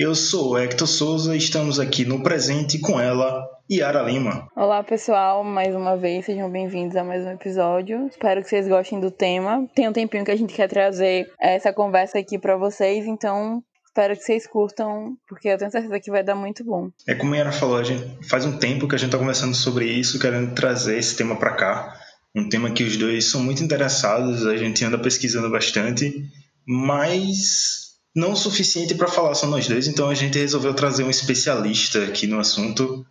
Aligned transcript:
Eu 0.00 0.14
sou 0.14 0.58
Hector 0.58 0.88
Souza 0.88 1.34
e 1.34 1.38
estamos 1.38 1.78
aqui 1.78 2.06
no 2.06 2.22
presente 2.22 2.78
com 2.78 2.98
ela, 2.98 3.46
Yara 3.70 4.00
Lima. 4.00 4.48
Olá, 4.56 4.82
pessoal, 4.82 5.44
mais 5.44 5.76
uma 5.76 5.94
vez, 5.94 6.24
sejam 6.24 6.50
bem-vindos 6.50 6.96
a 6.96 7.04
mais 7.04 7.22
um 7.22 7.32
episódio. 7.32 8.06
Espero 8.06 8.42
que 8.42 8.48
vocês 8.48 8.66
gostem 8.66 8.98
do 8.98 9.10
tema. 9.10 9.68
Tem 9.74 9.86
um 9.86 9.92
tempinho 9.92 10.24
que 10.24 10.30
a 10.30 10.36
gente 10.36 10.54
quer 10.54 10.68
trazer 10.68 11.30
essa 11.38 11.70
conversa 11.70 12.18
aqui 12.18 12.38
para 12.38 12.56
vocês, 12.56 13.04
então 13.04 13.62
espero 13.88 14.16
que 14.16 14.22
vocês 14.22 14.46
curtam, 14.46 15.18
porque 15.28 15.50
eu 15.50 15.58
tenho 15.58 15.70
certeza 15.70 16.00
que 16.00 16.10
vai 16.10 16.24
dar 16.24 16.34
muito 16.34 16.64
bom. 16.64 16.88
É 17.06 17.14
como 17.14 17.34
a 17.34 17.36
Yara 17.36 17.52
falou, 17.52 17.76
a 17.76 17.84
gente, 17.84 18.26
faz 18.26 18.46
um 18.46 18.56
tempo 18.56 18.88
que 18.88 18.94
a 18.94 18.98
gente 18.98 19.08
está 19.08 19.18
conversando 19.18 19.54
sobre 19.54 19.84
isso, 19.84 20.18
querendo 20.18 20.54
trazer 20.54 20.96
esse 20.96 21.14
tema 21.14 21.36
para 21.36 21.52
cá. 21.52 21.94
Um 22.34 22.48
tema 22.48 22.70
que 22.70 22.84
os 22.84 22.96
dois 22.96 23.26
são 23.26 23.42
muito 23.42 23.62
interessados, 23.62 24.46
a 24.46 24.56
gente 24.56 24.82
anda 24.82 24.98
pesquisando 24.98 25.50
bastante, 25.50 26.24
mas 26.66 27.89
não 28.14 28.32
o 28.32 28.36
suficiente 28.36 28.94
para 28.94 29.08
falar 29.08 29.34
só 29.34 29.46
nós 29.46 29.68
dois, 29.68 29.86
então 29.86 30.08
a 30.08 30.14
gente 30.14 30.38
resolveu 30.38 30.74
trazer 30.74 31.04
um 31.04 31.10
especialista 31.10 32.04
aqui 32.04 32.26
no 32.26 32.38
assunto, 32.38 33.04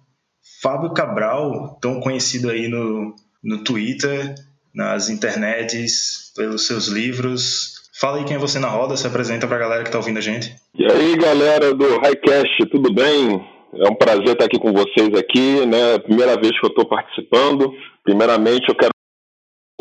Fábio 0.62 0.94
Cabral, 0.94 1.78
tão 1.82 2.00
conhecido 2.00 2.50
aí 2.50 2.68
no, 2.68 3.16
no 3.44 3.64
Twitter, 3.64 4.36
nas 4.74 5.10
internets, 5.10 6.32
pelos 6.36 6.68
seus 6.68 6.88
livros. 6.88 7.80
Fala 8.00 8.18
aí 8.18 8.26
quem 8.26 8.36
é 8.36 8.40
você 8.40 8.60
na 8.60 8.70
roda, 8.70 8.96
se 8.96 9.08
apresenta 9.08 9.48
para 9.48 9.58
a 9.58 9.60
galera 9.60 9.84
que 9.84 9.90
está 9.90 9.98
ouvindo 9.98 10.18
a 10.18 10.22
gente. 10.22 10.56
E 10.76 10.86
aí, 10.86 11.18
galera 11.18 11.74
do 11.74 12.00
Highcast, 12.00 12.66
tudo 12.72 12.94
bem? 12.94 13.46
É 13.74 13.90
um 13.90 13.96
prazer 13.96 14.30
estar 14.30 14.46
aqui 14.46 14.58
com 14.60 14.74
vocês 14.74 15.14
aqui, 15.18 15.66
né? 15.66 16.00
Primeira 16.00 16.36
vez 16.40 16.58
que 16.60 16.66
eu 16.66 16.70
estou 16.70 16.88
participando. 16.88 17.72
Primeiramente, 18.04 18.68
eu 18.70 18.76
quero 18.76 18.92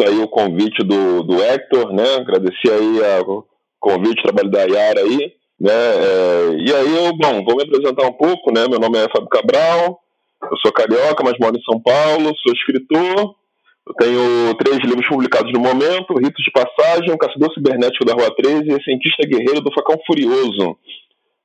aí 0.00 0.18
o 0.18 0.28
convite 0.28 0.84
do, 0.84 1.22
do 1.22 1.42
Hector, 1.42 1.92
né? 1.92 2.16
Agradecer 2.16 2.70
aí 2.70 3.04
a 3.04 3.16
convite, 3.80 4.22
trabalho 4.22 4.50
da 4.50 4.62
Yara 4.62 5.00
aí, 5.00 5.32
né? 5.60 5.72
É, 5.72 6.56
e 6.58 6.72
aí 6.72 7.06
eu, 7.06 7.12
bom, 7.16 7.44
vou 7.44 7.56
me 7.56 7.62
apresentar 7.62 8.06
um 8.06 8.12
pouco, 8.12 8.52
né? 8.52 8.66
Meu 8.68 8.78
nome 8.78 8.98
é 8.98 9.08
Fábio 9.10 9.28
Cabral, 9.28 10.00
eu 10.42 10.56
sou 10.58 10.72
carioca, 10.72 11.24
mas 11.24 11.34
moro 11.40 11.56
em 11.56 11.62
São 11.62 11.80
Paulo, 11.80 12.32
sou 12.38 12.52
escritor, 12.52 13.34
eu 13.86 13.94
tenho 13.94 14.54
três 14.54 14.78
livros 14.84 15.08
publicados 15.08 15.52
no 15.52 15.60
momento, 15.60 16.18
Ritos 16.18 16.44
de 16.44 16.52
Passagem, 16.52 17.10
O 17.10 17.18
Caçador 17.18 17.52
Cibernético 17.54 18.04
da 18.04 18.14
Rua 18.14 18.34
13 18.36 18.64
e 18.68 18.82
Cientista 18.84 19.26
Guerreiro 19.26 19.60
do 19.60 19.72
Facão 19.72 19.98
Furioso. 20.06 20.76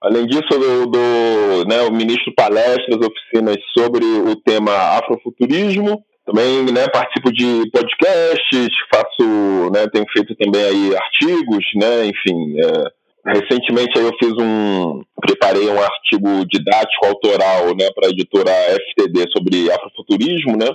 Além 0.01 0.27
disso, 0.27 0.51
eu 0.51 0.85
dou, 0.85 1.65
né, 1.65 1.79
eu 1.79 1.91
ministro 1.91 2.33
palestras, 2.35 2.99
oficinas 2.99 3.55
sobre 3.77 4.03
o 4.03 4.35
tema 4.35 4.73
afrofuturismo, 4.99 6.03
também 6.25 6.63
né, 6.71 6.87
participo 6.87 7.31
de 7.31 7.69
podcasts, 7.71 8.69
faço, 8.93 9.69
né, 9.73 9.87
tenho 9.91 10.05
feito 10.11 10.35
também 10.35 10.63
aí 10.63 10.95
artigos, 10.95 11.65
né, 11.75 12.05
enfim. 12.05 12.55
É, 12.59 13.33
recentemente 13.39 13.97
aí 13.97 14.05
eu 14.05 14.11
fiz 14.17 14.33
um, 14.39 15.01
preparei 15.21 15.69
um 15.69 15.81
artigo 15.81 16.45
didático 16.45 17.05
autoral, 17.05 17.75
né, 17.77 17.89
para 17.93 18.07
a 18.07 18.11
editora 18.11 18.51
FTD 18.51 19.25
sobre 19.31 19.71
afrofuturismo, 19.71 20.57
né. 20.57 20.67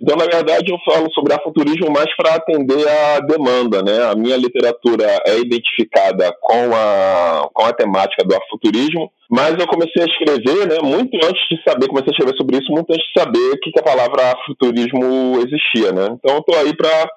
Então, 0.00 0.16
na 0.16 0.26
verdade, 0.26 0.70
eu 0.70 0.78
falo 0.84 1.12
sobre 1.12 1.34
afuturismo 1.34 1.90
mais 1.90 2.14
para 2.16 2.36
atender 2.36 2.86
a 2.88 3.18
demanda, 3.20 3.82
né? 3.82 4.04
A 4.04 4.14
minha 4.14 4.36
literatura 4.36 5.04
é 5.26 5.38
identificada 5.38 6.32
com 6.40 6.70
a, 6.72 7.48
com 7.52 7.64
a 7.64 7.72
temática 7.72 8.24
do 8.24 8.34
afuturismo, 8.36 9.10
mas 9.28 9.58
eu 9.58 9.66
comecei 9.66 10.02
a 10.02 10.06
escrever, 10.06 10.68
né, 10.68 10.78
muito 10.82 11.16
antes 11.16 11.42
de 11.50 11.60
saber, 11.68 11.88
comecei 11.88 12.10
a 12.10 12.14
escrever 12.14 12.36
sobre 12.36 12.58
isso 12.58 12.72
muito 12.72 12.92
antes 12.92 13.04
de 13.06 13.20
saber 13.20 13.58
que, 13.60 13.72
que 13.72 13.80
a 13.80 13.82
palavra 13.82 14.32
afuturismo 14.32 15.42
existia, 15.44 15.90
né? 15.90 16.06
Então, 16.12 16.36
eu 16.36 16.40
estou 16.40 16.56
aí 16.56 16.74
para 16.76 17.10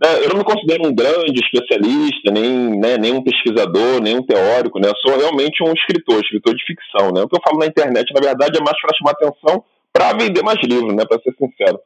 né, 0.00 0.24
eu 0.24 0.30
não 0.30 0.38
me 0.38 0.44
considero 0.44 0.88
um 0.88 0.94
grande 0.94 1.40
especialista, 1.44 2.30
nem, 2.32 2.80
né, 2.80 2.96
nem 2.96 3.12
um 3.12 3.22
pesquisador, 3.22 4.00
nem 4.02 4.16
um 4.16 4.22
teórico, 4.22 4.78
né? 4.78 4.88
Eu 4.88 4.96
sou 4.96 5.18
realmente 5.18 5.62
um 5.62 5.72
escritor, 5.74 6.20
escritor 6.20 6.54
de 6.54 6.64
ficção, 6.64 7.12
né? 7.12 7.22
O 7.22 7.28
que 7.28 7.36
eu 7.36 7.42
falo 7.44 7.58
na 7.58 7.66
internet, 7.66 8.10
na 8.14 8.20
verdade, 8.20 8.58
é 8.58 8.64
mais 8.64 8.80
para 8.80 8.96
chamar 8.96 9.12
atenção 9.12 9.62
para 9.92 10.14
vender 10.14 10.42
mais 10.42 10.58
livros, 10.62 10.94
né? 10.94 11.04
Para 11.04 11.20
ser 11.20 11.34
sincero. 11.36 11.78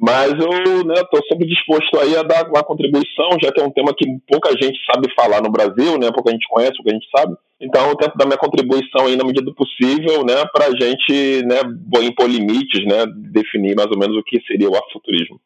Mas 0.00 0.30
eu 0.30 0.50
estou 0.50 0.84
né, 0.84 0.94
sempre 1.28 1.46
disposto 1.46 1.98
aí 1.98 2.16
a 2.16 2.22
dar 2.22 2.48
uma 2.48 2.62
contribuição, 2.62 3.30
já 3.42 3.50
que 3.50 3.60
é 3.60 3.64
um 3.64 3.70
tema 3.70 3.92
que 3.92 4.06
pouca 4.28 4.50
gente 4.50 4.78
sabe 4.86 5.12
falar 5.12 5.42
no 5.42 5.50
Brasil, 5.50 5.98
né, 5.98 6.12
pouca 6.12 6.30
gente 6.30 6.46
conhece, 6.48 6.76
pouca 6.76 6.92
gente 6.92 7.08
sabe. 7.10 7.34
Então 7.60 7.88
eu 7.88 7.96
tento 7.96 8.16
dar 8.16 8.24
minha 8.24 8.38
contribuição 8.38 9.06
aí 9.06 9.16
na 9.16 9.24
medida 9.24 9.44
do 9.44 9.54
possível, 9.54 10.24
né, 10.24 10.44
para 10.52 10.66
a 10.66 10.70
gente, 10.70 11.42
né, 11.44 11.58
impor 12.04 12.28
limites, 12.28 12.84
né, 12.86 13.06
definir 13.32 13.74
mais 13.74 13.90
ou 13.90 13.98
menos 13.98 14.16
o 14.16 14.22
que 14.22 14.40
seria 14.46 14.70
o 14.70 14.76
afrofuturismo. 14.76 15.40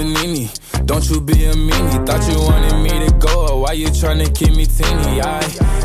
Don't 0.00 1.10
you 1.10 1.20
be 1.20 1.44
a 1.44 1.52
meanie. 1.52 2.06
Thought 2.06 2.26
you 2.32 2.40
wanted 2.40 2.74
me 2.82 3.06
to 3.06 3.12
go. 3.18 3.60
Why 3.60 3.74
you 3.74 3.90
trying 3.92 4.24
to 4.24 4.32
keep 4.32 4.56
me 4.56 4.64
teeny? 4.64 5.20
I, 5.20 5.44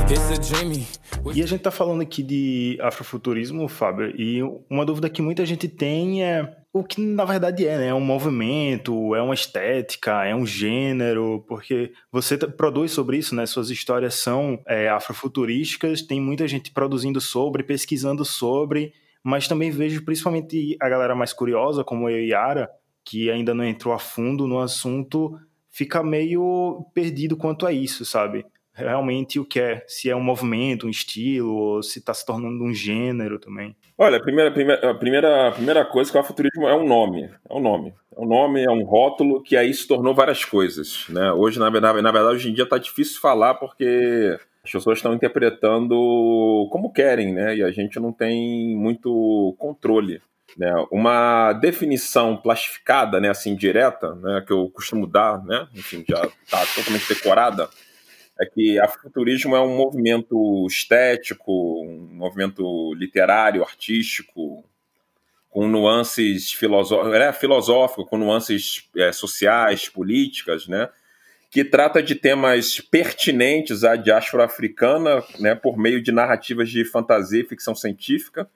it's 0.09 0.31
a 0.31 0.37
dreamy. 0.39 0.87
E 1.33 1.41
a 1.43 1.45
gente 1.45 1.61
tá 1.61 1.69
falando 1.69 2.01
aqui 2.01 2.23
de 2.23 2.77
afrofuturismo, 2.81 3.67
Fábio, 3.67 4.13
e 4.17 4.41
uma 4.69 4.85
dúvida 4.85 5.09
que 5.09 5.21
muita 5.21 5.45
gente 5.45 5.67
tem 5.67 6.23
é 6.23 6.55
o 6.71 6.81
que 6.81 7.01
na 7.01 7.25
verdade 7.25 7.67
é, 7.67 7.77
né? 7.77 7.87
É 7.87 7.93
um 7.93 7.99
movimento, 7.99 9.13
é 9.13 9.21
uma 9.21 9.33
estética, 9.33 10.23
é 10.23 10.33
um 10.33 10.45
gênero, 10.45 11.43
porque 11.45 11.91
você 12.09 12.37
produz 12.37 12.91
sobre 12.91 13.17
isso, 13.17 13.35
né? 13.35 13.45
Suas 13.45 13.69
histórias 13.69 14.15
são 14.15 14.61
é, 14.65 14.87
afrofuturísticas, 14.87 16.01
tem 16.01 16.21
muita 16.21 16.47
gente 16.47 16.71
produzindo 16.71 17.19
sobre, 17.19 17.63
pesquisando 17.63 18.23
sobre, 18.23 18.93
mas 19.21 19.45
também 19.45 19.71
vejo 19.71 20.05
principalmente 20.05 20.77
a 20.81 20.87
galera 20.87 21.15
mais 21.15 21.33
curiosa, 21.33 21.83
como 21.83 22.09
eu 22.09 22.19
e 22.19 22.29
Yara, 22.29 22.69
que 23.05 23.29
ainda 23.29 23.53
não 23.53 23.63
entrou 23.63 23.93
a 23.93 23.99
fundo 23.99 24.47
no 24.47 24.59
assunto, 24.59 25.39
fica 25.69 26.01
meio 26.03 26.85
perdido 26.93 27.37
quanto 27.37 27.67
a 27.67 27.71
isso, 27.71 28.03
sabe? 28.03 28.45
Realmente 28.73 29.39
o 29.39 29.45
que 29.45 29.59
é, 29.59 29.85
se 29.87 30.09
é 30.09 30.15
um 30.15 30.23
movimento, 30.23 30.87
um 30.87 30.89
estilo, 30.89 31.53
ou 31.53 31.83
se 31.83 31.99
está 31.99 32.13
se 32.13 32.25
tornando 32.25 32.61
um 32.61 32.73
gênero 32.73 33.39
também. 33.39 33.73
Olha, 33.97 34.17
a 34.17 34.21
primeira, 34.21 34.51
primeira, 34.51 34.91
a 34.91 34.93
primeira, 34.93 35.47
a 35.47 35.51
primeira 35.51 35.85
coisa 35.85 36.11
que 36.11 36.17
o 36.17 36.19
afuturismo 36.19 36.67
é 36.67 36.75
um 36.75 36.85
nome, 36.85 37.29
é 37.49 37.53
um 37.53 37.61
nome. 37.61 37.93
É 38.17 38.19
um 38.19 38.25
nome, 38.25 38.63
é 38.63 38.69
um 38.69 38.83
rótulo 38.83 39.41
que 39.41 39.55
aí 39.55 39.73
se 39.73 39.87
tornou 39.87 40.13
várias 40.13 40.43
coisas. 40.43 41.05
Né? 41.07 41.31
Hoje, 41.31 41.59
na, 41.59 41.69
na, 41.69 41.79
na 42.01 42.11
verdade, 42.11 42.35
hoje 42.35 42.49
em 42.49 42.53
dia 42.53 42.65
está 42.65 42.77
difícil 42.77 43.21
falar 43.21 43.53
porque 43.55 44.37
as 44.63 44.71
pessoas 44.71 44.97
estão 44.97 45.13
interpretando 45.13 46.67
como 46.71 46.91
querem, 46.91 47.33
né? 47.33 47.55
E 47.55 47.63
a 47.63 47.71
gente 47.71 47.99
não 47.99 48.11
tem 48.11 48.75
muito 48.75 49.55
controle. 49.57 50.21
Né? 50.57 50.73
Uma 50.89 51.51
definição 51.53 52.37
plastificada, 52.37 53.19
né, 53.19 53.29
assim, 53.29 53.55
direta, 53.55 54.15
né, 54.15 54.43
que 54.45 54.53
eu 54.53 54.69
costumo 54.69 55.05
dar, 55.05 55.43
né, 55.43 55.67
enfim, 55.75 56.05
já 56.07 56.25
está 56.43 56.65
totalmente 56.67 57.09
decorada, 57.09 57.69
é 58.39 58.45
que 58.45 58.79
a 58.79 58.87
futurismo 58.87 59.55
é 59.55 59.61
um 59.61 59.75
movimento 59.75 60.65
estético, 60.67 61.51
um 61.81 62.09
movimento 62.13 62.93
literário, 62.93 63.63
artístico, 63.63 64.63
com 65.49 65.67
nuances 65.67 66.51
filosóficas, 66.51 67.13
é, 67.13 67.33
filosófico, 67.33 68.05
com 68.05 68.17
nuances 68.17 68.89
é, 68.95 69.11
sociais, 69.11 69.89
políticas, 69.89 70.67
né, 70.67 70.89
que 71.51 71.63
trata 71.63 72.01
de 72.01 72.15
temas 72.15 72.79
pertinentes 72.79 73.83
à 73.83 73.95
diáspora 73.95 74.45
africana, 74.45 75.21
né, 75.39 75.53
por 75.55 75.77
meio 75.77 76.01
de 76.01 76.11
narrativas 76.11 76.69
de 76.69 76.83
fantasia 76.85 77.41
e 77.41 77.47
ficção 77.47 77.75
científica, 77.75 78.49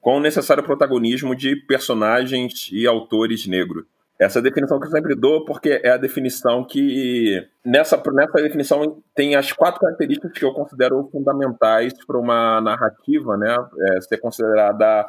com 0.00 0.16
o 0.16 0.20
necessário 0.20 0.62
protagonismo 0.62 1.34
de 1.34 1.56
personagens 1.56 2.70
e 2.72 2.86
autores 2.86 3.46
negros. 3.46 3.84
Essa 4.20 4.42
definição 4.42 4.78
que 4.78 4.86
eu 4.86 4.90
sempre 4.90 5.14
dou, 5.14 5.46
porque 5.46 5.80
é 5.82 5.90
a 5.90 5.96
definição 5.96 6.62
que. 6.62 7.42
Nessa, 7.64 8.02
nessa 8.12 8.42
definição 8.42 9.02
tem 9.14 9.34
as 9.34 9.50
quatro 9.50 9.80
características 9.80 10.32
que 10.32 10.44
eu 10.44 10.52
considero 10.52 11.08
fundamentais 11.10 11.94
para 12.06 12.18
uma 12.18 12.60
narrativa 12.60 13.38
né, 13.38 13.56
é, 13.88 14.00
ser 14.02 14.18
considerada 14.18 15.08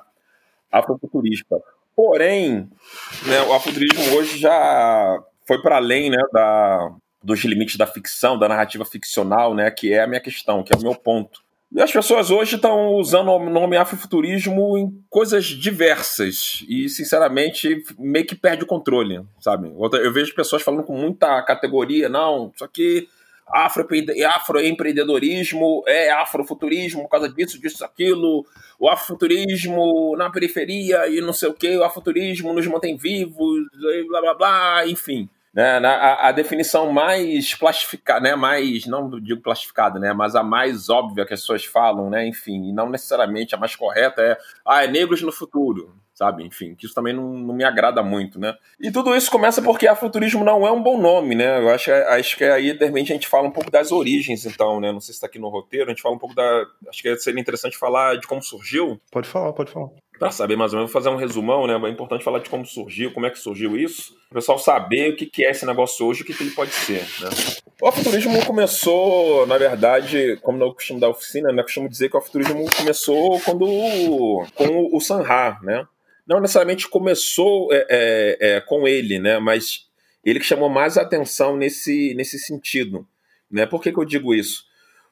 afrofuturista. 0.71 1.57
Porém, 1.93 2.69
né, 3.27 3.41
o 3.49 3.53
afuturismo 3.53 4.15
hoje 4.15 4.39
já 4.39 5.21
foi 5.45 5.61
para 5.61 5.75
além 5.75 6.09
né, 6.09 6.21
da, 6.31 6.95
dos 7.21 7.43
limites 7.43 7.75
da 7.75 7.85
ficção, 7.85 8.39
da 8.39 8.47
narrativa 8.47 8.85
ficcional, 8.85 9.53
né, 9.53 9.69
que 9.69 9.91
é 9.91 10.03
a 10.03 10.07
minha 10.07 10.21
questão, 10.21 10.63
que 10.63 10.73
é 10.73 10.77
o 10.77 10.81
meu 10.81 10.95
ponto. 10.95 11.40
E 11.73 11.81
as 11.81 11.89
pessoas 11.89 12.29
hoje 12.29 12.55
estão 12.55 12.95
usando 12.95 13.31
o 13.31 13.49
nome 13.49 13.77
afrofuturismo 13.77 14.77
em 14.77 14.91
coisas 15.09 15.45
diversas 15.45 16.65
e, 16.67 16.89
sinceramente, 16.89 17.81
meio 17.97 18.25
que 18.25 18.35
perde 18.35 18.63
o 18.63 18.67
controle, 18.67 19.21
sabe? 19.39 19.71
Eu 20.03 20.11
vejo 20.11 20.35
pessoas 20.35 20.61
falando 20.61 20.83
com 20.83 20.97
muita 20.97 21.41
categoria, 21.43 22.09
não, 22.09 22.51
isso 22.53 22.65
aqui 22.65 23.07
afroempreendedorismo 23.47 25.83
é 25.87 26.11
afrofuturismo 26.11 27.03
por 27.03 27.09
causa 27.09 27.29
disso, 27.29 27.57
disso, 27.59 27.85
aquilo, 27.85 28.45
o 28.79 28.89
afrofuturismo 28.89 30.15
na 30.17 30.29
periferia 30.29 31.07
e 31.07 31.21
não 31.21 31.33
sei 31.33 31.49
o 31.49 31.53
que, 31.53 31.77
o 31.77 31.83
afrofuturismo 31.83 32.53
nos 32.53 32.67
mantém 32.67 32.97
vivos, 32.97 33.65
blá 34.07 34.21
blá 34.21 34.33
blá, 34.33 34.87
enfim. 34.87 35.29
Né, 35.53 35.79
a, 35.85 36.29
a, 36.29 36.31
definição 36.31 36.93
mais 36.93 37.53
plastificada, 37.53 38.21
né, 38.21 38.35
mais, 38.35 38.85
não 38.85 39.19
digo 39.19 39.41
plastificada, 39.41 39.99
né, 39.99 40.13
mas 40.13 40.33
a 40.33 40.41
mais 40.41 40.87
óbvia 40.87 41.25
que 41.25 41.33
as 41.33 41.41
pessoas 41.41 41.65
falam, 41.65 42.09
né, 42.09 42.25
enfim, 42.25 42.69
e 42.69 42.71
não 42.71 42.89
necessariamente 42.89 43.53
a 43.53 43.57
mais 43.57 43.75
correta 43.75 44.21
é, 44.21 44.37
ah, 44.65 44.85
é 44.85 44.87
negros 44.87 45.21
no 45.21 45.31
futuro 45.31 45.93
sabe? 46.21 46.43
Enfim, 46.43 46.75
que 46.75 46.85
isso 46.85 46.93
também 46.93 47.13
não, 47.13 47.33
não, 47.33 47.55
me 47.55 47.63
agrada 47.63 48.03
muito, 48.03 48.39
né? 48.39 48.55
E 48.79 48.91
tudo 48.91 49.15
isso 49.15 49.31
começa 49.31 49.59
porque 49.59 49.87
afuturismo 49.87 50.43
não 50.43 50.67
é 50.67 50.71
um 50.71 50.83
bom 50.83 51.01
nome, 51.01 51.33
né? 51.33 51.57
Eu 51.59 51.69
acho, 51.69 51.91
acho 51.91 52.37
que 52.37 52.43
aí, 52.43 52.73
de 52.77 52.85
repente, 52.85 53.11
a 53.11 53.15
gente 53.15 53.27
fala 53.27 53.47
um 53.47 53.51
pouco 53.51 53.71
das 53.71 53.91
origens, 53.91 54.45
então, 54.45 54.79
né? 54.79 54.91
Não 54.91 54.99
sei 54.99 55.13
se 55.13 55.17
está 55.17 55.25
aqui 55.25 55.39
no 55.39 55.49
roteiro, 55.49 55.87
a 55.87 55.89
gente 55.89 56.01
fala 56.01 56.13
um 56.13 56.19
pouco 56.19 56.35
da. 56.35 56.65
Acho 56.87 57.01
que 57.01 57.17
seria 57.17 57.41
interessante 57.41 57.75
falar 57.75 58.19
de 58.19 58.27
como 58.27 58.41
surgiu. 58.43 59.01
Pode 59.11 59.27
falar, 59.27 59.51
pode 59.53 59.71
falar. 59.71 59.89
Para 60.21 60.29
saber 60.29 60.55
mais 60.55 60.71
ou 60.71 60.77
menos, 60.77 60.91
vou 60.91 61.01
fazer 61.01 61.11
um 61.11 61.17
resumão, 61.17 61.65
né? 61.65 61.73
É 61.73 61.89
importante 61.89 62.23
falar 62.23 62.37
de 62.37 62.47
como 62.47 62.63
surgiu, 62.63 63.11
como 63.11 63.25
é 63.25 63.31
que 63.31 63.39
surgiu 63.39 63.75
isso, 63.75 64.15
o 64.29 64.35
pessoal 64.35 64.59
saber 64.59 65.13
o 65.13 65.15
que, 65.15 65.43
é 65.43 65.49
esse 65.49 65.65
negócio 65.65 66.05
hoje, 66.05 66.21
o 66.21 66.25
que, 66.25 66.31
ele 66.39 66.51
pode 66.51 66.69
ser, 66.69 67.01
né? 67.19 67.29
O 67.81 67.87
afuturismo 67.87 68.45
começou, 68.45 69.47
na 69.47 69.57
verdade, 69.57 70.37
como 70.43 70.63
eu 70.63 70.75
costumo 70.75 70.99
da 70.99 71.09
oficina, 71.09 71.51
né? 71.51 71.61
Eu 71.61 71.63
costumo 71.63 71.89
dizer 71.89 72.07
que 72.07 72.15
o 72.15 72.19
afuturismo 72.19 72.63
começou 72.77 73.39
quando 73.39 73.65
com 74.53 74.95
o 74.95 75.01
Sanha, 75.01 75.57
né? 75.63 75.87
não 76.27 76.39
necessariamente 76.39 76.87
começou 76.87 77.73
é, 77.73 77.87
é, 77.89 78.37
é, 78.39 78.61
com 78.61 78.87
ele, 78.87 79.17
né? 79.17 79.39
Mas 79.39 79.87
ele 80.23 80.39
que 80.39 80.45
chamou 80.45 80.69
mais 80.69 80.99
atenção 80.99 81.57
nesse, 81.57 82.13
nesse 82.13 82.37
sentido. 82.37 83.07
Né? 83.49 83.65
Por 83.65 83.81
que, 83.81 83.91
que 83.91 83.97
eu 83.97 84.05
digo 84.05 84.35
isso? 84.35 84.65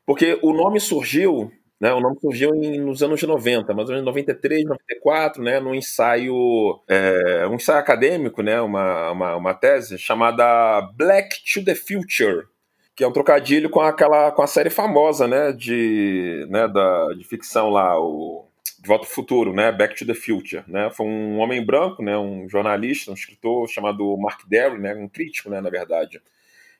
Porque 0.05 0.37
o 0.43 0.53
nome 0.53 0.79
surgiu, 0.79 1.51
né? 1.79 1.93
O 1.93 1.99
nome 1.99 2.19
surgiu 2.19 2.53
em, 2.53 2.79
nos 2.79 3.01
anos 3.01 3.21
90, 3.21 3.73
mais 3.73 3.89
ou 3.89 3.95
menos 3.95 4.05
93, 4.05 4.65
94, 4.65 5.41
né? 5.41 5.59
Num 5.59 5.73
ensaio, 5.73 6.79
é, 6.87 7.47
um 7.47 7.55
ensaio 7.55 7.79
acadêmico, 7.79 8.41
né? 8.41 8.59
Uma, 8.61 9.11
uma, 9.11 9.35
uma 9.35 9.53
tese 9.53 9.97
chamada 9.97 10.81
Black 10.95 11.37
to 11.53 11.63
the 11.63 11.75
Future, 11.75 12.47
que 12.95 13.03
é 13.03 13.07
um 13.07 13.13
trocadilho 13.13 13.69
com 13.69 13.79
aquela 13.79 14.31
com 14.31 14.41
a 14.41 14.47
série 14.47 14.69
famosa, 14.69 15.27
né? 15.27 15.53
De, 15.53 16.45
né? 16.49 16.67
Da, 16.67 17.13
de 17.13 17.23
ficção 17.23 17.69
lá, 17.69 17.97
o 17.99 18.45
de 18.81 18.87
Volta 18.87 19.05
ao 19.05 19.11
Futuro, 19.11 19.53
né? 19.53 19.71
Back 19.71 19.95
to 19.95 20.05
the 20.05 20.13
Future, 20.13 20.63
né? 20.67 20.89
Foi 20.91 21.05
um 21.05 21.39
homem 21.39 21.65
branco, 21.65 22.01
né? 22.01 22.17
Um 22.17 22.47
jornalista, 22.47 23.11
um 23.11 23.13
escritor 23.13 23.67
chamado 23.67 24.17
Mark 24.17 24.41
Derry, 24.47 24.79
né? 24.79 24.95
Um 24.95 25.07
crítico, 25.07 25.49
né? 25.49 25.59
Na 25.61 25.69
verdade, 25.69 26.21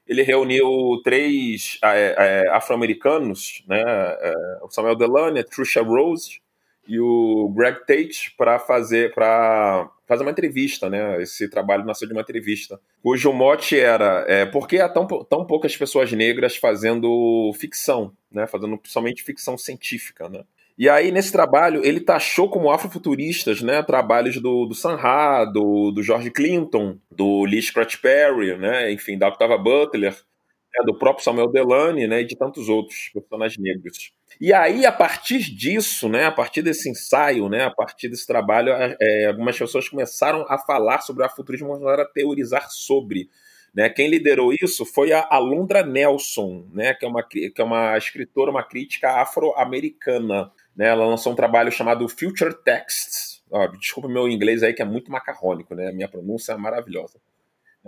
ele 0.10 0.24
reuniu 0.24 1.00
três 1.04 1.78
é, 1.84 2.16
é, 2.18 2.50
afro-americanos, 2.50 3.64
né? 3.68 3.80
É, 3.80 4.34
o 4.64 4.70
Samuel 4.72 4.96
Delany, 4.96 5.40
a 5.40 5.44
Trisha 5.44 5.84
Rose 5.84 6.42
e 6.88 7.00
o 7.00 7.54
Greg 7.56 7.86
Tate 7.86 8.34
para 8.36 8.58
fazer 8.58 9.14
para 9.14 9.88
fazer 10.08 10.24
uma 10.24 10.32
entrevista, 10.32 10.90
né? 10.90 11.22
Esse 11.22 11.48
trabalho 11.48 11.86
nasceu 11.86 12.08
de 12.08 12.14
uma 12.16 12.24
entrevista, 12.24 12.82
cujo 13.04 13.32
mote 13.32 13.80
era 13.80 14.26
é, 14.28 14.48
por 14.48 14.68
que 14.68 14.80
há 14.80 14.90
tão, 14.90 15.06
tão 15.06 15.46
poucas 15.46 15.78
pessoas 15.78 16.12
negras 16.12 16.58
fazendo 16.58 17.54
ficção, 17.54 18.12
né? 18.32 18.48
Fazendo 18.48 18.80
principalmente 18.80 19.24
ficção 19.24 19.60
científica, 19.60 20.28
né? 20.28 20.44
E 20.80 20.88
aí, 20.88 21.12
nesse 21.12 21.30
trabalho, 21.30 21.86
ele 21.86 22.00
taxou 22.00 22.50
como 22.50 22.72
afrofuturistas 22.72 23.62
né, 23.62 23.84
trabalhos 23.84 24.42
do, 24.42 24.66
do 24.66 24.74
Sanha, 24.74 25.44
do, 25.44 25.92
do 25.92 26.02
George 26.02 26.32
Clinton, 26.32 26.98
do 27.12 27.44
Lee 27.44 27.62
Scratch 27.62 27.98
Perry, 27.98 28.58
né, 28.58 28.90
enfim, 28.90 29.18
da 29.18 29.28
Octava 29.28 29.58
Butler, 29.58 30.14
né, 30.14 30.86
do 30.86 30.98
próprio 30.98 31.22
Samuel 31.22 31.52
Delany 31.52 32.08
né, 32.08 32.22
e 32.22 32.26
de 32.26 32.38
tantos 32.38 32.70
outros 32.70 33.10
personagens 33.14 33.62
negros. 33.62 34.14
E 34.40 34.54
aí, 34.54 34.86
a 34.86 34.92
partir 34.94 35.40
disso, 35.54 36.08
né, 36.08 36.24
a 36.24 36.32
partir 36.32 36.62
desse 36.62 36.90
ensaio, 36.90 37.50
né, 37.50 37.66
a 37.66 37.72
partir 37.72 38.08
desse 38.08 38.26
trabalho, 38.26 38.72
é, 38.72 39.26
algumas 39.26 39.58
pessoas 39.58 39.90
começaram 39.90 40.46
a 40.48 40.58
falar 40.58 41.02
sobre 41.02 41.24
o 41.24 41.26
afrofuturismo, 41.26 41.68
começaram 41.68 42.04
a 42.04 42.08
teorizar 42.08 42.70
sobre. 42.70 43.30
Né? 43.76 43.90
Quem 43.90 44.08
liderou 44.08 44.54
isso 44.54 44.86
foi 44.86 45.12
a 45.12 45.28
Alondra 45.30 45.86
Nelson, 45.86 46.70
né? 46.72 46.94
que, 46.94 47.06
é 47.06 47.08
uma, 47.10 47.22
que 47.22 47.54
é 47.58 47.64
uma 47.64 47.98
escritora, 47.98 48.50
uma 48.50 48.64
crítica 48.64 49.22
afro-americana. 49.22 50.50
Né? 50.80 50.88
Ela 50.88 51.06
lançou 51.06 51.34
um 51.34 51.36
trabalho 51.36 51.70
chamado 51.70 52.08
Future 52.08 52.56
Texts. 52.64 53.44
Ó, 53.52 53.68
desculpa 53.68 54.08
meu 54.08 54.30
inglês 54.30 54.64
aí, 54.64 54.74
que 54.74 54.82
é 54.82 54.86
muito 54.86 55.12
macarrônico, 55.12 55.76
né? 55.76 55.92
minha 55.92 56.08
pronúncia 56.08 56.54
é 56.54 56.58
maravilhosa. 56.58 57.20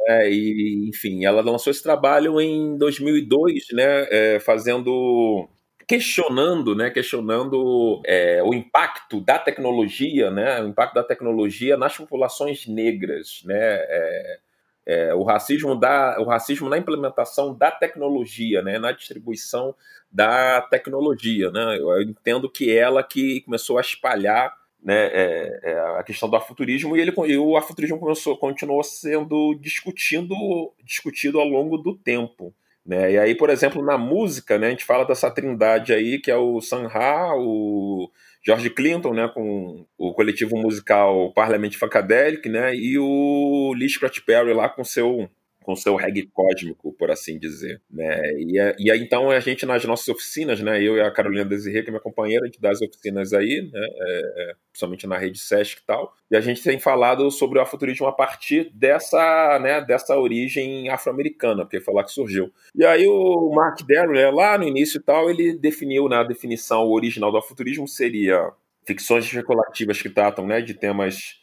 É, 0.09 0.29
e, 0.29 0.89
enfim, 0.89 1.23
ela 1.23 1.41
lançou 1.41 1.71
esse 1.71 1.81
trabalho 1.81 2.41
em 2.41 2.77
2002, 2.77 3.67
né, 3.73 4.07
é, 4.09 4.39
fazendo 4.39 5.47
questionando, 5.85 6.73
né, 6.73 6.89
questionando 6.89 8.01
é, 8.05 8.41
o 8.41 8.53
impacto 8.53 9.19
da 9.19 9.37
tecnologia, 9.37 10.31
né, 10.31 10.61
o 10.61 10.67
impacto 10.67 10.93
da 10.95 11.03
tecnologia 11.03 11.75
nas 11.75 11.97
populações 11.97 12.65
negras, 12.67 13.41
né, 13.45 13.57
é, 13.59 14.39
é, 14.85 15.13
o 15.13 15.23
racismo 15.23 15.75
da 15.75 16.17
o 16.19 16.25
racismo 16.25 16.67
na 16.67 16.77
implementação 16.77 17.53
da 17.55 17.71
tecnologia, 17.71 18.61
né, 18.61 18.79
na 18.79 18.91
distribuição 18.91 19.75
da 20.11 20.61
tecnologia, 20.61 21.49
né? 21.51 21.77
Eu 21.77 22.01
entendo 22.01 22.49
que 22.49 22.75
ela 22.75 23.03
que 23.03 23.41
começou 23.41 23.77
a 23.77 23.81
espalhar 23.81 24.53
né, 24.83 25.07
é, 25.13 25.59
é 25.63 25.79
a 25.99 26.03
questão 26.03 26.27
do 26.27 26.35
afuturismo 26.35 26.97
e, 26.97 27.01
ele, 27.01 27.13
e 27.27 27.37
o 27.37 27.55
afuturismo 27.55 27.99
começou, 27.99 28.35
continuou 28.35 28.83
sendo 28.83 29.53
discutido, 29.55 30.35
discutido 30.83 31.39
ao 31.39 31.47
longo 31.47 31.77
do 31.77 31.95
tempo. 31.95 32.53
Né? 32.85 33.11
E 33.11 33.19
aí, 33.19 33.35
por 33.35 33.49
exemplo, 33.51 33.83
na 33.83 33.97
música, 33.97 34.57
né, 34.57 34.67
a 34.67 34.69
gente 34.71 34.83
fala 34.83 35.05
dessa 35.05 35.29
trindade 35.29 35.93
aí, 35.93 36.19
que 36.19 36.31
é 36.31 36.35
o 36.35 36.59
Sanha, 36.61 36.89
o 37.35 38.09
George 38.43 38.69
Clinton, 38.71 39.13
né, 39.13 39.29
com 39.33 39.85
o 39.97 40.13
coletivo 40.13 40.57
musical 40.57 41.31
Parliament 41.33 41.73
Funkadelic, 41.73 42.49
né, 42.49 42.75
e 42.75 42.97
o 42.97 43.73
Lee 43.75 43.89
Scratch 43.89 44.19
Perry 44.25 44.53
lá 44.53 44.67
com 44.67 44.83
seu 44.83 45.29
com 45.71 45.75
seu 45.75 45.95
reggae 45.95 46.27
cósmico, 46.33 46.91
por 46.91 47.09
assim 47.09 47.39
dizer, 47.39 47.81
né? 47.89 48.21
E, 48.33 48.57
e 48.77 48.91
aí, 48.91 49.01
então 49.01 49.29
a 49.29 49.39
gente 49.39 49.65
nas 49.65 49.85
nossas 49.85 50.09
oficinas, 50.09 50.59
né? 50.59 50.83
Eu 50.83 50.97
e 50.97 51.01
a 51.01 51.09
Carolina 51.09 51.45
Desirê, 51.45 51.81
que 51.81 51.87
é 51.87 51.91
minha 51.91 52.01
companheira, 52.01 52.43
a 52.43 52.47
gente 52.47 52.59
dá 52.59 52.71
as 52.71 52.81
oficinas 52.81 53.31
aí, 53.31 53.69
né? 53.71 53.79
É, 53.79 54.49
é, 54.51 54.55
principalmente 54.69 55.07
na 55.07 55.17
rede 55.17 55.39
Sesc 55.39 55.81
e 55.81 55.85
tal. 55.85 56.13
E 56.29 56.35
a 56.35 56.41
gente 56.41 56.61
tem 56.61 56.77
falado 56.77 57.31
sobre 57.31 57.57
o 57.57 57.61
afuturismo 57.61 58.05
a 58.05 58.11
partir 58.11 58.69
dessa, 58.73 59.59
né? 59.59 59.79
Dessa 59.79 60.17
origem 60.17 60.89
afro-americana, 60.89 61.63
porque 61.63 61.79
foi 61.79 61.93
lá 61.93 62.03
que 62.03 62.11
surgiu. 62.11 62.51
E 62.75 62.83
aí 62.85 63.07
o 63.07 63.51
Mark 63.55 63.79
Darrow, 63.87 64.13
né, 64.13 64.29
lá 64.29 64.57
no 64.57 64.65
início 64.65 64.97
e 64.97 65.01
tal, 65.01 65.29
ele 65.29 65.57
definiu 65.57 66.09
na 66.09 66.21
né, 66.21 66.27
definição 66.27 66.85
original 66.89 67.31
do 67.31 67.37
afuturismo 67.37 67.87
seria 67.87 68.51
ficções 68.85 69.23
especulativas 69.23 70.01
que 70.01 70.09
tratam, 70.09 70.45
né? 70.45 70.59
De 70.61 70.73
temas 70.73 71.40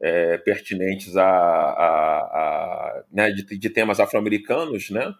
é, 0.00 0.38
pertinentes 0.38 1.16
a, 1.16 1.24
a, 1.24 2.18
a 2.18 3.04
né, 3.12 3.30
de, 3.30 3.58
de, 3.58 3.70
temas 3.70 4.00
afro-americanos, 4.00 4.90
né, 4.90 5.12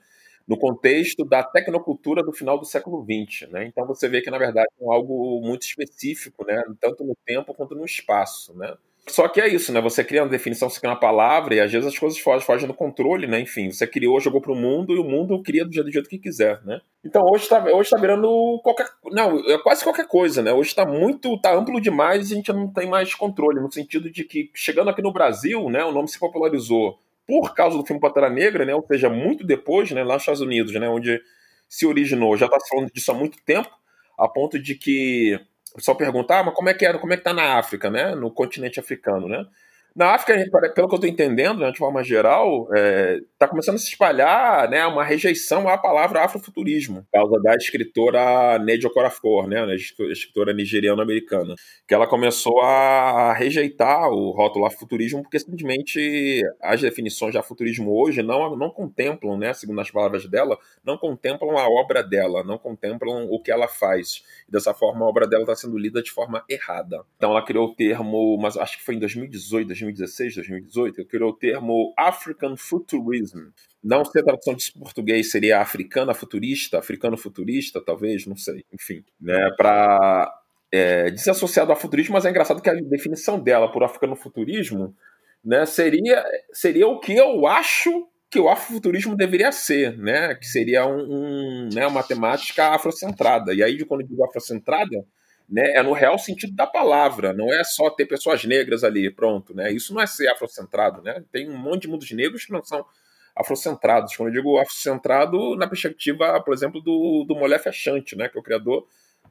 no 0.47 0.59
contexto 0.59 1.25
da 1.25 1.43
tecnocultura 1.43 2.23
do 2.23 2.33
final 2.33 2.59
do 2.59 2.65
século 2.65 3.05
XX. 3.05 3.51
Né? 3.51 3.67
Então 3.67 3.87
você 3.87 4.09
vê 4.09 4.23
que, 4.23 4.31
na 4.31 4.39
verdade, 4.39 4.69
é 4.81 4.85
algo 4.85 5.41
muito 5.43 5.63
específico, 5.63 6.45
né, 6.47 6.63
tanto 6.81 7.05
no 7.05 7.17
tempo 7.27 7.53
quanto 7.55 7.75
no 7.75 7.85
espaço. 7.85 8.57
Né? 8.57 8.75
Só 9.09 9.29
que 9.29 9.41
é 9.41 9.49
isso, 9.49 9.73
né? 9.73 9.81
Você 9.81 10.05
cria 10.05 10.23
uma 10.23 10.29
definição, 10.29 10.69
você 10.69 10.79
cria 10.79 10.91
uma 10.91 11.01
palavra, 11.01 11.55
e 11.55 11.61
às 11.61 11.71
vezes 11.73 11.87
as 11.87 11.99
coisas 11.99 12.19
fogem, 12.19 12.47
fogem 12.47 12.67
do 12.67 12.75
controle, 12.75 13.27
né? 13.27 13.41
Enfim, 13.41 13.71
você 13.71 13.87
criou, 13.87 14.21
jogou 14.21 14.41
para 14.41 14.53
o 14.53 14.57
mundo, 14.57 14.95
e 14.95 14.99
o 14.99 15.05
mundo 15.05 15.43
cria 15.43 15.65
do 15.65 15.73
jeito, 15.73 15.87
do 15.87 15.93
jeito 15.93 16.09
que 16.09 16.19
quiser, 16.19 16.63
né? 16.65 16.81
Então 17.05 17.23
hoje 17.25 17.45
está 17.45 17.65
hoje 17.65 17.91
tá 17.91 17.99
virando 17.99 18.61
qualquer. 18.63 18.87
Não, 19.07 19.39
é 19.49 19.59
quase 19.59 19.83
qualquer 19.83 20.07
coisa, 20.07 20.43
né? 20.43 20.53
Hoje 20.53 20.71
está 20.71 20.85
muito. 20.85 21.41
tá 21.41 21.55
amplo 21.55 21.81
demais 21.81 22.31
e 22.31 22.35
a 22.35 22.37
gente 22.37 22.53
não 22.53 22.73
tem 22.73 22.89
mais 22.89 23.15
controle, 23.15 23.61
no 23.61 23.73
sentido 23.73 24.11
de 24.11 24.25
que, 24.25 24.51
chegando 24.55 24.91
aqui 24.91 25.03
no 25.03 25.13
Brasil, 25.13 25.69
né, 25.71 25.85
o 25.85 25.93
nome 25.93 26.09
se 26.09 26.19
popularizou 26.19 26.99
por 27.27 27.55
causa 27.55 27.77
do 27.77 27.85
filme 27.85 28.01
Pantera 28.01 28.31
Negra, 28.31 28.65
né? 28.65 28.75
Ou 28.75 28.85
seja, 28.87 29.11
muito 29.11 29.47
depois, 29.47 29.91
né, 29.91 30.03
lá 30.03 30.15
nos 30.15 30.23
Estados 30.23 30.41
Unidos, 30.41 30.73
né? 30.75 30.89
Onde 30.89 31.21
se 31.69 31.87
originou, 31.87 32.37
já 32.37 32.47
está 32.47 32.59
falando 32.69 32.91
disso 32.91 33.11
há 33.13 33.15
muito 33.15 33.39
tempo, 33.45 33.69
a 34.19 34.27
ponto 34.27 34.59
de 34.59 34.75
que 34.75 35.39
o 35.79 35.81
pessoal 35.81 35.97
pergunta, 35.97 36.35
ah, 36.35 36.43
mas 36.43 36.55
como 36.55 36.69
é 36.69 36.75
que 36.75 36.85
era, 36.85 36.99
como 36.99 37.13
é 37.13 37.17
que 37.17 37.23
tá 37.23 37.33
na 37.33 37.57
África, 37.57 37.89
né? 37.89 38.15
No 38.15 38.31
continente 38.33 38.81
africano, 38.81 39.29
né? 39.29 39.47
Na 39.97 40.15
África, 40.15 40.35
pelo 40.75 40.89
que 40.89 40.95
eu 40.95 40.97
estou 40.97 41.07
entendendo, 41.07 41.59
né, 41.59 41.73
de 41.73 41.79
forma 41.79 42.05
geral, 42.05 42.69
está 42.73 43.47
é, 43.47 43.49
começando 43.49 43.75
a 43.75 43.79
se 43.79 43.89
espalhar 43.89 44.71
né, 44.71 44.87
uma 44.87 45.03
rejeição 45.03 45.69
à 45.69 45.77
palavra 45.77 46.25
afrofuturismo, 46.25 47.03
por 47.11 47.21
causa 47.21 47.43
da 47.43 47.57
escritora 47.57 48.59
Neji 48.61 48.87
Okorafor, 48.87 49.49
né, 49.49 49.61
a 49.61 49.75
escritora 49.75 50.53
nigeriana-americana, 50.53 51.55
que 51.87 51.95
ela 51.95 52.07
começou 52.07 52.61
a 52.61 53.33
rejeitar 53.33 54.09
o 54.11 54.31
rótulo 54.31 54.67
afrofuturismo 54.67 55.23
porque 55.23 55.39
simplesmente 55.39 56.43
as 56.63 56.81
definições 56.81 57.33
de 57.33 57.39
afrofuturismo 57.39 57.91
hoje 57.93 58.23
não, 58.23 58.57
não 58.57 58.71
contemplam, 58.71 59.37
né, 59.37 59.53
segundo 59.53 59.81
as 59.81 59.91
palavras 59.91 60.27
dela, 60.27 60.57
não 60.85 60.97
contemplam 60.97 61.59
a 61.59 61.69
obra 61.69 62.05
dela, 62.05 62.45
não 62.45 62.59
contemplam 62.59 63.27
o 63.31 63.43
que 63.43 63.51
ela 63.51 63.67
faz. 63.67 64.23
E 64.49 64.53
dessa 64.53 64.73
forma, 64.73 65.05
a 65.05 65.09
obra 65.09 65.27
dela 65.27 65.43
está 65.43 65.57
sendo 65.57 65.77
lida 65.77 66.01
de 66.01 66.11
forma 66.11 66.45
errada. 66.49 67.03
Então 67.17 67.33
ela 67.33 67.45
criou 67.45 67.67
o 67.67 67.75
termo, 67.75 68.39
mas 68.41 68.57
acho 68.57 68.79
que 68.79 68.85
foi 68.85 68.95
em 68.95 69.01
2018, 69.01 69.67
2018 69.67 69.78
2016, 69.81 70.37
2018, 70.37 71.05
criou 71.07 71.31
o 71.31 71.37
termo 71.37 71.95
African 71.97 72.57
Futurism. 72.57 73.49
Não 73.83 74.05
sei 74.05 74.21
a 74.21 74.25
tradução 74.25 74.55
de 74.55 74.73
português 74.73 75.31
seria 75.31 75.61
africana 75.61 76.13
futurista, 76.15 76.79
africano 76.79 77.17
futurista, 77.17 77.81
talvez, 77.81 78.27
não 78.27 78.37
sei. 78.37 78.65
Enfim, 78.73 79.05
né, 79.21 79.51
para 79.57 80.33
é, 80.73 81.11
desassociado 81.11 81.71
ao 81.71 81.79
futurismo, 81.79 82.15
mas 82.15 82.25
é 82.25 82.31
engraçado 82.31 82.61
que 82.61 82.71
a 82.71 82.75
definição 82.75 83.39
dela 83.41 83.71
por 83.71 83.83
africano 83.83 84.17
futurismo 84.17 84.95
né, 85.45 85.65
seria, 85.65 86.25
seria 86.53 86.87
o 86.87 86.99
que 86.99 87.15
eu 87.15 87.47
acho 87.47 88.09
que 88.31 88.39
o 88.39 88.49
afrofuturismo 88.49 89.17
deveria 89.17 89.51
ser, 89.51 89.97
né? 89.97 90.35
Que 90.35 90.47
seria 90.47 90.87
um, 90.87 91.01
um, 91.01 91.69
né, 91.73 91.87
uma 91.87 92.03
temática 92.03 92.75
afrocentrada. 92.75 93.55
E 93.55 93.63
aí, 93.63 93.83
quando 93.85 94.03
eu 94.03 94.07
digo 94.07 94.25
afrocentrada, 94.25 95.05
né, 95.49 95.73
é 95.77 95.83
no 95.83 95.93
real 95.93 96.19
sentido 96.19 96.55
da 96.55 96.67
palavra, 96.67 97.33
não 97.33 97.53
é 97.53 97.65
só 97.65 97.89
ter 97.89 98.07
pessoas 98.07 98.45
negras 98.45 98.85
ali, 98.85 99.11
pronto, 99.11 99.55
né? 99.55 99.73
Isso 99.73 99.95
não 99.95 100.03
é 100.03 100.07
ser 100.07 100.29
afrocentrado, 100.29 101.01
né? 101.01 101.25
Tem 101.33 101.49
um 101.49 101.57
monte 101.57 101.83
de 101.83 101.89
mundos 101.89 102.11
negros 102.11 102.45
que 102.45 102.53
não 102.53 102.63
são 102.63 102.85
afrocentrados. 103.35 104.15
Quando 104.15 104.29
eu 104.29 104.35
digo 104.35 104.59
afrocentrado, 104.59 105.57
na 105.57 105.67
perspectiva, 105.67 106.41
por 106.43 106.53
exemplo, 106.53 106.81
do, 106.83 107.25
do 107.27 107.35
Molé 107.35 107.59
Fechante, 107.59 108.17
né, 108.17 108.29
que 108.29 108.37
é 108.37 108.41
o 108.41 108.45
criador 108.45 108.87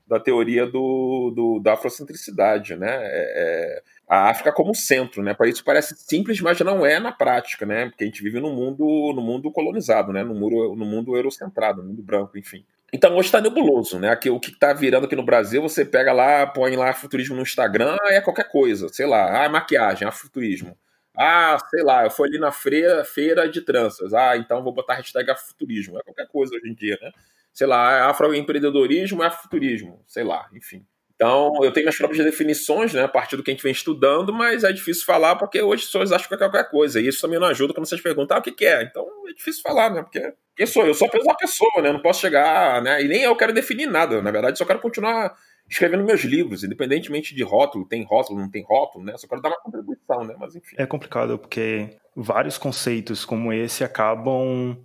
da 0.08 0.20
teoria 0.20 0.66
do, 0.66 1.34
do 1.36 1.60
da 1.60 1.74
afrocentricidade, 1.74 2.76
né? 2.76 2.88
É, 2.90 3.04
é, 3.04 3.84
a 4.08 4.30
África 4.30 4.54
como 4.54 4.74
centro, 4.74 5.22
né? 5.22 5.34
Para 5.34 5.50
isso 5.50 5.64
parece 5.64 5.96
simples, 5.98 6.40
mas 6.40 6.60
não 6.62 6.86
é 6.86 6.98
na 7.00 7.12
prática, 7.12 7.66
né? 7.66 7.88
Porque 7.90 8.06
a 8.06 8.08
gente 8.08 8.24
vive 8.24 8.40
num 8.40 8.56
mundo, 8.56 8.86
no 9.14 9.22
mundo 9.22 9.52
colonizado, 9.52 10.14
né? 10.14 10.24
No 10.24 10.34
mundo, 10.34 10.76
no 10.76 10.86
mundo 10.86 11.16
eurocentrado, 11.16 11.84
no 11.84 11.90
mundo 11.90 12.02
branco, 12.02 12.38
enfim. 12.38 12.66
Então 12.94 13.16
hoje 13.18 13.28
está 13.28 13.42
nebuloso, 13.42 14.00
né? 14.00 14.10
Aqui, 14.10 14.30
o 14.30 14.40
que 14.40 14.50
está 14.50 14.74
virando 14.74 15.06
aqui 15.06 15.16
no 15.16 15.24
Brasil, 15.24 15.62
você 15.62 15.84
pega 15.84 16.14
lá, 16.14 16.48
põe 16.48 16.76
lá 16.76 16.94
futurismo 16.94 17.36
no 17.36 17.42
Instagram, 17.42 17.98
é 18.06 18.22
qualquer 18.22 18.50
coisa, 18.50 18.88
sei 18.90 19.06
lá, 19.06 19.46
ah, 19.46 19.50
maquiagem, 19.50 20.08
afuturismo. 20.08 20.78
Ah, 21.16 21.58
sei 21.70 21.84
lá, 21.84 22.04
eu 22.06 22.12
fui 22.12 22.30
ali 22.30 22.40
na 22.40 22.52
feira, 22.52 23.04
feira 23.04 23.50
de 23.50 23.62
tranças. 23.62 24.14
Ah, 24.14 24.38
então 24.38 24.64
vou 24.64 24.72
botar 24.72 24.94
hashtag 24.96 25.32
afuturismo. 25.32 25.98
É 25.98 26.04
qualquer 26.04 26.28
coisa 26.28 26.56
hoje 26.56 26.70
em 26.70 26.76
dia, 26.76 26.98
né? 27.02 27.12
Sei 27.52 27.66
lá, 27.68 28.08
afroempreendedorismo 28.10 29.24
é 29.24 29.28
afuturismo, 29.28 30.04
sei 30.08 30.24
lá, 30.24 30.48
enfim. 30.54 30.86
Então, 31.18 31.52
eu 31.64 31.72
tenho 31.72 31.86
minhas 31.86 31.98
próprias 31.98 32.24
definições, 32.24 32.94
né, 32.94 33.02
a 33.02 33.08
partir 33.08 33.36
do 33.36 33.42
que 33.42 33.50
a 33.50 33.54
gente 33.54 33.64
vem 33.64 33.72
estudando, 33.72 34.32
mas 34.32 34.64
é 34.64 34.72
difícil 34.72 35.04
falar 35.04 35.36
porque 35.36 35.60
hoje 35.60 35.82
as 35.82 35.88
pessoas 35.88 36.12
acham 36.12 36.28
que 36.28 36.36
é 36.36 36.38
qualquer 36.38 36.70
coisa. 36.70 37.02
E 37.02 37.08
isso 37.08 37.22
também 37.22 37.40
não 37.40 37.48
ajuda 37.48 37.74
quando 37.74 37.88
vocês 37.88 38.00
perguntam 38.00 38.38
ah, 38.38 38.40
o 38.40 38.44
que, 38.44 38.52
que 38.52 38.66
é. 38.66 38.84
Então, 38.84 39.04
é 39.28 39.34
difícil 39.34 39.64
falar, 39.64 39.90
né? 39.90 40.04
Porque 40.04 40.32
quem 40.56 40.68
sou 40.68 40.86
eu? 40.86 40.94
Sou 40.94 41.08
apenas 41.08 41.26
uma 41.26 41.36
pessoa, 41.36 41.82
né? 41.82 41.90
Eu 41.90 41.94
não 41.94 42.02
posso 42.04 42.22
chegar, 42.22 42.84
né? 42.84 43.02
E 43.02 43.08
nem 43.08 43.24
eu 43.24 43.36
quero 43.36 43.52
definir 43.52 43.88
nada. 43.88 44.22
Na 44.22 44.30
verdade, 44.30 44.60
só 44.60 44.66
quero 44.66 44.80
continuar 44.80 45.36
escrevendo 45.68 46.04
meus 46.04 46.22
livros, 46.22 46.64
independentemente 46.64 47.36
de 47.36 47.44
rótulo, 47.44 47.88
tem 47.88 48.04
rótulo, 48.04 48.40
não 48.40 48.50
tem 48.50 48.64
rótulo, 48.64 49.04
né? 49.04 49.18
Só 49.18 49.28
quero 49.28 49.42
dar 49.42 49.50
uma 49.50 49.60
contribuição, 49.60 50.24
né? 50.24 50.36
Mas 50.40 50.56
enfim. 50.56 50.76
É 50.78 50.86
complicado 50.86 51.40
porque 51.40 51.98
vários 52.16 52.60
conceitos 52.60 53.26
como 53.26 53.52
esse 53.52 53.84
acabam 53.84 54.78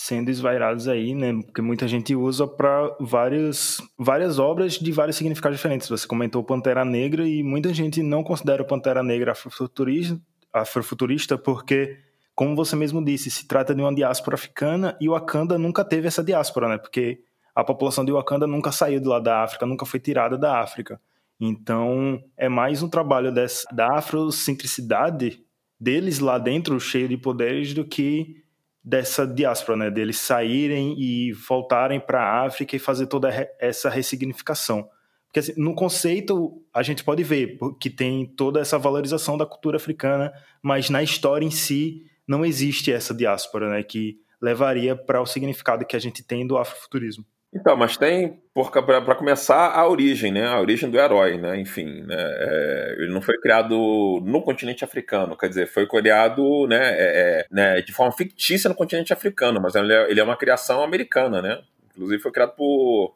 sendo 0.00 0.30
esvairados 0.30 0.86
aí, 0.86 1.12
né? 1.12 1.42
Porque 1.42 1.60
muita 1.60 1.88
gente 1.88 2.14
usa 2.14 2.46
para 2.46 2.96
várias, 3.00 3.78
várias 3.98 4.38
obras 4.38 4.74
de 4.74 4.92
vários 4.92 5.16
significados 5.16 5.58
diferentes. 5.58 5.88
Você 5.88 6.06
comentou 6.06 6.44
Pantera 6.44 6.84
Negra 6.84 7.26
e 7.26 7.42
muita 7.42 7.74
gente 7.74 8.00
não 8.00 8.22
considera 8.22 8.62
Pantera 8.62 9.02
Negra 9.02 9.32
afrofuturista, 9.32 10.20
afrofuturista 10.52 11.36
porque, 11.36 11.98
como 12.32 12.54
você 12.54 12.76
mesmo 12.76 13.04
disse, 13.04 13.28
se 13.28 13.48
trata 13.48 13.74
de 13.74 13.80
uma 13.80 13.92
diáspora 13.92 14.36
africana 14.36 14.96
e 15.00 15.08
Wakanda 15.08 15.58
nunca 15.58 15.84
teve 15.84 16.06
essa 16.06 16.22
diáspora, 16.22 16.68
né? 16.68 16.78
Porque 16.78 17.18
a 17.52 17.64
população 17.64 18.04
de 18.04 18.12
Wakanda 18.12 18.46
nunca 18.46 18.70
saiu 18.70 19.00
de 19.00 19.08
lá 19.08 19.18
da 19.18 19.42
África, 19.42 19.66
nunca 19.66 19.84
foi 19.84 19.98
tirada 19.98 20.38
da 20.38 20.60
África. 20.60 21.00
Então, 21.40 22.22
é 22.36 22.48
mais 22.48 22.84
um 22.84 22.88
trabalho 22.88 23.32
dessa, 23.32 23.66
da 23.72 23.98
afrocentricidade 23.98 25.42
deles 25.78 26.20
lá 26.20 26.38
dentro, 26.38 26.78
cheio 26.78 27.08
de 27.08 27.16
poderes, 27.16 27.74
do 27.74 27.84
que 27.84 28.46
dessa 28.88 29.26
diáspora, 29.26 29.76
né, 29.76 29.90
deles 29.90 30.16
saírem 30.16 30.98
e 30.98 31.30
voltarem 31.32 32.00
para 32.00 32.22
a 32.22 32.46
África 32.46 32.74
e 32.74 32.78
fazer 32.78 33.06
toda 33.06 33.28
essa 33.60 33.90
ressignificação. 33.90 34.88
Porque 35.26 35.40
assim, 35.40 35.52
no 35.58 35.74
conceito 35.74 36.62
a 36.72 36.82
gente 36.82 37.04
pode 37.04 37.22
ver 37.22 37.58
que 37.78 37.90
tem 37.90 38.24
toda 38.24 38.60
essa 38.60 38.78
valorização 38.78 39.36
da 39.36 39.44
cultura 39.44 39.76
africana, 39.76 40.32
mas 40.62 40.88
na 40.88 41.02
história 41.02 41.44
em 41.44 41.50
si 41.50 42.06
não 42.26 42.46
existe 42.46 42.90
essa 42.90 43.12
diáspora, 43.12 43.68
né, 43.68 43.82
que 43.82 44.16
levaria 44.40 44.96
para 44.96 45.20
o 45.20 45.26
significado 45.26 45.84
que 45.84 45.94
a 45.94 46.00
gente 46.00 46.22
tem 46.22 46.46
do 46.46 46.56
afrofuturismo. 46.56 47.26
Então, 47.52 47.74
mas 47.76 47.96
tem, 47.96 48.38
para 48.52 49.14
começar, 49.14 49.72
a 49.72 49.88
origem, 49.88 50.30
né? 50.30 50.46
A 50.46 50.60
origem 50.60 50.90
do 50.90 50.98
herói, 50.98 51.38
né? 51.38 51.58
Enfim, 51.58 52.02
né? 52.02 52.14
É, 52.18 52.96
ele 52.98 53.12
não 53.12 53.22
foi 53.22 53.38
criado 53.38 53.74
no 54.22 54.42
continente 54.42 54.84
africano, 54.84 55.36
quer 55.36 55.48
dizer, 55.48 55.66
foi 55.66 55.86
criado 55.86 56.66
né, 56.66 56.78
é, 56.78 57.40
é, 57.40 57.46
né, 57.50 57.80
de 57.80 57.92
forma 57.92 58.12
fictícia 58.12 58.68
no 58.68 58.74
continente 58.74 59.14
africano, 59.14 59.60
mas 59.62 59.74
ele 59.74 59.92
é, 59.92 60.10
ele 60.10 60.20
é 60.20 60.24
uma 60.24 60.36
criação 60.36 60.82
americana, 60.82 61.40
né? 61.40 61.62
Inclusive 61.92 62.22
foi 62.22 62.30
criado 62.30 62.54
por, 62.54 63.14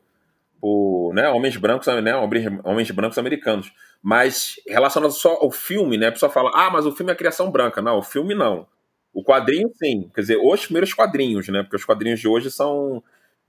por 0.60 1.12
né, 1.14 1.28
homens 1.28 1.56
brancos, 1.58 1.86
né? 2.02 2.14
Homens 2.64 2.90
brancos 2.90 3.18
americanos. 3.18 3.70
Mas 4.02 4.56
relacionado 4.66 5.12
só 5.12 5.34
ao 5.34 5.50
filme, 5.50 5.98
né? 5.98 6.08
A 6.08 6.12
pessoa 6.12 6.32
fala, 6.32 6.50
ah, 6.54 6.70
mas 6.70 6.86
o 6.86 6.92
filme 6.92 7.12
é 7.12 7.14
criação 7.14 7.50
branca. 7.50 7.82
Não, 7.82 7.98
o 7.98 8.02
filme 8.02 8.34
não. 8.34 8.66
O 9.12 9.22
quadrinho, 9.22 9.70
sim. 9.74 10.10
Quer 10.14 10.22
dizer, 10.22 10.38
os 10.42 10.64
primeiros 10.64 10.94
quadrinhos, 10.94 11.48
né? 11.48 11.62
Porque 11.62 11.76
os 11.76 11.84
quadrinhos 11.84 12.18
de 12.18 12.26
hoje 12.26 12.50
são 12.50 13.02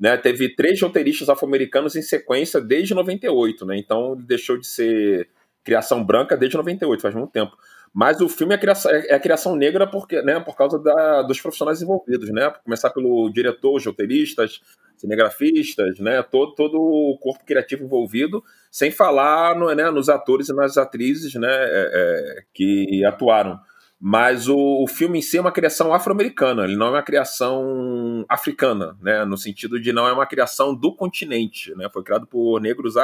né, 0.03 0.17
teve 0.17 0.53
três 0.53 0.81
roteiristas 0.81 1.29
afro-americanos 1.29 1.95
em 1.95 2.01
sequência 2.01 2.59
desde 2.59 2.93
98, 2.93 3.65
né? 3.65 3.77
Então 3.77 4.17
deixou 4.17 4.57
de 4.57 4.67
ser 4.67 5.29
criação 5.63 6.03
branca 6.03 6.35
desde 6.35 6.57
98, 6.57 7.01
faz 7.01 7.15
muito 7.15 7.31
tempo. 7.31 7.55
Mas 7.93 8.19
o 8.19 8.27
filme 8.27 8.53
é 8.53 8.57
a 8.57 8.59
criação, 8.59 8.91
é 8.91 9.13
a 9.13 9.19
criação 9.19 9.55
negra 9.55 9.87
porque, 9.87 10.21
né, 10.21 10.41
por 10.41 10.57
causa 10.57 10.77
da, 10.77 11.21
dos 11.21 11.39
profissionais 11.39 11.81
envolvidos, 11.81 12.29
né? 12.31 12.51
Começar 12.65 12.89
pelo 12.89 13.29
diretor, 13.29 13.77
os 13.77 13.85
roteiristas, 13.85 14.59
cinegrafistas, 14.97 15.97
né? 15.99 16.21
Todo, 16.21 16.53
todo 16.53 16.81
o 16.81 17.17
corpo 17.17 17.45
criativo 17.45 17.85
envolvido, 17.85 18.43
sem 18.69 18.91
falar 18.91 19.57
no, 19.57 19.73
né, 19.73 19.89
nos 19.89 20.09
atores 20.09 20.49
e 20.49 20.53
nas 20.53 20.77
atrizes 20.77 21.33
né, 21.35 21.47
é, 21.49 21.89
é, 21.93 22.43
que 22.53 23.05
atuaram. 23.05 23.57
Mas 24.05 24.49
o, 24.49 24.57
o, 24.57 24.85
filme 24.85 25.19
em 25.19 25.21
si 25.21 25.37
é 25.37 25.39
uma 25.39 25.49
criação 25.49 25.93
afro-americana, 25.93 26.65
ele 26.65 26.75
não 26.75 26.87
é 26.87 26.89
uma 26.89 27.01
criação 27.01 28.25
africana, 28.27 28.97
né? 29.01 29.23
No 29.23 29.37
sentido 29.37 29.79
de 29.79 29.93
não 29.93 30.05
é 30.05 30.11
uma 30.11 30.25
criação 30.25 30.75
do 30.75 30.93
continente, 30.93 31.73
né? 31.77 31.87
Foi 31.89 32.03
criado 32.03 32.27
por 32.27 32.59
negros 32.59 32.95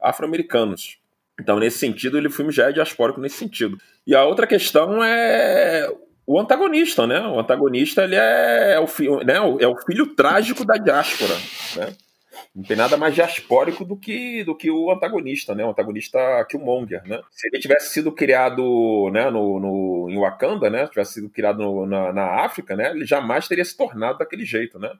afro-americanos. 0.00 0.98
Então, 1.40 1.60
nesse 1.60 1.78
sentido, 1.78 2.18
ele, 2.18 2.26
o 2.26 2.32
filme 2.32 2.50
já 2.50 2.68
é 2.68 2.72
diaspórico 2.72 3.20
nesse 3.20 3.36
sentido. 3.36 3.78
E 4.04 4.12
a 4.12 4.24
outra 4.24 4.44
questão 4.44 5.04
é 5.04 5.88
o 6.26 6.40
antagonista, 6.40 7.06
né? 7.06 7.20
O 7.20 7.38
antagonista 7.38 8.02
ele 8.02 8.16
é, 8.16 8.76
o, 8.80 9.24
né? 9.24 9.36
é 9.60 9.68
o 9.68 9.76
filho 9.76 10.16
trágico 10.16 10.64
da 10.64 10.74
diáspora, 10.74 11.34
né? 11.76 11.94
Não 12.54 12.62
tem 12.62 12.76
nada 12.76 12.96
mais 12.96 13.14
diaspórico 13.14 13.84
do 13.84 13.96
que, 13.96 14.44
do 14.44 14.56
que 14.56 14.70
o 14.70 14.90
antagonista, 14.90 15.54
né? 15.54 15.64
O 15.64 15.70
antagonista 15.70 16.18
Killmonger, 16.48 17.02
né? 17.06 17.20
Se 17.30 17.48
ele 17.48 17.60
tivesse 17.60 17.92
sido 17.92 18.12
criado 18.12 19.10
né, 19.12 19.30
no, 19.30 19.58
no, 19.58 20.10
em 20.10 20.18
Wakanda, 20.18 20.70
né? 20.70 20.86
Tivesse 20.88 21.14
sido 21.14 21.30
criado 21.30 21.58
no, 21.58 21.86
na, 21.86 22.12
na 22.12 22.44
África, 22.44 22.76
né? 22.76 22.90
Ele 22.90 23.04
jamais 23.04 23.48
teria 23.48 23.64
se 23.64 23.76
tornado 23.76 24.18
daquele 24.18 24.44
jeito, 24.44 24.78
né? 24.78 24.92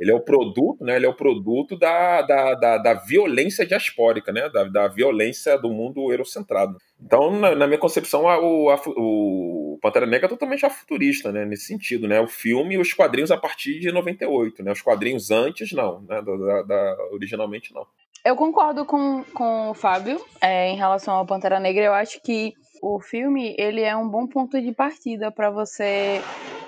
Ele 0.00 0.10
é 0.10 0.14
o 0.14 0.20
produto, 0.20 0.82
né? 0.82 0.96
Ele 0.96 1.04
é 1.04 1.08
o 1.08 1.14
produto 1.14 1.76
da, 1.76 2.22
da, 2.22 2.54
da, 2.54 2.78
da 2.78 2.94
violência 2.94 3.66
diaspórica, 3.66 4.32
né? 4.32 4.48
Da, 4.48 4.64
da, 4.64 4.88
violência 4.88 5.58
do 5.58 5.68
mundo 5.70 6.10
eurocentrado. 6.10 6.78
Então, 6.98 7.30
na, 7.38 7.54
na 7.54 7.66
minha 7.66 7.78
concepção, 7.78 8.26
a, 8.26 8.40
o, 8.40 8.70
a, 8.70 8.80
o 8.96 9.78
Pantera 9.82 10.06
Negra 10.06 10.26
é 10.26 10.28
totalmente 10.30 10.68
futurista, 10.70 11.30
né? 11.30 11.44
Nesse 11.44 11.66
sentido, 11.66 12.08
né? 12.08 12.18
O 12.18 12.26
filme 12.26 12.76
e 12.76 12.78
os 12.78 12.94
quadrinhos 12.94 13.30
a 13.30 13.36
partir 13.36 13.78
de 13.78 13.92
98, 13.92 14.62
né? 14.62 14.72
Os 14.72 14.80
quadrinhos 14.80 15.30
antes, 15.30 15.70
não, 15.72 16.00
né? 16.00 16.22
Da, 16.22 16.62
da 16.62 16.96
originalmente, 17.12 17.74
não. 17.74 17.86
Eu 18.24 18.36
concordo 18.36 18.86
com, 18.86 19.22
com 19.34 19.70
o 19.70 19.74
Fábio 19.74 20.18
é, 20.40 20.70
em 20.70 20.76
relação 20.76 21.14
ao 21.14 21.26
Pantera 21.26 21.60
Negra. 21.60 21.84
Eu 21.84 21.92
acho 21.92 22.22
que 22.22 22.54
o 22.82 23.00
filme 23.00 23.54
ele 23.58 23.82
é 23.82 23.94
um 23.94 24.08
bom 24.08 24.26
ponto 24.26 24.58
de 24.60 24.72
partida 24.72 25.30
para 25.30 25.50
você 25.50 26.22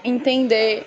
entender 0.05 0.87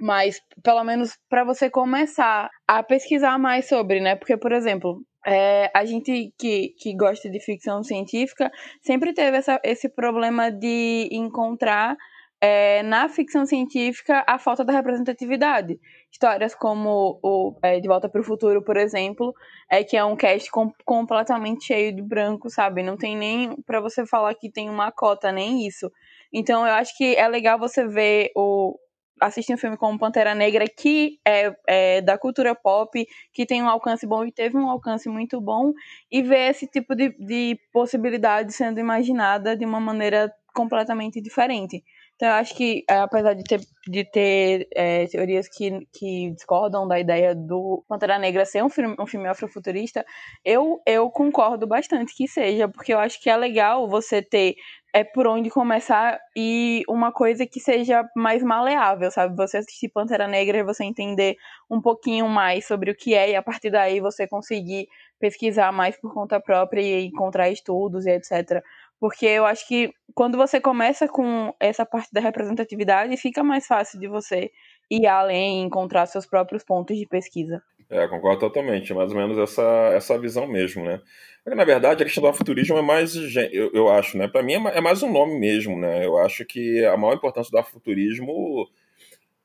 mas 0.00 0.40
pelo 0.62 0.82
menos 0.84 1.18
para 1.28 1.44
você 1.44 1.68
começar 1.70 2.48
a 2.66 2.82
pesquisar 2.82 3.38
mais 3.38 3.68
sobre, 3.68 4.00
né? 4.00 4.16
Porque, 4.16 4.36
por 4.36 4.52
exemplo, 4.52 5.02
é, 5.26 5.70
a 5.74 5.84
gente 5.84 6.32
que, 6.38 6.74
que 6.78 6.96
gosta 6.96 7.28
de 7.30 7.40
ficção 7.40 7.82
científica 7.82 8.50
sempre 8.80 9.12
teve 9.12 9.36
essa, 9.36 9.60
esse 9.62 9.88
problema 9.88 10.50
de 10.50 11.08
encontrar 11.12 11.96
é, 12.40 12.82
na 12.82 13.06
ficção 13.08 13.44
científica 13.44 14.24
a 14.26 14.38
falta 14.38 14.64
da 14.64 14.72
representatividade. 14.72 15.78
Histórias 16.10 16.54
como 16.54 17.20
o 17.22 17.54
é, 17.62 17.78
De 17.78 17.86
Volta 17.86 18.08
para 18.08 18.20
o 18.20 18.24
Futuro, 18.24 18.64
por 18.64 18.78
exemplo, 18.78 19.34
é 19.70 19.84
que 19.84 19.96
é 19.96 20.04
um 20.04 20.16
cast 20.16 20.50
com, 20.50 20.72
completamente 20.84 21.66
cheio 21.66 21.94
de 21.94 22.00
branco, 22.00 22.48
sabe? 22.48 22.82
Não 22.82 22.96
tem 22.96 23.16
nem 23.16 23.54
para 23.66 23.80
você 23.80 24.06
falar 24.06 24.34
que 24.34 24.50
tem 24.50 24.70
uma 24.70 24.90
cota, 24.90 25.30
nem 25.30 25.66
isso. 25.66 25.92
Então 26.32 26.66
eu 26.66 26.72
acho 26.72 26.96
que 26.96 27.14
é 27.14 27.28
legal 27.28 27.58
você 27.58 27.86
ver 27.86 28.30
o, 28.34 28.78
assistir 29.20 29.54
um 29.54 29.58
filme 29.58 29.76
como 29.76 29.98
Pantera 29.98 30.34
Negra, 30.34 30.64
que 30.66 31.18
é, 31.26 31.54
é, 31.66 32.00
da 32.00 32.16
cultura 32.16 32.54
pop, 32.54 33.06
que 33.32 33.46
tem 33.46 33.62
um 33.62 33.68
alcance 33.68 34.06
bom 34.06 34.24
e 34.24 34.32
teve 34.32 34.56
um 34.56 34.68
alcance 34.68 35.08
muito 35.08 35.40
bom, 35.40 35.72
e 36.10 36.22
ver 36.22 36.50
esse 36.50 36.66
tipo 36.66 36.94
de, 36.94 37.10
de 37.18 37.58
possibilidade 37.72 38.52
sendo 38.52 38.80
imaginada 38.80 39.56
de 39.56 39.64
uma 39.64 39.80
maneira 39.80 40.32
completamente 40.54 41.20
diferente. 41.20 41.82
Então, 42.20 42.28
eu 42.28 42.34
acho 42.34 42.54
que, 42.54 42.84
é, 42.86 42.98
apesar 42.98 43.32
de 43.32 43.42
ter, 43.42 43.60
de 43.88 44.04
ter 44.04 44.68
é, 44.76 45.06
teorias 45.06 45.48
que, 45.48 45.86
que 45.90 46.30
discordam 46.32 46.86
da 46.86 47.00
ideia 47.00 47.34
do 47.34 47.82
Pantera 47.88 48.18
Negra 48.18 48.44
ser 48.44 48.62
um 48.62 48.68
filme, 48.68 48.94
um 49.00 49.06
filme 49.06 49.26
afrofuturista, 49.26 50.04
eu, 50.44 50.82
eu 50.86 51.08
concordo 51.10 51.66
bastante 51.66 52.14
que 52.14 52.28
seja, 52.28 52.68
porque 52.68 52.92
eu 52.92 52.98
acho 52.98 53.18
que 53.22 53.30
é 53.30 53.36
legal 53.38 53.88
você 53.88 54.20
ter 54.20 54.54
é 54.92 55.04
por 55.04 55.26
onde 55.26 55.48
começar 55.48 56.18
e 56.36 56.82
uma 56.88 57.12
coisa 57.12 57.46
que 57.46 57.60
seja 57.60 58.04
mais 58.14 58.42
maleável, 58.42 59.10
sabe? 59.10 59.36
Você 59.36 59.58
assistir 59.58 59.88
Pantera 59.88 60.26
Negra 60.26 60.58
e 60.58 60.64
você 60.64 60.84
entender 60.84 61.36
um 61.70 61.80
pouquinho 61.80 62.28
mais 62.28 62.66
sobre 62.66 62.90
o 62.90 62.94
que 62.94 63.14
é 63.14 63.30
e 63.30 63.36
a 63.36 63.42
partir 63.42 63.70
daí 63.70 64.00
você 64.00 64.26
conseguir 64.26 64.88
pesquisar 65.18 65.72
mais 65.72 65.96
por 65.96 66.12
conta 66.12 66.40
própria 66.40 66.80
e 66.80 67.06
encontrar 67.06 67.48
estudos 67.50 68.04
e 68.04 68.10
etc. 68.10 68.62
Porque 69.00 69.24
eu 69.24 69.46
acho 69.46 69.66
que 69.66 69.90
quando 70.14 70.36
você 70.36 70.60
começa 70.60 71.08
com 71.08 71.54
essa 71.58 71.86
parte 71.86 72.10
da 72.12 72.20
representatividade, 72.20 73.16
fica 73.16 73.42
mais 73.42 73.66
fácil 73.66 73.98
de 73.98 74.06
você 74.06 74.50
ir 74.90 75.06
além 75.06 75.60
e 75.60 75.64
encontrar 75.64 76.04
seus 76.04 76.26
próprios 76.26 76.62
pontos 76.62 76.96
de 76.96 77.06
pesquisa. 77.06 77.62
É, 77.88 78.06
concordo 78.06 78.40
totalmente. 78.40 78.92
Mais 78.92 79.10
ou 79.10 79.16
menos 79.16 79.38
essa, 79.38 79.90
essa 79.94 80.18
visão 80.18 80.46
mesmo, 80.46 80.84
né? 80.84 81.00
Na 81.46 81.64
verdade, 81.64 82.02
a 82.02 82.04
questão 82.04 82.22
do 82.22 82.28
afuturismo 82.28 82.76
é 82.76 82.82
mais, 82.82 83.16
eu, 83.50 83.70
eu 83.72 83.88
acho, 83.88 84.18
né? 84.18 84.28
Para 84.28 84.42
mim 84.42 84.52
é, 84.52 84.78
é 84.78 84.80
mais 84.80 85.02
um 85.02 85.10
nome 85.10 85.40
mesmo, 85.40 85.78
né? 85.78 86.04
Eu 86.04 86.18
acho 86.18 86.44
que 86.44 86.84
a 86.84 86.96
maior 86.96 87.14
importância 87.14 87.50
do 87.50 87.58
afuturismo 87.58 88.68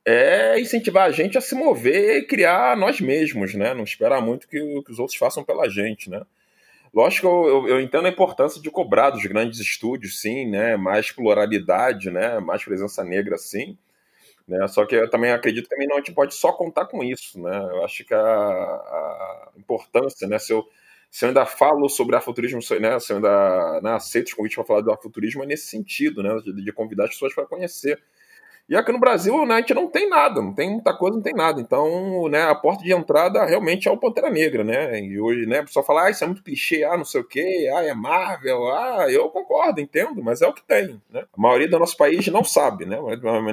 é 0.06 0.60
incentivar 0.60 1.08
a 1.08 1.12
gente 1.12 1.38
a 1.38 1.42
se 1.42 1.56
mover 1.56 2.18
e 2.18 2.28
criar 2.28 2.76
nós 2.78 3.00
mesmos, 3.00 3.56
né? 3.56 3.74
Não 3.74 3.84
esperar 3.84 4.22
muito 4.22 4.48
que, 4.48 4.60
que 4.60 4.92
os 4.92 5.00
outros 5.00 5.18
façam 5.18 5.44
pela 5.44 5.70
gente, 5.70 6.10
né? 6.10 6.22
Lógico, 6.96 7.28
eu, 7.28 7.68
eu, 7.68 7.82
entendo 7.82 8.06
a 8.06 8.10
importância 8.10 8.62
de 8.62 8.72
cobrar 8.72 9.10
dos 9.10 9.26
grandes 9.26 9.60
estúdios, 9.60 10.22
sim, 10.22 10.50
né? 10.50 10.78
Mais 10.78 11.12
pluralidade, 11.12 12.10
né? 12.10 12.40
Mais 12.40 12.64
presença 12.64 13.04
negra, 13.04 13.38
sim. 13.38 13.78
Né? 14.48 14.66
Só 14.70 14.86
que 14.86 14.96
eu 14.96 15.10
também 15.10 15.32
acredito 15.32 15.66
que 15.66 15.70
também 15.72 15.88
não 15.90 15.98
a 15.98 16.00
gente 16.00 16.14
pode 16.14 16.34
só 16.34 16.54
contar 16.54 16.86
com 16.86 17.04
isso, 17.04 17.42
né? 17.42 17.58
Eu 17.72 17.84
acho 17.84 18.06
que 18.06 18.14
a, 18.14 18.20
a 18.22 19.52
importância, 19.58 20.26
né? 20.26 20.40
Se 20.40 20.54
eu, 20.54 20.66
se 21.12 21.26
eu 21.26 21.30
ainda 21.30 21.46
falo 21.46 21.90
sobre 21.90 22.16
afuturismo, 22.16 22.62
né? 22.80 22.98
Se 23.00 23.12
eu 23.12 23.18
ainda 23.18 23.82
né, 23.82 23.92
aceito 23.94 24.28
os 24.28 24.34
convites 24.34 24.56
para 24.56 24.64
falar 24.66 24.82
do 24.82 24.92
afuturismo, 24.92 25.44
é 25.44 25.46
nesse 25.48 25.68
sentido, 25.68 26.24
né? 26.24 26.34
De, 26.46 26.64
de 26.64 26.72
convidar 26.72 27.06
as 27.06 27.10
pessoas 27.10 27.34
para 27.36 27.46
conhecer 27.46 28.02
e 28.68 28.76
aqui 28.76 28.92
no 28.92 29.00
Brasil, 29.00 29.46
né, 29.46 29.56
a 29.56 29.60
gente 29.60 29.76
não 29.76 29.88
tem 29.88 30.10
nada, 30.10 30.42
não 30.42 30.52
tem 30.52 30.72
muita 30.72 30.92
coisa, 30.92 31.16
não 31.16 31.22
tem 31.22 31.36
nada. 31.36 31.62
Então, 31.62 32.28
né, 32.28 32.44
a 32.44 32.56
porta 32.56 32.84
de 32.84 32.92
entrada 32.92 33.46
realmente 33.46 33.88
é 33.88 33.92
o 33.92 33.98
Pantera 33.98 34.30
Negra, 34.32 34.64
né? 34.64 35.00
E 35.00 35.20
hoje, 35.20 35.46
né, 35.46 35.62
o 35.62 35.66
pessoal 35.66 35.86
fala, 35.86 36.06
ah, 36.06 36.10
isso 36.10 36.24
é 36.24 36.28
muito 36.28 36.42
clichê, 36.42 36.84
ah, 36.84 36.98
não 36.98 37.06
sei 37.06 37.22
o 37.22 37.24
quê, 37.24 37.72
ah, 37.76 37.84
é 37.84 37.94
Marvel, 37.94 38.68
ah, 38.72 39.06
eu 39.08 39.30
concordo, 39.30 39.80
entendo, 39.80 40.24
mas 40.24 40.42
é 40.42 40.48
o 40.48 40.54
que 40.54 40.64
tem, 40.64 41.00
né? 41.12 41.26
A 41.32 41.42
maioria 41.42 41.70
do 41.70 41.78
nosso 41.78 41.96
país 41.96 42.26
não 42.28 42.44
sabe, 42.44 42.86
né? 42.86 42.98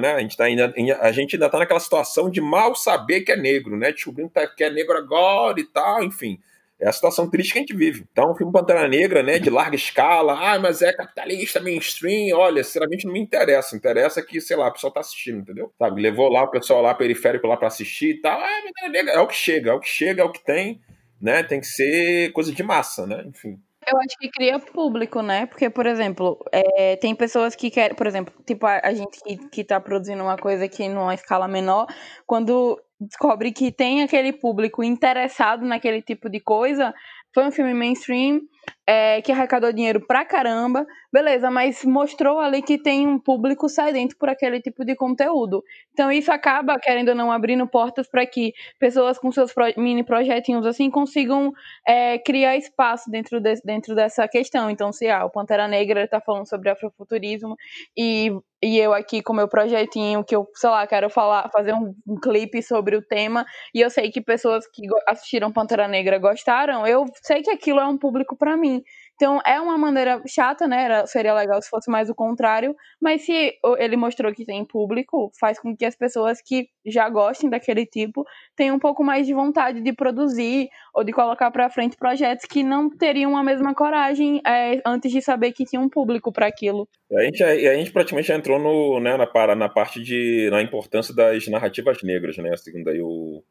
né 0.01 0.13
a 0.13 0.19
gente 0.19 0.35
tá 0.35 0.45
ainda, 0.45 0.73
a 0.99 1.11
gente 1.11 1.35
ainda 1.35 1.47
tá 1.47 1.59
naquela 1.59 1.79
situação 1.79 2.27
de 2.27 2.41
mal 2.41 2.75
saber 2.75 3.21
que 3.21 3.31
é 3.31 3.37
negro, 3.37 3.77
né? 3.77 3.91
Descobrindo 3.91 4.31
que 4.57 4.63
é 4.63 4.69
negro 4.71 4.97
agora 4.97 5.59
e 5.59 5.63
tal, 5.63 6.03
enfim. 6.03 6.39
É 6.83 6.89
a 6.89 6.91
situação 6.91 7.29
triste 7.29 7.53
que 7.53 7.59
a 7.59 7.61
gente 7.61 7.75
vive. 7.75 8.05
Então, 8.11 8.31
o 8.31 8.35
filme 8.35 8.51
Pantera 8.51 8.85
Negra, 8.89 9.23
né, 9.23 9.39
de 9.39 9.49
larga 9.49 9.75
escala, 9.75 10.33
ah, 10.33 10.59
mas 10.59 10.81
é 10.81 10.91
capitalista, 10.91 11.61
mainstream, 11.61 12.37
olha, 12.37 12.61
sinceramente 12.61 13.05
não 13.05 13.13
me 13.13 13.21
interessa. 13.21 13.73
Interessa 13.73 14.21
que, 14.21 14.41
sei 14.41 14.57
lá, 14.57 14.67
o 14.67 14.73
pessoal 14.73 14.91
tá 14.91 14.99
assistindo, 14.99 15.39
entendeu? 15.39 15.71
Sabe, 15.79 16.01
levou 16.01 16.29
lá 16.29 16.43
o 16.43 16.51
pessoal 16.51 16.81
lá 16.81 16.93
periférico 16.93 17.47
lá 17.47 17.55
para 17.55 17.69
assistir 17.69 18.15
e 18.15 18.21
tal. 18.21 18.37
Ah, 18.37 18.61
Pantera 18.65 18.91
Negra, 18.91 19.13
é 19.13 19.19
o 19.19 19.27
que 19.27 19.35
chega, 19.35 19.71
é 19.71 19.73
o 19.73 19.79
que 19.79 19.87
chega, 19.87 20.21
é 20.21 20.25
o 20.25 20.31
que 20.31 20.43
tem, 20.43 20.81
né? 21.21 21.41
Tem 21.41 21.61
que 21.61 21.67
ser 21.67 22.33
coisa 22.33 22.51
de 22.51 22.61
massa, 22.61 23.07
né? 23.07 23.23
Enfim. 23.27 23.57
Eu 23.87 23.97
acho 23.99 24.17
que 24.17 24.29
cria 24.29 24.59
público, 24.59 25.21
né? 25.21 25.45
Porque, 25.45 25.69
por 25.69 25.85
exemplo, 25.85 26.37
é, 26.51 26.97
tem 26.97 27.15
pessoas 27.15 27.55
que 27.55 27.69
querem, 27.69 27.95
por 27.95 28.07
exemplo, 28.07 28.33
tipo 28.45 28.65
a, 28.65 28.81
a 28.83 28.93
gente 28.93 29.21
que, 29.23 29.37
que 29.49 29.63
tá 29.63 29.79
produzindo 29.79 30.21
uma 30.21 30.37
coisa 30.37 30.65
aqui 30.65 30.87
numa 30.89 31.13
escala 31.13 31.47
menor, 31.47 31.87
quando 32.25 32.79
descobre 32.99 33.51
que 33.51 33.71
tem 33.71 34.01
aquele 34.03 34.33
público 34.33 34.83
interessado 34.83 35.65
naquele 35.65 36.01
tipo 36.01 36.29
de 36.29 36.39
coisa, 36.39 36.93
foi 37.33 37.45
um 37.45 37.51
filme 37.51 37.73
mainstream 37.73 38.41
é, 38.85 39.21
que 39.21 39.31
arrecadou 39.31 39.71
dinheiro 39.71 40.05
pra 40.05 40.25
caramba, 40.25 40.85
beleza, 41.11 41.49
mas 41.49 41.83
mostrou 41.85 42.39
ali 42.39 42.61
que 42.61 42.77
tem 42.77 43.07
um 43.07 43.17
público 43.17 43.69
sedento 43.69 44.17
por 44.17 44.29
aquele 44.29 44.59
tipo 44.59 44.83
de 44.83 44.95
conteúdo. 44.95 45.63
Então 45.93 46.11
isso 46.11 46.31
acaba, 46.31 46.77
querendo 46.79 47.09
ou 47.09 47.15
não, 47.15 47.31
abrindo 47.31 47.65
portas 47.67 48.09
para 48.09 48.25
que 48.25 48.53
pessoas 48.79 49.17
com 49.17 49.31
seus 49.31 49.53
mini 49.77 50.03
projetinhos 50.03 50.65
assim 50.65 50.89
consigam 50.89 51.51
é, 51.87 52.17
criar 52.19 52.57
espaço 52.57 53.09
dentro, 53.09 53.39
de, 53.39 53.55
dentro 53.63 53.95
dessa 53.95 54.27
questão. 54.27 54.69
Então, 54.69 54.91
se 54.91 55.07
ah, 55.09 55.25
o 55.25 55.29
Pantera 55.29 55.67
Negra 55.67 56.03
está 56.03 56.19
falando 56.19 56.47
sobre 56.47 56.69
afrofuturismo 56.69 57.55
e, 57.97 58.31
e 58.61 58.77
eu 58.79 58.93
aqui 58.93 59.21
com 59.21 59.33
meu 59.33 59.47
projetinho, 59.47 60.23
que 60.23 60.35
eu, 60.35 60.47
sei 60.55 60.69
lá, 60.69 60.85
quero 60.87 61.09
falar, 61.09 61.49
fazer 61.51 61.73
um, 61.73 61.93
um 62.07 62.19
clipe 62.19 62.61
sobre 62.61 62.95
o 62.95 63.01
tema, 63.01 63.45
e 63.73 63.81
eu 63.81 63.89
sei 63.89 64.09
que 64.11 64.21
pessoas 64.21 64.65
que 64.67 64.83
assistiram 65.07 65.51
Pantera 65.51 65.87
Negra 65.87 66.17
gostaram, 66.17 66.85
eu 66.87 67.05
sei 67.21 67.41
que 67.41 67.51
aquilo 67.51 67.79
é 67.79 67.85
um 67.85 67.97
público 67.97 68.35
para 68.35 68.52
mim. 68.57 68.83
Então 69.15 69.39
é 69.45 69.59
uma 69.61 69.77
maneira 69.77 70.21
chata, 70.27 70.67
né? 70.67 70.83
Era, 70.83 71.05
seria 71.05 71.33
legal 71.33 71.61
se 71.61 71.69
fosse 71.69 71.89
mais 71.89 72.09
o 72.09 72.15
contrário, 72.15 72.75
mas 73.01 73.21
se 73.21 73.53
ele 73.77 73.95
mostrou 73.95 74.33
que 74.33 74.45
tem 74.45 74.65
público, 74.65 75.31
faz 75.39 75.59
com 75.59 75.75
que 75.75 75.85
as 75.85 75.95
pessoas 75.95 76.41
que 76.41 76.67
já 76.85 77.07
gostem 77.09 77.49
daquele 77.49 77.85
tipo 77.85 78.25
tenham 78.55 78.75
um 78.75 78.79
pouco 78.79 79.03
mais 79.03 79.25
de 79.25 79.33
vontade 79.33 79.81
de 79.81 79.93
produzir 79.93 80.67
ou 80.93 81.03
de 81.03 81.13
colocar 81.13 81.51
para 81.51 81.69
frente 81.69 81.95
projetos 81.95 82.45
que 82.45 82.63
não 82.63 82.89
teriam 82.89 83.37
a 83.37 83.43
mesma 83.43 83.73
coragem 83.73 84.41
é, 84.45 84.81
antes 84.85 85.11
de 85.11 85.21
saber 85.21 85.53
que 85.53 85.65
tinha 85.65 85.81
um 85.81 85.89
público 85.89 86.31
para 86.31 86.47
aquilo. 86.47 86.87
A 87.15 87.23
gente, 87.23 87.43
a 87.43 87.75
gente 87.75 87.91
praticamente 87.91 88.27
já 88.27 88.35
entrou 88.35 88.59
no, 88.59 88.99
né, 88.99 89.15
na, 89.15 89.55
na 89.55 89.69
parte 89.69 90.01
de 90.01 90.49
na 90.49 90.61
importância 90.61 91.15
das 91.15 91.47
narrativas 91.47 92.01
negras, 92.03 92.37
né? 92.37 92.55
Segundo 92.57 92.89
aí 92.89 93.01
o, 93.01 93.43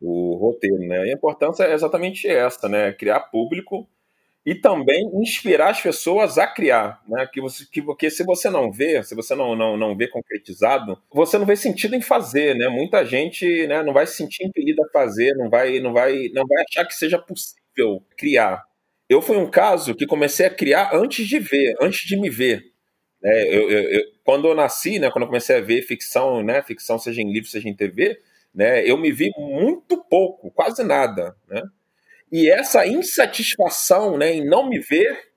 o 0.00 0.36
roteiro, 0.36 0.78
né? 0.86 0.98
A 0.98 1.12
importância 1.12 1.64
é 1.64 1.74
exatamente 1.74 2.28
essa, 2.28 2.68
né? 2.68 2.92
Criar 2.92 3.20
público 3.20 3.88
e 4.44 4.54
também 4.56 5.04
inspirar 5.22 5.70
as 5.70 5.80
pessoas 5.80 6.36
a 6.36 6.46
criar, 6.46 7.00
né? 7.08 7.26
Que 7.32 7.40
você, 7.40 7.64
que, 7.70 7.80
porque 7.80 8.10
se 8.10 8.24
você 8.24 8.50
não 8.50 8.72
vê, 8.72 9.02
se 9.02 9.14
você 9.14 9.34
não, 9.34 9.54
não, 9.54 9.76
não 9.76 9.96
vê 9.96 10.08
concretizado, 10.08 11.00
você 11.12 11.38
não 11.38 11.46
vê 11.46 11.54
sentido 11.56 11.94
em 11.94 12.00
fazer, 12.02 12.54
né? 12.56 12.68
Muita 12.68 13.04
gente, 13.04 13.66
né, 13.68 13.82
não 13.82 13.92
vai 13.92 14.06
se 14.06 14.16
sentir 14.16 14.44
impelida 14.44 14.82
a 14.84 14.92
fazer, 14.92 15.34
não 15.36 15.48
vai, 15.48 15.78
não 15.80 15.92
vai, 15.92 16.28
não 16.34 16.44
vai 16.46 16.64
achar 16.68 16.84
que 16.86 16.94
seja 16.94 17.18
possível 17.18 18.02
criar. 18.16 18.64
Eu 19.08 19.22
fui 19.22 19.36
um 19.36 19.50
caso 19.50 19.94
que 19.94 20.06
comecei 20.06 20.46
a 20.46 20.50
criar 20.50 20.90
antes 20.94 21.26
de 21.28 21.38
ver, 21.38 21.74
antes 21.80 22.06
de 22.08 22.16
me 22.18 22.28
ver. 22.30 22.64
É, 23.24 23.56
eu, 23.56 23.70
eu, 23.70 23.82
eu, 23.90 24.02
quando 24.24 24.48
eu 24.48 24.54
nasci, 24.54 24.98
né, 24.98 25.10
quando 25.10 25.22
eu 25.24 25.28
comecei 25.28 25.56
a 25.56 25.60
ver 25.60 25.82
ficção, 25.82 26.42
né, 26.42 26.62
ficção 26.62 26.98
seja 26.98 27.22
em 27.22 27.32
livro, 27.32 27.48
seja 27.48 27.68
em 27.68 27.76
TV, 27.76 28.18
né, 28.54 28.84
eu 28.88 28.98
me 28.98 29.12
vi 29.12 29.30
muito 29.38 30.02
pouco, 30.04 30.50
quase 30.50 30.82
nada, 30.84 31.36
né? 31.48 31.62
E 32.32 32.50
essa 32.50 32.86
insatisfação 32.86 34.16
né, 34.16 34.32
em 34.32 34.44
não 34.44 34.66
me 34.66 34.78
ver 34.78 35.32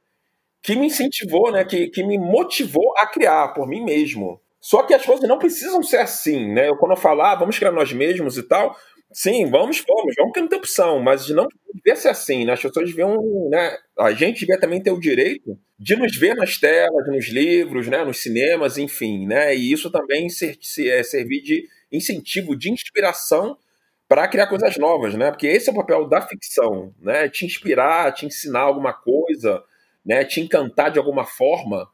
que 0.63 0.75
me 0.75 0.87
incentivou, 0.87 1.51
né, 1.51 1.65
que, 1.65 1.89
que 1.89 2.03
me 2.03 2.17
motivou 2.17 2.97
a 2.97 3.05
criar 3.05 3.49
por 3.49 3.67
mim 3.67 3.83
mesmo. 3.83 4.41
Só 4.61 4.81
que 4.81 4.95
as 4.95 5.05
coisas 5.05 5.27
não 5.29 5.37
precisam 5.37 5.83
ser 5.83 5.97
assim, 5.97 6.51
né? 6.51 6.69
Eu, 6.69 6.75
quando 6.77 6.93
eu 6.93 6.97
falar, 6.97 7.33
ah, 7.33 7.35
vamos 7.35 7.59
criar 7.59 7.71
nós 7.71 7.93
mesmos 7.93 8.35
e 8.35 8.41
tal, 8.41 8.75
sim, 9.13 9.47
vamos, 9.47 9.83
vamos, 9.87 10.15
vamos 10.17 10.33
que 10.33 10.41
não 10.41 10.47
tem 10.47 10.57
opção, 10.57 10.99
mas 10.99 11.29
não 11.29 11.47
devia 11.71 11.95
ser 11.95 12.09
assim, 12.09 12.45
né? 12.45 12.53
As 12.53 12.61
pessoas 12.63 12.89
deviam, 12.89 13.15
né? 13.51 13.77
A 13.99 14.11
gente 14.13 14.39
devia 14.39 14.59
também 14.59 14.81
ter 14.81 14.89
o 14.89 14.99
direito 14.99 15.55
de 15.77 15.95
nos 15.95 16.17
ver 16.17 16.33
nas 16.33 16.57
telas, 16.57 17.07
nos 17.07 17.27
livros, 17.27 17.87
né? 17.87 18.03
Nos 18.03 18.23
cinemas, 18.23 18.79
enfim, 18.79 19.27
né? 19.27 19.55
E 19.55 19.71
isso 19.71 19.91
também 19.91 20.29
ser, 20.29 20.57
se, 20.59 20.89
é, 20.89 21.03
servir 21.03 21.43
de 21.43 21.67
incentivo, 21.91 22.57
de 22.57 22.71
inspiração 22.71 23.55
para 24.07 24.27
criar 24.27 24.47
coisas 24.47 24.77
novas, 24.77 25.15
né? 25.15 25.31
Porque 25.31 25.47
esse 25.47 25.69
é 25.69 25.73
o 25.73 25.75
papel 25.75 26.07
da 26.07 26.21
ficção, 26.21 26.93
né? 26.99 27.27
Te 27.29 27.45
inspirar, 27.45 28.13
te 28.13 28.25
ensinar 28.25 28.61
alguma 28.61 28.93
coisa, 28.93 29.63
né? 30.05 30.23
Te 30.23 30.41
encantar 30.41 30.91
de 30.91 30.99
alguma 30.99 31.25
forma. 31.25 31.89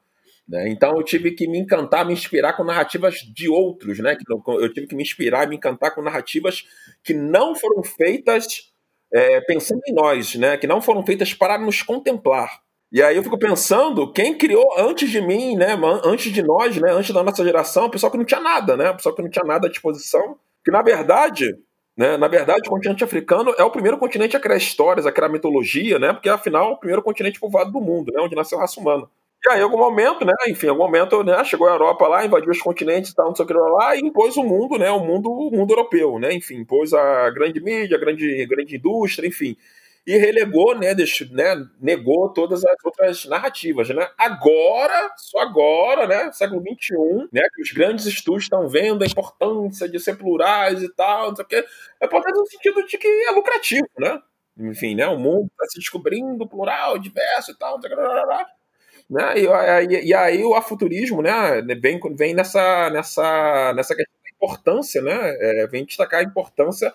Né? 0.47 0.67
Então 0.69 0.97
eu 0.97 1.03
tive 1.03 1.31
que 1.31 1.47
me 1.47 1.57
encantar, 1.57 2.05
me 2.05 2.11
inspirar 2.11 2.53
com 2.53 2.63
narrativas 2.63 3.19
de 3.33 3.47
outros, 3.47 3.99
né? 3.99 4.17
Eu 4.47 4.73
tive 4.73 4.87
que 4.87 4.95
me 4.95 5.03
inspirar, 5.03 5.47
me 5.47 5.55
encantar 5.55 5.95
com 5.95 6.01
narrativas 6.01 6.65
que 7.01 7.13
não 7.13 7.55
foram 7.55 7.81
feitas 7.83 8.71
é, 9.13 9.39
pensando 9.41 9.81
em 9.87 9.93
nós, 9.93 10.35
né? 10.35 10.57
Que 10.57 10.67
não 10.67 10.81
foram 10.81 11.05
feitas 11.05 11.33
para 11.33 11.57
nos 11.57 11.81
contemplar. 11.81 12.61
E 12.91 13.01
aí 13.01 13.15
eu 13.15 13.23
fico 13.23 13.39
pensando, 13.39 14.11
quem 14.11 14.37
criou 14.37 14.77
antes 14.77 15.09
de 15.09 15.21
mim, 15.21 15.55
né? 15.55 15.77
Antes 16.03 16.33
de 16.33 16.43
nós, 16.43 16.75
né? 16.75 16.91
Antes 16.91 17.13
da 17.13 17.23
nossa 17.23 17.43
geração, 17.43 17.85
o 17.85 17.89
pessoal 17.89 18.11
que 18.11 18.17
não 18.17 18.25
tinha 18.25 18.41
nada, 18.41 18.75
né? 18.75 18.89
O 18.89 18.95
pessoal 18.95 19.15
que 19.15 19.21
não 19.21 19.29
tinha 19.29 19.45
nada 19.45 19.67
à 19.67 19.69
disposição. 19.69 20.37
Que 20.63 20.71
na 20.71 20.81
verdade, 20.81 21.57
né? 21.97 22.17
Na 22.17 22.27
verdade, 22.27 22.61
o 22.67 22.71
continente 22.71 23.03
africano 23.03 23.53
é 23.57 23.63
o 23.63 23.71
primeiro 23.71 23.97
continente 23.97 24.35
a 24.37 24.39
criar 24.39 24.57
histórias, 24.57 25.05
a 25.05 25.11
criar 25.11 25.29
mitologia, 25.29 25.99
né? 25.99 26.13
Porque 26.13 26.29
afinal 26.29 26.71
é 26.71 26.73
o 26.73 26.77
primeiro 26.77 27.01
continente 27.03 27.39
povoado 27.39 27.71
do 27.71 27.81
mundo, 27.81 28.11
né? 28.13 28.21
Onde 28.21 28.35
nasceu 28.35 28.57
a 28.57 28.61
raça 28.61 28.79
humana. 28.79 29.07
E 29.43 29.49
aí, 29.51 29.59
em 29.59 29.63
algum 29.63 29.77
momento, 29.77 30.23
né? 30.25 30.33
Enfim, 30.47 30.67
em 30.67 30.69
algum 30.69 30.83
momento, 30.83 31.23
né? 31.23 31.43
Chegou 31.43 31.67
a 31.67 31.71
Europa 31.71 32.07
lá, 32.07 32.25
invadiu 32.25 32.51
os 32.51 32.61
continentes 32.61 33.11
e 33.11 33.15
tal, 33.15 33.27
não 33.27 33.35
sei 33.35 33.43
o 33.45 33.47
que 33.47 33.53
lá, 33.53 33.95
e 33.95 33.99
impôs 34.01 34.37
o 34.37 34.43
mundo, 34.43 34.77
né? 34.77 34.91
O 34.91 34.99
mundo, 34.99 35.29
o 35.31 35.51
mundo 35.51 35.71
europeu, 35.73 36.19
né? 36.19 36.33
Enfim, 36.33 36.57
impôs 36.59 36.93
a 36.93 37.29
grande 37.31 37.59
mídia, 37.61 37.97
a 37.97 37.99
grande, 37.99 38.45
grande 38.45 38.75
indústria, 38.77 39.27
enfim. 39.27 39.57
E 40.05 40.17
relegou, 40.17 40.75
né, 40.75 40.95
deixou, 40.95 41.27
né? 41.29 41.55
Negou 41.79 42.29
todas 42.33 42.65
as 42.65 42.75
outras 42.83 43.25
narrativas, 43.25 43.87
né? 43.89 44.09
Agora, 44.17 45.13
só 45.15 45.39
agora, 45.39 46.07
né? 46.07 46.31
Século 46.31 46.61
XXI, 46.61 47.27
né? 47.31 47.41
Que 47.53 47.61
os 47.61 47.71
grandes 47.71 48.05
estudos 48.07 48.43
estão 48.43 48.67
vendo 48.67 49.03
a 49.03 49.07
importância 49.07 49.87
de 49.87 49.99
ser 49.99 50.15
plurais 50.15 50.81
e 50.81 50.89
tal, 50.95 51.29
não 51.29 51.35
sei 51.35 51.45
o 51.45 51.47
que. 51.47 51.65
É 51.99 52.05
importante 52.05 52.35
no 52.35 52.47
sentido 52.47 52.85
de 52.85 52.97
que 52.97 53.07
é 53.07 53.31
lucrativo, 53.31 53.87
né? 53.99 54.19
Enfim, 54.57 54.95
né? 54.95 55.05
O 55.07 55.19
mundo 55.19 55.47
está 55.51 55.65
se 55.69 55.79
descobrindo 55.79 56.47
plural, 56.47 56.97
diverso 56.97 57.51
e 57.51 57.57
tal, 57.57 57.75
não 57.75 57.81
sei 57.81 57.93
o 57.93 57.95
que. 57.95 58.61
Né? 59.11 59.39
E, 59.39 59.93
e, 59.93 60.07
e, 60.07 60.13
aí 60.13 60.43
o 60.43 60.55
afuturismo 60.55 61.21
né, 61.21 61.61
vem, 61.81 61.99
vem 62.15 62.33
nessa, 62.33 62.89
nessa, 62.89 63.73
nessa 63.73 63.93
questão 63.93 64.15
da 64.23 64.29
importância, 64.29 65.01
né? 65.01 65.35
É, 65.39 65.67
vem 65.67 65.85
destacar 65.85 66.21
a 66.21 66.23
importância 66.23 66.93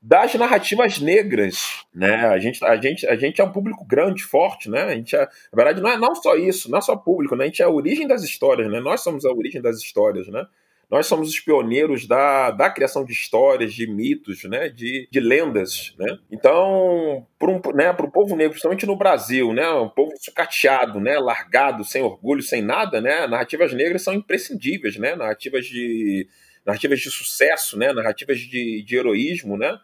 das 0.00 0.34
narrativas 0.34 0.98
negras, 0.98 1.84
né? 1.94 2.26
A 2.26 2.38
gente, 2.38 2.64
a 2.64 2.76
gente, 2.76 3.06
a 3.06 3.16
gente 3.16 3.40
é 3.40 3.44
um 3.44 3.52
público 3.52 3.84
grande, 3.84 4.22
forte, 4.22 4.70
né? 4.70 4.82
A 4.82 4.94
gente 4.94 5.16
é, 5.16 5.20
na 5.20 5.56
verdade, 5.56 5.80
não 5.80 5.90
é 5.90 5.98
não 5.98 6.14
só 6.14 6.36
isso, 6.36 6.70
não 6.70 6.78
é 6.78 6.80
só 6.80 6.96
público, 6.96 7.34
né? 7.34 7.44
A 7.44 7.46
gente 7.48 7.62
é 7.62 7.64
a 7.64 7.70
origem 7.70 8.06
das 8.06 8.22
histórias, 8.22 8.70
né? 8.70 8.80
Nós 8.80 9.02
somos 9.02 9.24
a 9.24 9.30
origem 9.30 9.60
das 9.60 9.78
histórias, 9.78 10.28
né? 10.28 10.46
Nós 10.90 11.06
somos 11.06 11.28
os 11.28 11.38
pioneiros 11.38 12.06
da, 12.06 12.50
da 12.50 12.70
criação 12.70 13.04
de 13.04 13.12
histórias, 13.12 13.74
de 13.74 13.86
mitos, 13.86 14.44
né, 14.44 14.70
de, 14.70 15.06
de 15.10 15.20
lendas. 15.20 15.94
Né? 15.98 16.18
Então, 16.30 17.26
para 17.38 17.50
um, 17.50 17.60
né, 17.74 17.90
o 17.90 18.10
povo 18.10 18.34
negro, 18.34 18.52
principalmente 18.52 18.86
no 18.86 18.96
Brasil, 18.96 19.52
né, 19.52 19.68
um 19.68 19.90
povo 19.90 20.12
sucateado, 20.18 20.98
né, 20.98 21.18
largado, 21.18 21.84
sem 21.84 22.02
orgulho, 22.02 22.42
sem 22.42 22.62
nada, 22.62 23.02
né, 23.02 23.26
narrativas 23.26 23.74
negras 23.74 24.00
são 24.00 24.14
imprescindíveis, 24.14 24.96
né, 24.96 25.14
narrativas 25.14 25.66
de, 25.66 26.26
narrativas 26.64 27.00
de 27.00 27.10
sucesso, 27.10 27.78
né, 27.78 27.92
narrativas 27.92 28.38
de, 28.38 28.82
de 28.82 28.96
heroísmo, 28.96 29.58
né, 29.58 29.78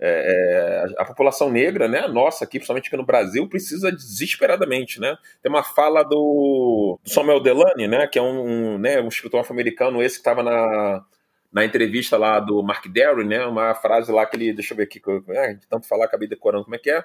é, 0.00 0.84
é, 0.88 0.94
a 0.98 1.04
população 1.04 1.50
negra, 1.50 1.86
né, 1.86 2.08
nossa 2.08 2.44
aqui, 2.44 2.58
principalmente 2.58 2.88
aqui 2.88 2.96
no 2.96 3.06
Brasil, 3.06 3.48
precisa 3.48 3.92
desesperadamente, 3.92 4.98
né? 4.98 5.16
Tem 5.40 5.50
uma 5.50 5.62
fala 5.62 6.02
do, 6.02 6.98
do 7.00 7.08
Samuel 7.08 7.40
Delany, 7.40 7.86
né, 7.86 8.06
que 8.08 8.18
é 8.18 8.22
um, 8.22 8.74
um, 8.74 8.78
né, 8.78 9.00
um 9.00 9.06
escritor 9.06 9.40
afro-americano, 9.40 10.02
esse 10.02 10.16
que 10.16 10.20
estava 10.20 10.42
na, 10.42 11.04
na 11.52 11.64
entrevista 11.64 12.16
lá 12.16 12.40
do 12.40 12.62
Mark 12.62 12.84
Derry, 12.88 13.24
né, 13.24 13.44
uma 13.46 13.74
frase 13.74 14.10
lá 14.10 14.26
que 14.26 14.36
ele, 14.36 14.52
deixa 14.52 14.72
eu 14.72 14.76
ver 14.76 14.84
aqui, 14.84 15.00
é, 15.28 15.54
de 15.54 15.68
tanto 15.68 15.86
falar, 15.86 16.06
acabei 16.06 16.26
decorando 16.26 16.64
como 16.64 16.74
é 16.74 16.78
que 16.78 16.90
é, 16.90 17.04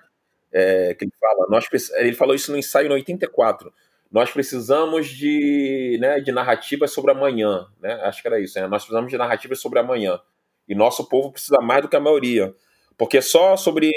é 0.51 0.93
que 0.95 1.05
ele 1.05 1.13
fala, 1.19 1.45
nós, 1.49 1.67
ele 1.97 2.13
falou 2.13 2.33
isso 2.33 2.51
no 2.51 2.57
ensaio 2.57 2.87
em 2.87 2.93
84, 2.93 3.71
nós 4.11 4.31
precisamos 4.31 5.07
de, 5.09 5.99
né, 6.01 6.19
de 6.19 6.31
narrativas 6.31 6.91
sobre 6.91 7.11
amanhã, 7.11 7.67
né, 7.79 7.93
acho 8.03 8.23
que 8.23 8.27
era 8.27 8.39
isso, 8.39 8.59
né, 8.59 8.65
nós 8.65 8.83
precisamos 8.83 9.11
de 9.11 9.17
narrativas 9.17 9.59
sobre 9.59 9.77
amanhã, 9.77 10.19
e 10.67 10.73
nosso 10.73 11.07
povo 11.07 11.31
precisa 11.31 11.59
mais 11.61 11.81
do 11.81 11.89
que 11.89 11.95
a 11.95 11.99
maioria, 11.99 12.55
porque 12.97 13.21
só 13.21 13.55
sobre 13.55 13.91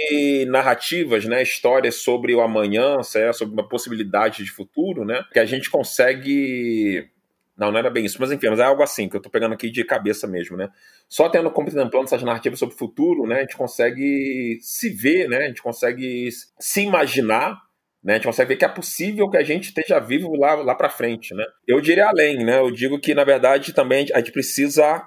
narrativas, 0.46 1.24
né, 1.24 1.42
histórias 1.42 1.96
sobre 1.96 2.34
o 2.34 2.42
amanhã, 2.42 3.02
sobre 3.02 3.54
uma 3.54 3.66
possibilidade 3.66 4.44
de 4.44 4.50
futuro, 4.50 5.04
né, 5.04 5.24
que 5.32 5.38
a 5.38 5.46
gente 5.46 5.70
consegue. 5.70 7.08
Não, 7.56 7.70
não 7.70 7.78
era 7.78 7.90
bem 7.90 8.04
isso, 8.04 8.18
mas 8.20 8.30
enfim, 8.30 8.48
mas 8.48 8.58
é 8.58 8.64
algo 8.64 8.82
assim, 8.82 9.08
que 9.08 9.16
eu 9.16 9.18
estou 9.18 9.30
pegando 9.30 9.52
aqui 9.52 9.70
de 9.70 9.84
cabeça 9.84 10.26
mesmo, 10.26 10.56
né? 10.56 10.70
Só 11.08 11.28
tendo 11.28 11.50
contemplando 11.50 12.04
essas 12.04 12.22
narrativas 12.22 12.58
sobre 12.58 12.74
o 12.74 12.78
futuro, 12.78 13.26
né, 13.26 13.36
a 13.36 13.40
gente 13.40 13.56
consegue 13.56 14.58
se 14.60 14.90
ver, 14.90 15.28
né, 15.28 15.38
a 15.38 15.48
gente 15.48 15.62
consegue 15.62 16.28
se 16.58 16.82
imaginar, 16.82 17.58
né, 18.02 18.14
a 18.14 18.16
gente 18.16 18.26
consegue 18.26 18.48
ver 18.50 18.56
que 18.56 18.64
é 18.64 18.68
possível 18.68 19.28
que 19.28 19.36
a 19.36 19.42
gente 19.42 19.64
esteja 19.64 19.98
vivo 19.98 20.34
lá, 20.36 20.54
lá 20.54 20.74
para 20.74 20.88
frente, 20.90 21.34
né? 21.34 21.44
Eu 21.66 21.80
diria 21.80 22.06
além, 22.06 22.44
né? 22.44 22.58
Eu 22.58 22.70
digo 22.70 22.98
que, 22.98 23.14
na 23.14 23.24
verdade, 23.24 23.74
também 23.74 24.06
a 24.12 24.18
gente 24.18 24.32
precisa 24.32 25.06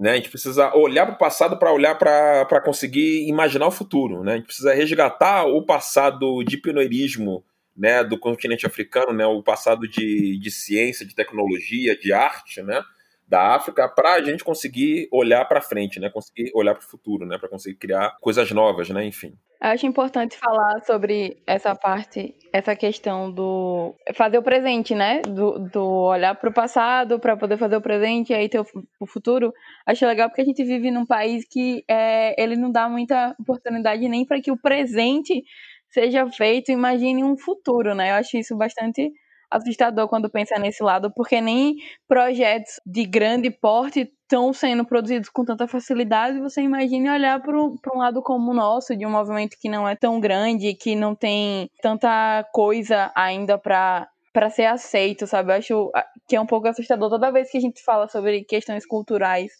né? 0.00 0.12
A 0.12 0.16
gente 0.16 0.30
precisa 0.30 0.74
olhar 0.74 1.04
para 1.04 1.14
o 1.14 1.18
passado 1.18 1.58
para 1.58 1.70
olhar 1.70 1.94
para 1.94 2.60
conseguir 2.62 3.28
imaginar 3.28 3.66
o 3.66 3.70
futuro. 3.70 4.24
Né? 4.24 4.32
A 4.32 4.36
gente 4.36 4.46
precisa 4.46 4.72
resgatar 4.72 5.44
o 5.44 5.62
passado 5.62 6.42
de 6.42 6.56
pioneirismo 6.56 7.44
né, 7.76 8.02
do 8.02 8.18
continente 8.18 8.66
africano, 8.66 9.12
né, 9.12 9.26
o 9.26 9.42
passado 9.42 9.86
de, 9.86 10.38
de 10.38 10.50
ciência, 10.50 11.06
de 11.06 11.14
tecnologia, 11.14 11.96
de 11.96 12.12
arte, 12.12 12.62
né, 12.62 12.82
da 13.30 13.54
África, 13.54 13.88
para 13.88 14.14
a 14.14 14.22
gente 14.22 14.42
conseguir 14.42 15.08
olhar 15.12 15.44
para 15.44 15.60
frente, 15.60 16.00
né, 16.00 16.10
conseguir 16.10 16.50
olhar 16.52 16.74
para 16.74 16.84
o 16.84 16.90
futuro, 16.90 17.24
né, 17.24 17.38
para 17.38 17.48
conseguir 17.48 17.76
criar 17.76 18.16
coisas 18.20 18.50
novas, 18.50 18.90
né, 18.90 19.04
enfim. 19.04 19.32
Acho 19.60 19.86
importante 19.86 20.36
falar 20.36 20.80
sobre 20.84 21.40
essa 21.46 21.74
parte, 21.76 22.34
essa 22.52 22.74
questão 22.74 23.30
do 23.30 23.94
fazer 24.14 24.38
o 24.38 24.42
presente, 24.42 24.94
né? 24.94 25.20
Do, 25.20 25.58
do 25.58 25.84
olhar 25.84 26.34
para 26.34 26.48
o 26.48 26.52
passado 26.52 27.20
para 27.20 27.36
poder 27.36 27.58
fazer 27.58 27.76
o 27.76 27.82
presente 27.82 28.30
e 28.30 28.34
aí 28.34 28.48
ter 28.48 28.58
o, 28.58 28.66
o, 28.98 29.06
futuro. 29.06 29.52
Acho 29.84 30.06
legal 30.06 30.30
porque 30.30 30.40
a 30.40 30.46
gente 30.46 30.64
vive 30.64 30.90
num 30.90 31.04
país 31.04 31.44
que 31.46 31.84
é, 31.86 32.42
ele 32.42 32.56
não 32.56 32.72
dá 32.72 32.88
muita 32.88 33.36
oportunidade 33.38 34.08
nem 34.08 34.24
para 34.24 34.40
que 34.40 34.50
o 34.50 34.56
presente 34.56 35.44
seja 35.90 36.26
feito. 36.30 36.72
Imagine 36.72 37.22
um 37.22 37.36
futuro, 37.36 37.94
né? 37.94 38.12
Eu 38.12 38.14
acho 38.14 38.38
isso 38.38 38.56
bastante 38.56 39.12
assustador 39.50 40.08
quando 40.08 40.30
pensa 40.30 40.58
nesse 40.58 40.82
lado, 40.82 41.10
porque 41.10 41.40
nem 41.40 41.76
projetos 42.06 42.80
de 42.86 43.04
grande 43.04 43.50
porte 43.50 44.10
estão 44.22 44.52
sendo 44.52 44.84
produzidos 44.84 45.28
com 45.28 45.44
tanta 45.44 45.66
facilidade. 45.66 46.38
Você 46.40 46.62
imagine 46.62 47.10
olhar 47.10 47.40
para 47.42 47.58
um 47.58 47.98
lado 47.98 48.22
como 48.22 48.52
o 48.52 48.54
nosso, 48.54 48.96
de 48.96 49.04
um 49.04 49.10
movimento 49.10 49.56
que 49.60 49.68
não 49.68 49.88
é 49.88 49.96
tão 49.96 50.20
grande, 50.20 50.74
que 50.74 50.94
não 50.94 51.14
tem 51.14 51.68
tanta 51.82 52.46
coisa 52.52 53.10
ainda 53.14 53.58
para 53.58 54.08
para 54.32 54.48
ser 54.48 54.66
aceito, 54.66 55.26
sabe? 55.26 55.50
Eu 55.50 55.56
acho 55.56 55.90
que 56.28 56.36
é 56.36 56.40
um 56.40 56.46
pouco 56.46 56.68
assustador 56.68 57.10
toda 57.10 57.32
vez 57.32 57.50
que 57.50 57.58
a 57.58 57.60
gente 57.60 57.82
fala 57.82 58.06
sobre 58.06 58.44
questões 58.44 58.86
culturais 58.86 59.50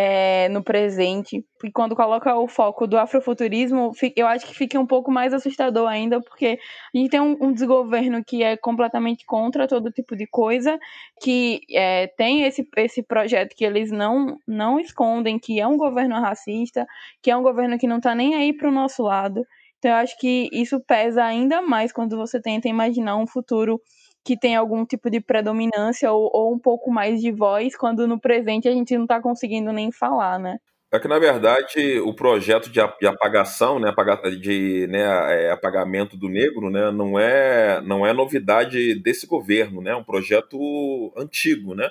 é, 0.00 0.48
no 0.50 0.62
presente. 0.62 1.44
E 1.64 1.72
quando 1.72 1.96
coloca 1.96 2.32
o 2.36 2.46
foco 2.46 2.86
do 2.86 2.96
afrofuturismo, 2.96 3.90
eu 4.14 4.28
acho 4.28 4.46
que 4.46 4.54
fica 4.54 4.78
um 4.78 4.86
pouco 4.86 5.10
mais 5.10 5.34
assustador 5.34 5.88
ainda, 5.88 6.20
porque 6.20 6.60
a 6.94 6.98
gente 6.98 7.10
tem 7.10 7.20
um, 7.20 7.36
um 7.40 7.52
desgoverno 7.52 8.24
que 8.24 8.44
é 8.44 8.56
completamente 8.56 9.26
contra 9.26 9.66
todo 9.66 9.90
tipo 9.90 10.14
de 10.14 10.24
coisa, 10.28 10.78
que 11.20 11.62
é, 11.72 12.06
tem 12.06 12.44
esse, 12.44 12.64
esse 12.76 13.02
projeto 13.02 13.56
que 13.56 13.64
eles 13.64 13.90
não, 13.90 14.38
não 14.46 14.78
escondem, 14.78 15.36
que 15.36 15.58
é 15.58 15.66
um 15.66 15.76
governo 15.76 16.14
racista, 16.20 16.86
que 17.20 17.28
é 17.28 17.36
um 17.36 17.42
governo 17.42 17.76
que 17.76 17.88
não 17.88 17.96
está 17.96 18.14
nem 18.14 18.36
aí 18.36 18.52
para 18.52 18.68
o 18.68 18.72
nosso 18.72 19.02
lado. 19.02 19.44
Então 19.78 19.90
eu 19.90 19.96
acho 19.96 20.16
que 20.18 20.48
isso 20.52 20.78
pesa 20.78 21.24
ainda 21.24 21.60
mais 21.60 21.92
quando 21.92 22.16
você 22.16 22.40
tenta 22.40 22.68
imaginar 22.68 23.16
um 23.16 23.26
futuro 23.26 23.80
que 24.24 24.38
tem 24.38 24.56
algum 24.56 24.84
tipo 24.84 25.10
de 25.10 25.20
predominância 25.20 26.12
ou, 26.12 26.30
ou 26.32 26.54
um 26.54 26.58
pouco 26.58 26.90
mais 26.90 27.20
de 27.20 27.32
voz, 27.32 27.76
quando 27.76 28.06
no 28.06 28.20
presente 28.20 28.68
a 28.68 28.72
gente 28.72 28.96
não 28.96 29.04
está 29.04 29.20
conseguindo 29.20 29.72
nem 29.72 29.90
falar, 29.90 30.38
né? 30.38 30.58
É 30.90 30.98
que, 30.98 31.06
na 31.06 31.18
verdade, 31.18 32.00
o 32.00 32.14
projeto 32.14 32.70
de 32.70 32.80
apagação, 33.06 33.78
né, 33.78 33.92
de 34.40 34.86
né, 34.88 35.02
é, 35.34 35.50
apagamento 35.50 36.16
do 36.16 36.30
negro, 36.30 36.70
né, 36.70 36.90
não 36.90 37.18
é, 37.18 37.78
não 37.82 38.06
é 38.06 38.14
novidade 38.14 38.94
desse 38.94 39.26
governo, 39.26 39.82
né, 39.82 39.90
é 39.90 39.96
um 39.96 40.02
projeto 40.02 41.12
antigo, 41.14 41.74
né, 41.74 41.90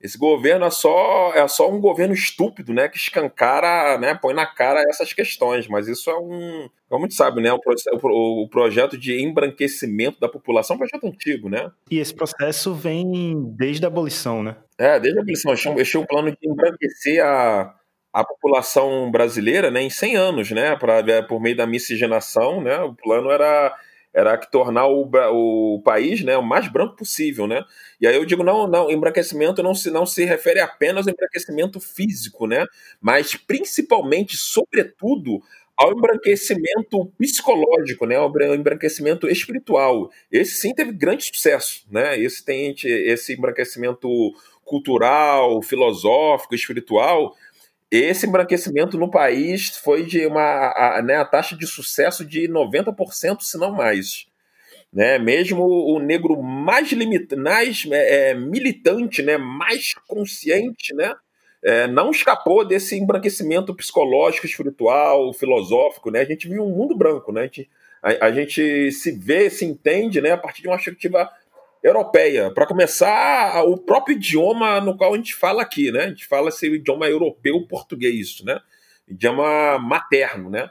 esse 0.00 0.16
governo 0.16 0.64
é 0.64 0.70
só, 0.70 1.32
é 1.34 1.46
só 1.48 1.68
um 1.68 1.80
governo 1.80 2.14
estúpido, 2.14 2.72
né? 2.72 2.88
Que 2.88 2.96
escancara, 2.96 3.98
né? 3.98 4.14
Põe 4.14 4.32
na 4.32 4.46
cara 4.46 4.80
essas 4.88 5.12
questões. 5.12 5.66
Mas 5.66 5.88
isso 5.88 6.08
é 6.08 6.16
um. 6.16 6.70
Como 6.88 7.04
a 7.04 7.08
gente 7.08 7.16
sabe, 7.16 7.40
né? 7.42 7.52
O, 7.52 7.58
o, 7.58 8.44
o 8.44 8.48
projeto 8.48 8.96
de 8.96 9.20
embranquecimento 9.20 10.20
da 10.20 10.28
população 10.28 10.74
é 10.74 10.76
um 10.76 10.78
projeto 10.78 11.06
antigo, 11.06 11.48
né? 11.48 11.70
E 11.90 11.98
esse 11.98 12.14
processo 12.14 12.74
vem 12.74 13.34
desde 13.56 13.84
a 13.84 13.88
abolição, 13.88 14.40
né? 14.42 14.56
É, 14.78 15.00
desde 15.00 15.18
a 15.18 15.22
abolição. 15.22 15.52
Eles 15.74 15.88
tinham 15.88 16.04
um 16.04 16.06
plano 16.06 16.30
de 16.30 16.48
embranquecer 16.48 17.24
a, 17.24 17.74
a 18.12 18.24
população 18.24 19.10
brasileira 19.10 19.68
né, 19.68 19.82
em 19.82 19.90
100 19.90 20.16
anos, 20.16 20.50
né? 20.52 20.76
Pra, 20.76 21.02
por 21.24 21.40
meio 21.40 21.56
da 21.56 21.66
miscigenação, 21.66 22.60
né? 22.60 22.78
O 22.80 22.94
plano 22.94 23.32
era 23.32 23.74
era 24.12 24.36
que 24.36 24.50
tornar 24.50 24.86
o, 24.86 25.08
o 25.32 25.82
país 25.82 26.22
né, 26.22 26.36
o 26.36 26.42
mais 26.42 26.68
branco 26.68 26.96
possível, 26.96 27.46
né? 27.46 27.62
E 28.00 28.06
aí 28.06 28.14
eu 28.14 28.24
digo, 28.24 28.42
não, 28.42 28.66
não, 28.66 28.90
embranquecimento 28.90 29.62
não 29.62 29.74
se, 29.74 29.90
não 29.90 30.06
se 30.06 30.24
refere 30.24 30.60
apenas 30.60 31.06
ao 31.06 31.12
embranquecimento 31.12 31.80
físico, 31.80 32.46
né? 32.46 32.64
Mas 33.00 33.34
principalmente, 33.34 34.36
sobretudo, 34.36 35.40
ao 35.78 35.92
embranquecimento 35.92 37.06
psicológico, 37.16 38.04
né, 38.04 38.16
ao 38.16 38.54
embranquecimento 38.54 39.28
espiritual. 39.28 40.10
Esse 40.30 40.56
sim 40.56 40.74
teve 40.74 40.90
grande 40.90 41.24
sucesso, 41.24 41.86
né? 41.88 42.18
Esse 42.18 42.44
tem 42.44 42.74
esse 42.84 43.34
embranquecimento 43.34 44.08
cultural, 44.64 45.62
filosófico, 45.62 46.54
espiritual, 46.54 47.34
esse 47.90 48.26
embranquecimento 48.26 48.98
no 48.98 49.10
país 49.10 49.76
foi 49.78 50.04
de 50.04 50.26
uma 50.26 50.72
a, 50.76 51.02
né, 51.02 51.16
a 51.16 51.24
taxa 51.24 51.56
de 51.56 51.66
sucesso 51.66 52.24
de 52.24 52.48
90%, 52.48 53.40
se 53.40 53.56
não 53.56 53.72
mais. 53.72 54.26
Né? 54.92 55.18
Mesmo 55.18 55.64
o 55.64 55.98
negro 55.98 56.42
mais, 56.42 56.92
limita, 56.92 57.36
mais 57.36 57.86
é, 57.90 58.30
é, 58.30 58.34
militante, 58.34 59.22
né? 59.22 59.36
mais 59.36 59.94
consciente, 60.06 60.94
né? 60.94 61.14
É, 61.62 61.86
não 61.88 62.10
escapou 62.10 62.64
desse 62.64 62.96
embranquecimento 62.96 63.74
psicológico, 63.74 64.46
espiritual, 64.46 65.32
filosófico. 65.32 66.10
Né? 66.10 66.20
A 66.20 66.24
gente 66.24 66.46
vive 66.48 66.60
um 66.60 66.70
mundo 66.70 66.96
branco. 66.96 67.32
Né? 67.32 67.40
A, 67.40 67.44
gente, 67.44 67.70
a, 68.02 68.26
a 68.26 68.32
gente 68.32 68.92
se 68.92 69.12
vê, 69.12 69.50
se 69.50 69.64
entende 69.64 70.20
né? 70.20 70.30
a 70.30 70.38
partir 70.38 70.62
de 70.62 70.68
uma 70.68 70.76
perspectiva 70.76 71.28
europeia. 71.88 72.50
Para 72.52 72.66
começar, 72.66 73.62
o 73.64 73.76
próprio 73.76 74.16
idioma 74.16 74.80
no 74.80 74.96
qual 74.96 75.14
a 75.14 75.16
gente 75.16 75.34
fala 75.34 75.62
aqui, 75.62 75.90
né? 75.90 76.04
A 76.04 76.08
gente 76.08 76.26
fala 76.26 76.48
esse 76.48 76.66
idioma 76.66 77.08
europeu 77.08 77.66
português, 77.66 78.42
né? 78.44 78.60
Idioma 79.08 79.78
materno, 79.78 80.50
né? 80.50 80.70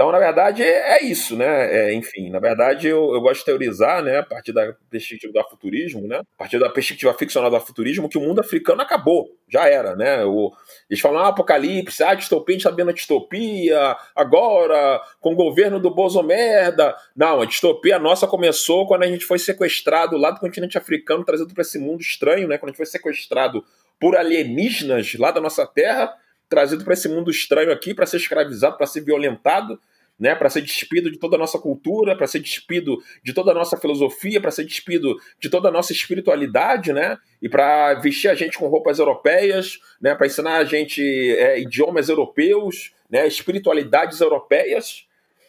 Então, 0.00 0.10
na 0.10 0.18
verdade, 0.18 0.62
é 0.62 1.04
isso, 1.04 1.36
né? 1.36 1.90
É, 1.90 1.92
enfim, 1.92 2.30
na 2.30 2.38
verdade, 2.38 2.88
eu, 2.88 3.12
eu, 3.12 3.20
gosto 3.20 3.40
de 3.40 3.44
teorizar, 3.44 4.02
né, 4.02 4.16
a 4.16 4.22
partir 4.22 4.50
da 4.50 4.72
perspectiva 4.88 5.30
do 5.30 5.38
afuturismo, 5.38 6.08
né? 6.08 6.20
A 6.20 6.38
partir 6.38 6.58
da 6.58 6.70
perspectiva 6.70 7.12
ficcional 7.12 7.50
do 7.50 7.56
afuturismo, 7.56 8.08
que 8.08 8.16
o 8.16 8.20
mundo 8.22 8.40
africano 8.40 8.80
acabou, 8.80 9.28
já 9.46 9.68
era, 9.68 9.94
né? 9.94 10.24
O, 10.24 10.50
eles 10.88 11.02
falam, 11.02 11.20
ah, 11.22 11.28
apocalipse, 11.28 12.02
ah, 12.02 12.14
distopia, 12.14 12.54
a 12.54 12.58
gente 12.58 12.64
tá 12.64 12.70
vendo 12.70 12.88
a 12.88 12.94
distopia, 12.94 13.94
agora, 14.16 15.02
com 15.20 15.34
o 15.34 15.36
governo 15.36 15.78
do 15.78 15.94
Bozo 15.94 16.22
merda. 16.22 16.96
Não, 17.14 17.42
a 17.42 17.44
distopia 17.44 17.98
nossa 17.98 18.26
começou 18.26 18.86
quando 18.86 19.02
a 19.02 19.06
gente 19.06 19.26
foi 19.26 19.38
sequestrado 19.38 20.16
lá 20.16 20.30
do 20.30 20.40
continente 20.40 20.78
africano, 20.78 21.26
trazido 21.26 21.52
para 21.52 21.60
esse 21.60 21.78
mundo 21.78 22.00
estranho, 22.00 22.48
né? 22.48 22.56
Quando 22.56 22.70
a 22.70 22.72
gente 22.72 22.78
foi 22.78 22.86
sequestrado 22.86 23.62
por 24.00 24.16
alienígenas 24.16 25.12
lá 25.18 25.30
da 25.30 25.42
nossa 25.42 25.66
terra, 25.66 26.10
trazido 26.50 26.84
para 26.84 26.92
esse 26.92 27.08
mundo 27.08 27.30
estranho 27.30 27.72
aqui, 27.72 27.94
para 27.94 28.04
ser 28.04 28.18
escravizado, 28.18 28.76
para 28.76 28.86
ser 28.86 29.00
violentado 29.00 29.80
né, 30.20 30.34
para 30.34 30.50
ser 30.50 30.60
despido 30.60 31.10
de 31.10 31.18
toda 31.18 31.36
a 31.36 31.38
nossa 31.38 31.58
cultura, 31.58 32.14
para 32.14 32.26
ser 32.26 32.40
despido 32.40 33.02
de 33.24 33.32
toda 33.32 33.52
a 33.52 33.54
nossa 33.54 33.78
filosofia, 33.78 34.38
para 34.38 34.50
ser 34.50 34.64
despido 34.64 35.18
de 35.40 35.48
toda 35.48 35.70
a 35.70 35.72
nossa 35.72 35.94
espiritualidade, 35.94 36.92
né, 36.92 37.16
e 37.40 37.48
para 37.48 37.94
vestir 37.94 38.28
a 38.28 38.34
gente 38.34 38.58
com 38.58 38.68
roupas 38.68 38.98
europeias, 38.98 39.80
né, 39.98 40.14
para 40.14 40.26
ensinar 40.26 40.58
a 40.58 40.64
gente 40.64 41.02
é, 41.02 41.58
idiomas 41.58 42.10
europeus, 42.10 42.92
né, 43.08 43.26
espiritualidades 43.26 44.20
europeias, 44.20 45.06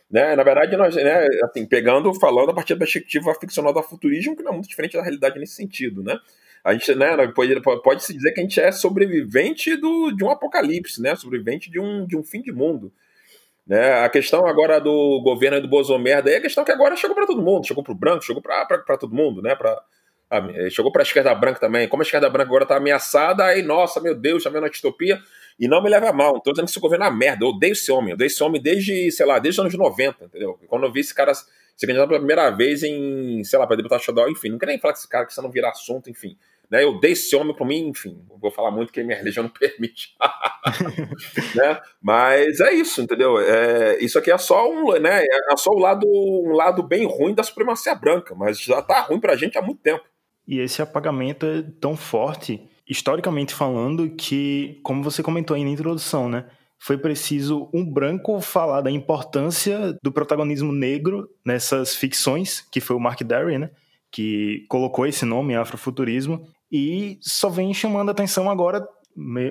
né, 0.10 0.38
na 0.38 0.44
verdade 0.44 0.78
nós, 0.78 0.96
né, 0.96 1.28
assim, 1.44 1.66
pegando, 1.66 2.14
falando 2.14 2.52
a 2.52 2.54
partir 2.54 2.74
da 2.74 2.80
perspectiva 2.80 3.36
ficcional 3.36 3.74
do 3.74 3.84
futurismo, 3.84 4.38
que 4.38 4.44
não 4.44 4.52
é 4.52 4.56
muito 4.56 4.70
diferente 4.70 4.96
da 4.96 5.04
realidade 5.04 5.38
nesse 5.38 5.56
sentido, 5.56 6.02
né. 6.02 6.18
A 6.63 6.74
gente, 6.74 6.93
né, 6.95 7.15
pode, 7.34 7.60
pode 7.82 8.04
se 8.04 8.13
dizer 8.13 8.34
que 8.34 8.39
a 8.39 8.43
gente 8.43 8.60
é 8.60 8.71
sobrevivente 8.71 9.76
do, 9.76 10.12
de 10.12 10.24
um 10.24 10.30
apocalipse, 10.30 11.02
né, 11.02 11.15
sobrevivente 11.15 11.71
de 11.71 11.80
um, 11.80 12.06
de 12.06 12.15
um 12.15 12.24
fim 12.24 12.41
de 12.41 12.52
mundo. 12.52 12.91
Né? 13.65 14.04
A 14.04 14.10
questão 14.10 14.45
agora 14.45 14.80
do 14.80 15.21
governo 15.24 15.62
do 15.62 15.67
Bolsonaro 15.67 16.28
é 16.28 16.36
a 16.36 16.41
questão 16.41 16.63
que 16.63 16.71
agora 16.71 16.95
chegou 16.95 17.15
para 17.15 17.28
todo 17.28 17.41
mundo, 17.41 17.65
chegou 17.65 17.84
para 17.84 17.93
o 17.93 17.95
branco, 17.95 18.24
chegou 18.24 18.41
para 18.41 18.97
todo 18.97 19.15
mundo, 19.15 19.41
né? 19.41 19.56
Pra, 19.56 19.82
a, 20.30 20.69
chegou 20.69 20.91
para 20.91 21.02
a 21.02 21.04
esquerda 21.04 21.34
branca 21.36 21.60
também. 21.60 21.88
Como 21.88 22.02
a 22.02 22.06
esquerda 22.06 22.30
branca 22.30 22.50
agora 22.50 22.63
está 22.63 22.78
ameaçada, 22.78 23.45
aí, 23.45 23.62
nossa, 23.62 24.00
meu 24.00 24.15
Deus, 24.15 24.38
está 24.38 24.50
vendo 24.50 24.65
a 24.65 24.69
distopia. 24.69 25.19
E 25.60 25.67
não 25.67 25.82
me 25.84 25.89
leva 25.89 26.10
a 26.10 26.13
mal, 26.13 26.39
tô 26.39 26.52
dizendo 26.52 26.65
que 26.65 26.71
esse 26.71 26.80
governo 26.80 27.06
é 27.06 27.08
uma 27.10 27.15
merda. 27.15 27.45
Eu 27.45 27.50
odeio 27.50 27.74
esse 27.74 27.91
homem, 27.91 28.10
eu 28.10 28.15
odeio 28.15 28.28
esse 28.28 28.41
homem 28.43 28.62
desde, 28.62 29.12
sei 29.12 29.26
lá, 29.26 29.38
desde 29.38 29.62
os 29.62 29.65
anos 29.65 29.78
90, 29.78 30.26
entendeu? 30.26 30.60
Quando 30.67 30.86
eu 30.86 30.91
vi 30.91 31.02
esse 31.02 31.13
cara 31.13 31.34
se 31.34 31.45
candidatar 31.86 32.08
pela 32.08 32.19
primeira 32.19 32.50
vez 32.50 32.84
em, 32.84 33.43
sei 33.43 33.60
lá, 33.60 33.67
para 33.67 33.76
deputado 33.76 34.00
estadual, 34.00 34.30
enfim, 34.30 34.50
não 34.50 34.58
quero 34.58 34.71
nem 34.71 34.80
falar 34.80 34.93
com 34.93 35.00
esse 35.00 35.08
cara 35.08 35.26
que 35.26 35.34
você 35.34 35.41
não 35.41 35.52
vira 35.52 35.69
assunto, 35.69 36.10
enfim. 36.10 36.38
Né? 36.72 36.86
Eu 36.86 36.98
dei 36.98 37.12
esse 37.12 37.36
homem 37.36 37.54
para 37.54 37.66
mim, 37.66 37.90
enfim, 37.90 38.18
vou 38.40 38.50
falar 38.50 38.72
muito 38.72 38.94
que 38.94 39.04
minha 39.04 39.18
religião 39.18 39.44
não 39.44 39.52
permite. 39.60 40.16
né? 41.54 41.82
Mas 42.02 42.62
é 42.62 42.74
isso, 42.74 43.02
entendeu? 43.02 43.38
É, 43.38 43.98
isso 44.00 44.18
aqui 44.18 44.32
é 44.32 44.38
só 44.38 44.72
um, 44.72 44.98
né? 44.98 45.24
É 45.24 45.58
só 45.58 45.70
o 45.72 45.80
lado, 45.80 46.08
um 46.08 46.54
lado 46.54 46.82
bem 46.82 47.06
ruim 47.06 47.36
da 47.36 47.44
supremacia 47.44 47.94
branca, 47.94 48.34
mas 48.34 48.60
já 48.60 48.82
tá 48.82 49.02
ruim 49.02 49.20
pra 49.20 49.36
gente 49.36 49.58
há 49.58 49.62
muito 49.62 49.82
tempo. 49.82 50.04
E 50.48 50.60
esse 50.60 50.82
apagamento 50.82 51.46
é 51.46 51.62
tão 51.80 51.96
forte, 51.98 52.68
historicamente 52.90 53.54
falando, 53.54 54.10
que, 54.16 54.80
como 54.84 55.04
você 55.04 55.22
comentou 55.22 55.56
aí 55.56 55.64
na 55.64 55.70
introdução, 55.70 56.30
né? 56.30 56.46
Foi 56.80 56.98
preciso 56.98 57.70
um 57.72 57.86
branco 57.86 58.42
falar 58.42 58.82
da 58.82 58.90
importância 58.90 59.96
do 60.02 60.12
protagonismo 60.12 60.72
negro 60.72 61.30
nessas 61.46 61.96
ficções, 61.96 62.62
que 62.72 62.82
foi 62.82 62.96
o 62.96 63.00
Mark 63.00 63.22
Derry, 63.22 63.60
né? 63.60 63.70
Que 64.12 64.66
colocou 64.68 65.06
esse 65.06 65.24
nome, 65.24 65.56
Afrofuturismo, 65.56 66.50
e 66.72 67.18
só 67.22 67.50
vem 67.50 67.74
chamando 67.74 68.12
atenção 68.12 68.50
agora, 68.50 68.88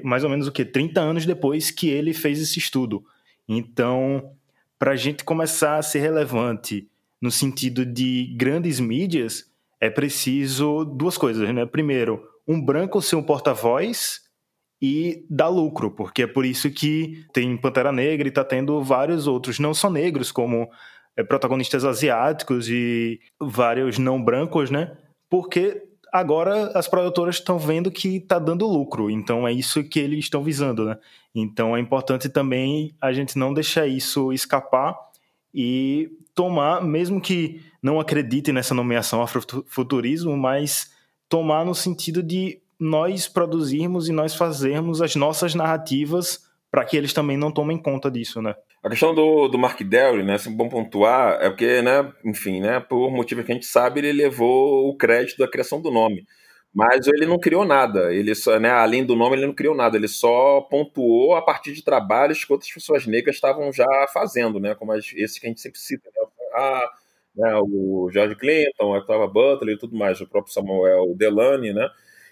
mais 0.02 0.24
ou 0.24 0.30
menos 0.30 0.46
o 0.46 0.52
que? 0.52 0.64
30 0.64 1.00
anos 1.00 1.26
depois 1.26 1.70
que 1.70 1.88
ele 1.88 2.14
fez 2.14 2.40
esse 2.40 2.58
estudo. 2.58 3.04
Então, 3.48 4.32
para 4.78 4.92
a 4.92 4.96
gente 4.96 5.22
começar 5.24 5.76
a 5.76 5.82
ser 5.82 5.98
relevante 5.98 6.88
no 7.20 7.30
sentido 7.30 7.84
de 7.84 8.34
grandes 8.36 8.80
mídias, 8.80 9.50
é 9.78 9.90
preciso 9.90 10.84
duas 10.84 11.18
coisas, 11.18 11.52
né? 11.54 11.66
Primeiro, 11.66 12.26
um 12.48 12.60
branco 12.60 13.02
ser 13.02 13.16
um 13.16 13.22
porta-voz 13.22 14.22
e 14.80 15.26
dar 15.28 15.48
lucro, 15.48 15.90
porque 15.90 16.22
é 16.22 16.26
por 16.26 16.44
isso 16.46 16.70
que 16.70 17.26
tem 17.32 17.56
Pantera 17.56 17.92
Negra 17.92 18.26
e 18.26 18.30
está 18.30 18.42
tendo 18.42 18.82
vários 18.82 19.26
outros, 19.26 19.58
não 19.58 19.74
só 19.74 19.90
negros, 19.90 20.32
como 20.32 20.70
é, 21.16 21.22
protagonistas 21.22 21.84
asiáticos 21.84 22.68
e 22.70 23.20
vários 23.38 23.98
não 23.98 24.22
brancos, 24.22 24.70
né? 24.70 24.96
Porque 25.28 25.82
agora 26.12 26.72
as 26.74 26.88
produtoras 26.88 27.36
estão 27.36 27.58
vendo 27.58 27.90
que 27.90 28.16
está 28.16 28.38
dando 28.38 28.66
lucro, 28.66 29.10
então 29.10 29.46
é 29.46 29.52
isso 29.52 29.82
que 29.84 29.98
eles 29.98 30.20
estão 30.20 30.42
visando, 30.42 30.84
né? 30.84 30.98
Então 31.34 31.76
é 31.76 31.80
importante 31.80 32.28
também 32.28 32.94
a 33.00 33.12
gente 33.12 33.38
não 33.38 33.54
deixar 33.54 33.86
isso 33.86 34.32
escapar 34.32 34.96
e 35.54 36.10
tomar, 36.34 36.82
mesmo 36.82 37.20
que 37.20 37.62
não 37.82 38.00
acredite 38.00 38.52
nessa 38.52 38.74
nomeação 38.74 39.22
afrofuturismo, 39.22 40.36
mas 40.36 40.90
tomar 41.28 41.64
no 41.64 41.74
sentido 41.74 42.22
de 42.22 42.60
nós 42.78 43.28
produzirmos 43.28 44.08
e 44.08 44.12
nós 44.12 44.34
fazermos 44.34 45.02
as 45.02 45.14
nossas 45.14 45.54
narrativas 45.54 46.48
para 46.70 46.84
que 46.84 46.96
eles 46.96 47.12
também 47.12 47.36
não 47.36 47.52
tomem 47.52 47.76
conta 47.76 48.10
disso, 48.10 48.40
né? 48.40 48.54
A 48.82 48.88
questão 48.88 49.14
do, 49.14 49.46
do 49.48 49.58
Mark 49.58 49.78
Derry, 49.82 50.22
né, 50.24 50.34
assim, 50.34 50.56
bom 50.56 50.68
pontuar, 50.68 51.38
é 51.42 51.50
porque, 51.50 51.82
né, 51.82 52.10
enfim, 52.24 52.60
né, 52.60 52.80
por 52.80 53.10
motivo 53.10 53.44
que 53.44 53.52
a 53.52 53.54
gente 53.54 53.66
sabe, 53.66 54.00
ele 54.00 54.12
levou 54.12 54.88
o 54.88 54.96
crédito 54.96 55.36
da 55.38 55.46
criação 55.48 55.82
do 55.82 55.90
nome. 55.90 56.24
Mas 56.74 57.06
ele 57.06 57.26
não 57.26 57.38
criou 57.38 57.64
nada, 57.66 58.14
ele 58.14 58.34
só, 58.34 58.58
né, 58.58 58.70
além 58.70 59.04
do 59.04 59.14
nome, 59.16 59.36
ele 59.36 59.46
não 59.46 59.54
criou 59.54 59.74
nada, 59.74 59.96
ele 59.98 60.08
só 60.08 60.62
pontuou 60.62 61.34
a 61.34 61.42
partir 61.42 61.74
de 61.74 61.84
trabalhos 61.84 62.42
que 62.44 62.52
outras 62.52 62.72
pessoas 62.72 63.06
negras 63.06 63.34
estavam 63.36 63.70
já 63.72 63.86
fazendo, 64.14 64.58
né, 64.60 64.74
como 64.74 64.94
esse 64.94 65.38
que 65.40 65.46
a 65.46 65.48
gente 65.50 65.60
sempre 65.60 65.78
cita, 65.80 66.08
né, 66.16 66.26
ah, 66.54 66.90
né, 67.36 67.54
o 67.62 68.08
George 68.12 68.36
Clinton, 68.36 68.84
o 68.84 68.96
Octavia 68.98 69.26
Butler 69.26 69.74
e 69.74 69.78
tudo 69.78 69.94
mais, 69.96 70.20
o 70.22 70.28
próprio 70.28 70.54
Samuel 70.54 71.14
Delany, 71.16 71.72
né, 71.74 71.86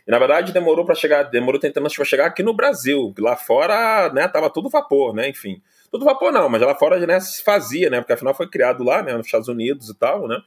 e 0.09 0.11
na 0.11 0.19
verdade 0.19 0.53
demorou 0.53 0.87
para 0.87 0.95
chegar, 0.95 1.25
demorou 1.25 1.61
tentando 1.61 1.87
para 1.89 2.05
chegar 2.05 2.27
aqui 2.27 2.43
no 2.43 2.55
Brasil, 2.55 3.15
lá 3.19 3.37
fora, 3.37 4.11
né, 4.15 4.27
tava 4.27 4.49
tudo 4.49 4.71
vapor, 4.71 5.15
né, 5.15 5.29
enfim. 5.29 5.61
Tudo 5.91 6.05
vapor 6.05 6.33
não, 6.33 6.49
mas 6.49 6.63
lá 6.63 6.75
fora 6.75 6.99
né, 7.07 7.19
se 7.21 7.43
fazia, 7.43 7.89
né? 7.89 8.01
Porque 8.01 8.13
afinal 8.13 8.35
foi 8.35 8.47
criado 8.47 8.85
lá, 8.85 9.03
né? 9.03 9.15
Nos 9.15 9.27
Estados 9.27 9.49
Unidos 9.49 9.89
e 9.89 9.95
tal, 9.95 10.29
né? 10.29 10.39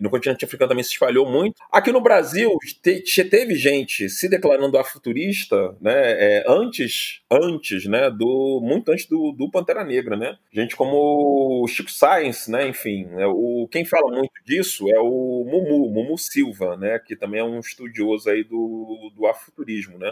E 0.00 0.02
no 0.02 0.08
continente 0.08 0.46
africano 0.46 0.70
também 0.70 0.82
se 0.82 0.92
espalhou 0.92 1.30
muito. 1.30 1.60
Aqui 1.70 1.92
no 1.92 2.00
Brasil, 2.00 2.56
te, 2.82 3.22
teve 3.24 3.54
gente 3.54 4.08
se 4.08 4.30
declarando 4.30 4.78
afuturista, 4.78 5.76
né? 5.78 5.92
É, 5.94 6.44
antes, 6.48 7.20
antes, 7.30 7.84
né? 7.84 8.10
Do, 8.10 8.60
muito 8.62 8.90
antes 8.90 9.04
do, 9.06 9.32
do 9.32 9.50
Pantera 9.50 9.84
Negra, 9.84 10.16
né? 10.16 10.38
Gente 10.50 10.74
como 10.74 11.66
Chico 11.68 11.90
Science, 11.90 12.50
né? 12.50 12.66
Enfim, 12.66 13.10
é, 13.18 13.26
o, 13.26 13.68
quem 13.70 13.84
fala 13.84 14.10
muito 14.10 14.32
disso 14.42 14.90
é 14.90 14.98
o 14.98 15.44
Mumu, 15.46 15.90
Mumu 15.90 16.16
Silva, 16.16 16.78
né? 16.78 16.98
Que 16.98 17.14
também 17.14 17.40
é 17.40 17.44
um 17.44 17.60
estudioso 17.60 18.30
aí 18.30 18.42
do, 18.42 19.12
do 19.14 19.26
afuturismo, 19.26 19.98
né? 19.98 20.10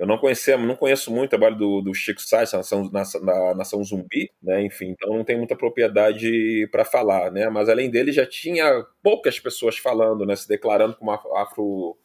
Eu 0.00 0.06
não 0.06 0.16
conhecia, 0.16 0.56
não 0.56 0.74
conheço 0.74 1.12
muito 1.12 1.26
o 1.26 1.28
trabalho 1.28 1.58
do, 1.58 1.82
do 1.82 1.92
Chico 1.92 2.22
Sainz, 2.22 2.54
nação, 2.54 2.90
na, 2.90 3.02
na 3.22 3.54
Nação 3.54 3.84
Zumbi, 3.84 4.30
né? 4.42 4.64
Enfim, 4.64 4.86
então 4.96 5.14
não 5.14 5.22
tem 5.22 5.36
muita 5.36 5.54
propriedade 5.54 6.66
para 6.72 6.86
falar, 6.86 7.30
né? 7.30 7.50
Mas 7.50 7.68
além 7.68 7.90
dele 7.90 8.10
já 8.10 8.24
tinha 8.24 8.82
poucas 9.02 9.38
pessoas 9.38 9.76
falando, 9.76 10.24
né? 10.24 10.34
Se 10.34 10.48
declarando 10.48 10.96
como 10.96 11.10
afro, 11.10 11.98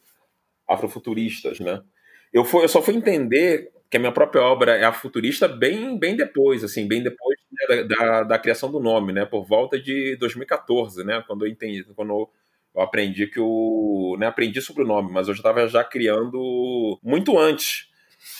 afrofuturistas, 0.68 1.58
né? 1.58 1.82
Eu, 2.30 2.46
eu 2.60 2.68
só 2.68 2.82
fui 2.82 2.94
entender 2.94 3.72
que 3.88 3.96
a 3.96 4.00
minha 4.00 4.12
própria 4.12 4.42
obra 4.42 4.76
é 4.76 4.84
afuturista 4.84 5.48
bem, 5.48 5.98
bem 5.98 6.14
depois, 6.16 6.62
assim, 6.62 6.86
bem 6.86 7.02
depois 7.02 7.38
né, 7.50 7.82
da, 7.84 7.96
da, 7.96 8.22
da, 8.24 8.38
criação 8.38 8.70
do 8.70 8.78
nome, 8.78 9.14
né? 9.14 9.24
Por 9.24 9.46
volta 9.46 9.80
de 9.80 10.16
2014, 10.16 11.02
né? 11.02 11.24
Quando 11.26 11.46
eu 11.46 11.50
entendi, 11.50 11.82
quando 11.94 12.10
eu 12.10 12.30
eu 12.76 12.82
aprendi 12.82 13.26
que 13.26 13.40
o. 13.40 14.16
Né, 14.18 14.26
aprendi 14.26 14.60
sobre 14.60 14.84
o 14.84 14.86
nome, 14.86 15.10
mas 15.10 15.28
eu 15.28 15.34
já 15.34 15.38
estava 15.38 15.66
já 15.66 15.82
criando 15.82 16.98
muito 17.02 17.38
antes. 17.38 17.88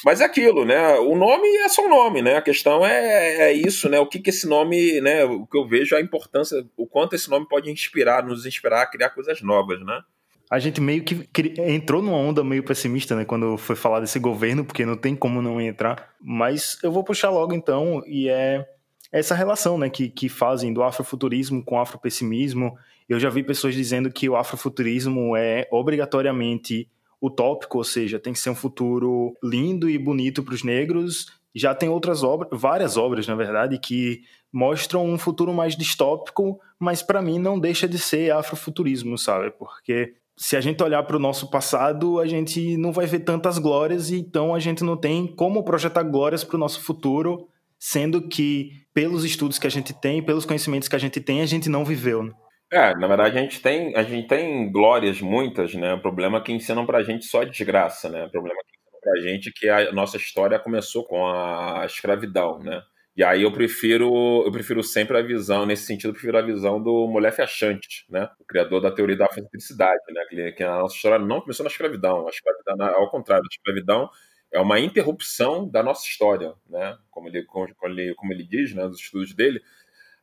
Mas 0.04 0.20
é 0.20 0.24
aquilo, 0.24 0.64
né? 0.64 0.94
O 0.98 1.16
nome 1.16 1.48
é 1.58 1.68
só 1.68 1.86
um 1.86 1.88
nome, 1.88 2.20
né? 2.20 2.36
A 2.36 2.42
questão 2.42 2.84
é, 2.84 3.48
é 3.48 3.52
isso, 3.52 3.88
né? 3.88 3.98
O 3.98 4.06
que, 4.06 4.18
que 4.18 4.30
esse 4.30 4.46
nome, 4.46 5.00
né? 5.00 5.24
O 5.24 5.46
que 5.46 5.56
eu 5.56 5.66
vejo 5.66 5.94
é 5.94 5.98
a 5.98 6.02
importância, 6.02 6.64
o 6.76 6.86
quanto 6.86 7.14
esse 7.14 7.30
nome 7.30 7.48
pode 7.48 7.70
inspirar, 7.70 8.24
nos 8.24 8.44
inspirar 8.44 8.82
a 8.82 8.86
criar 8.86 9.10
coisas 9.10 9.40
novas, 9.40 9.80
né? 9.84 10.02
a 10.50 10.58
gente 10.58 10.80
meio 10.80 11.02
que 11.02 11.28
entrou 11.58 12.00
numa 12.00 12.16
onda 12.16 12.44
meio 12.44 12.62
pessimista, 12.62 13.16
né, 13.16 13.24
quando 13.24 13.56
foi 13.56 13.74
falar 13.74 14.00
desse 14.00 14.18
governo, 14.18 14.64
porque 14.64 14.86
não 14.86 14.96
tem 14.96 15.16
como 15.16 15.42
não 15.42 15.60
entrar. 15.60 16.14
Mas 16.20 16.78
eu 16.82 16.92
vou 16.92 17.02
puxar 17.02 17.30
logo 17.30 17.52
então, 17.52 18.02
e 18.06 18.28
é 18.28 18.64
essa 19.10 19.34
relação, 19.34 19.76
né, 19.76 19.90
que, 19.90 20.08
que 20.08 20.28
fazem 20.28 20.72
do 20.72 20.82
afrofuturismo 20.82 21.64
com 21.64 21.80
afropessimismo. 21.80 22.76
Eu 23.08 23.20
já 23.20 23.30
vi 23.30 23.42
pessoas 23.42 23.74
dizendo 23.74 24.10
que 24.10 24.28
o 24.28 24.36
afrofuturismo 24.36 25.36
é 25.36 25.68
obrigatoriamente 25.70 26.88
utópico, 27.20 27.78
ou 27.78 27.84
seja, 27.84 28.18
tem 28.18 28.32
que 28.32 28.38
ser 28.38 28.50
um 28.50 28.54
futuro 28.54 29.34
lindo 29.42 29.88
e 29.88 29.96
bonito 29.98 30.42
para 30.42 30.54
os 30.54 30.62
negros. 30.62 31.26
Já 31.54 31.74
tem 31.74 31.88
outras 31.88 32.22
obras, 32.22 32.48
várias 32.52 32.96
obras, 32.96 33.26
na 33.26 33.34
verdade, 33.34 33.78
que 33.78 34.22
mostram 34.52 35.06
um 35.06 35.18
futuro 35.18 35.52
mais 35.54 35.76
distópico, 35.76 36.60
mas 36.78 37.02
para 37.02 37.22
mim 37.22 37.38
não 37.38 37.58
deixa 37.58 37.88
de 37.88 37.98
ser 37.98 38.32
afrofuturismo, 38.32 39.16
sabe? 39.16 39.50
Porque 39.52 40.14
se 40.36 40.56
a 40.56 40.60
gente 40.60 40.82
olhar 40.82 41.02
para 41.04 41.16
o 41.16 41.20
nosso 41.20 41.48
passado, 41.50 42.20
a 42.20 42.26
gente 42.26 42.76
não 42.76 42.92
vai 42.92 43.06
ver 43.06 43.20
tantas 43.20 43.58
glórias, 43.58 44.10
e 44.10 44.18
então 44.18 44.54
a 44.54 44.58
gente 44.58 44.84
não 44.84 44.96
tem 44.96 45.26
como 45.26 45.64
projetar 45.64 46.02
glórias 46.02 46.44
para 46.44 46.56
o 46.56 46.60
nosso 46.60 46.80
futuro, 46.82 47.48
sendo 47.78 48.28
que, 48.28 48.72
pelos 48.92 49.24
estudos 49.24 49.58
que 49.58 49.66
a 49.66 49.70
gente 49.70 49.94
tem, 49.94 50.22
pelos 50.22 50.44
conhecimentos 50.44 50.88
que 50.88 50.96
a 50.96 50.98
gente 50.98 51.20
tem, 51.20 51.40
a 51.40 51.46
gente 51.46 51.68
não 51.68 51.84
viveu. 51.84 52.22
Né? 52.22 52.32
É, 52.72 52.92
na 52.96 53.06
verdade 53.06 53.38
a 53.38 53.40
gente 53.42 53.60
tem, 53.62 53.94
a 53.96 54.02
gente 54.02 54.26
tem 54.26 54.70
glórias 54.72 55.20
muitas, 55.20 55.72
né? 55.74 55.94
O 55.94 56.00
problema 56.00 56.38
é 56.38 56.40
que 56.40 56.52
ensinam 56.52 56.84
pra 56.84 57.02
gente 57.04 57.24
só 57.24 57.44
desgraça, 57.44 58.08
né? 58.08 58.24
O 58.24 58.30
problema 58.30 58.58
é 58.60 58.64
que 58.64 58.76
ensinam 58.76 59.00
pra 59.00 59.20
gente 59.30 59.52
que 59.52 59.68
a 59.68 59.92
nossa 59.92 60.16
história 60.16 60.58
começou 60.58 61.04
com 61.04 61.24
a 61.28 61.84
escravidão, 61.86 62.58
né? 62.58 62.82
E 63.16 63.22
aí 63.22 63.42
eu 63.42 63.52
prefiro, 63.52 64.42
eu 64.44 64.50
prefiro 64.52 64.82
sempre 64.82 65.16
a 65.16 65.22
visão, 65.22 65.64
nesse 65.64 65.86
sentido, 65.86 66.08
eu 66.10 66.12
prefiro 66.14 66.36
a 66.38 66.42
visão 66.42 66.82
do 66.82 67.06
Molefe 67.06 67.40
Achante, 67.40 68.04
né? 68.10 68.28
O 68.40 68.44
criador 68.44 68.80
da 68.80 68.90
teoria 68.90 69.16
da 69.16 69.26
afrocentricidade, 69.26 70.02
né? 70.12 70.50
Que, 70.52 70.64
a 70.64 70.70
nossa 70.80 70.96
história 70.96 71.24
não 71.24 71.40
começou 71.40 71.62
na 71.64 71.70
escravidão, 71.70 72.26
a 72.26 72.30
escravidão, 72.30 72.84
ao 72.96 73.08
contrário, 73.10 73.44
a 73.44 73.48
escravidão 73.54 74.10
é 74.52 74.58
uma 74.60 74.80
interrupção 74.80 75.68
da 75.68 75.82
nossa 75.84 76.04
história, 76.04 76.52
né? 76.68 76.98
Como 77.10 77.28
ele, 77.28 77.44
como 77.44 77.68
ele, 77.84 78.12
como 78.16 78.32
ele 78.32 78.42
diz, 78.44 78.74
né, 78.74 78.84
nos 78.84 78.98
estudos 79.00 79.34
dele, 79.34 79.60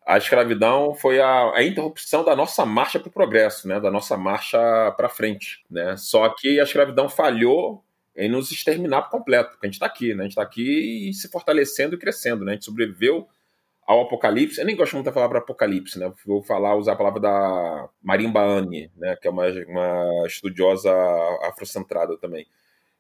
a 0.05 0.17
escravidão 0.17 0.93
foi 0.93 1.21
a, 1.21 1.53
a 1.55 1.63
interrupção 1.63 2.23
da 2.23 2.35
nossa 2.35 2.65
marcha 2.65 2.99
para 2.99 3.09
o 3.09 3.11
progresso, 3.11 3.67
né? 3.67 3.79
Da 3.79 3.89
nossa 3.89 4.17
marcha 4.17 4.59
para 4.97 5.09
frente, 5.09 5.63
né? 5.69 5.95
Só 5.97 6.27
que 6.29 6.59
a 6.59 6.63
escravidão 6.63 7.07
falhou 7.07 7.83
em 8.15 8.29
nos 8.29 8.51
exterminar 8.51 9.03
por 9.03 9.11
completo, 9.11 9.51
porque 9.51 9.65
a 9.65 9.67
gente 9.67 9.75
está 9.75 9.85
aqui, 9.85 10.13
né? 10.13 10.21
A 10.21 10.23
gente 10.23 10.31
está 10.31 10.43
aqui 10.43 11.11
se 11.13 11.29
fortalecendo 11.29 11.95
e 11.95 11.97
crescendo, 11.97 12.43
né? 12.43 12.51
A 12.51 12.55
gente 12.55 12.65
sobreviveu 12.65 13.27
ao 13.85 14.01
apocalipse. 14.01 14.59
Eu 14.59 14.65
nem 14.65 14.75
gosto 14.75 14.93
muito 14.93 15.05
da 15.05 15.11
palavra 15.11 15.39
apocalipse, 15.39 15.97
né? 15.97 16.11
Vou 16.25 16.43
falar, 16.43 16.75
usar 16.75 16.93
a 16.93 16.97
palavra 16.97 17.19
da 17.19 17.89
Marimba 18.01 18.41
Anne, 18.41 18.91
né? 18.97 19.15
Que 19.15 19.27
é 19.27 19.31
uma, 19.31 19.45
uma 19.67 20.27
estudiosa 20.27 20.91
afrocentrada 21.43 22.17
também. 22.17 22.45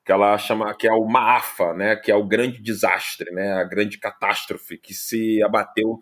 Que 0.05 0.11
ela 0.11 0.37
chama 0.37 0.73
que 0.73 0.87
é 0.87 0.93
o 0.93 1.05
Maafa, 1.05 1.73
né? 1.73 1.95
Que 1.95 2.11
é 2.11 2.15
o 2.15 2.25
grande 2.25 2.61
desastre, 2.61 3.31
né? 3.31 3.53
A 3.53 3.63
grande 3.63 3.97
catástrofe 3.97 4.77
que 4.77 4.93
se 4.93 5.43
abateu 5.43 6.01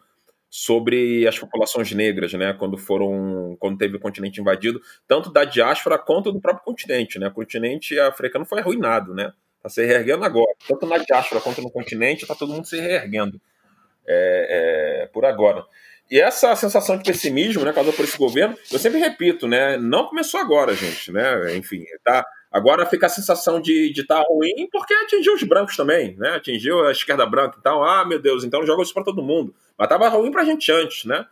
sobre 0.53 1.25
as 1.25 1.39
populações 1.39 1.93
negras, 1.93 2.33
né, 2.33 2.51
quando 2.51 2.77
foram, 2.77 3.55
quando 3.57 3.77
teve 3.77 3.95
o 3.95 3.99
continente 4.01 4.41
invadido, 4.41 4.81
tanto 5.07 5.31
da 5.31 5.45
diáspora 5.45 5.97
quanto 5.97 6.29
do 6.29 6.41
próprio 6.41 6.65
continente, 6.65 7.17
né, 7.17 7.29
o 7.29 7.33
continente 7.33 7.97
africano 7.97 8.45
foi 8.45 8.59
arruinado, 8.59 9.13
né, 9.15 9.31
tá 9.63 9.69
se 9.69 9.85
reerguendo 9.85 10.25
agora, 10.25 10.53
tanto 10.67 10.85
na 10.85 10.97
diáspora 10.97 11.39
quanto 11.39 11.61
no 11.61 11.71
continente, 11.71 12.27
tá 12.27 12.35
todo 12.35 12.51
mundo 12.51 12.67
se 12.67 12.77
reerguendo. 12.77 13.39
É, 14.05 15.03
é, 15.03 15.07
por 15.13 15.23
agora. 15.23 15.63
E 16.09 16.19
essa 16.19 16.55
sensação 16.55 16.97
de 16.97 17.03
pessimismo, 17.03 17.63
né, 17.63 17.71
causada 17.71 17.95
por 17.95 18.03
esse 18.03 18.17
governo, 18.17 18.57
eu 18.69 18.79
sempre 18.79 18.99
repito, 18.99 19.47
né, 19.47 19.77
não 19.77 20.07
começou 20.07 20.39
agora, 20.39 20.73
gente, 20.73 21.11
né, 21.11 21.55
enfim, 21.55 21.85
tá 22.03 22.25
Agora 22.51 22.85
fica 22.85 23.05
a 23.05 23.09
sensação 23.09 23.61
de 23.61 23.91
estar 23.91 24.21
tá 24.21 24.25
ruim 24.27 24.67
porque 24.69 24.93
atingiu 24.93 25.33
os 25.33 25.43
brancos 25.43 25.77
também, 25.77 26.17
né? 26.17 26.31
Atingiu 26.31 26.85
a 26.85 26.91
esquerda 26.91 27.25
branca. 27.25 27.55
Então, 27.57 27.81
ah, 27.81 28.05
meu 28.05 28.19
Deus, 28.19 28.43
então 28.43 28.65
joga 28.65 28.83
isso 28.83 28.93
para 28.93 29.05
todo 29.05 29.23
mundo. 29.23 29.55
Mas 29.77 29.85
estava 29.85 30.09
ruim 30.09 30.31
para 30.31 30.41
a 30.41 30.45
gente 30.45 30.69
antes, 30.69 31.05
né? 31.05 31.25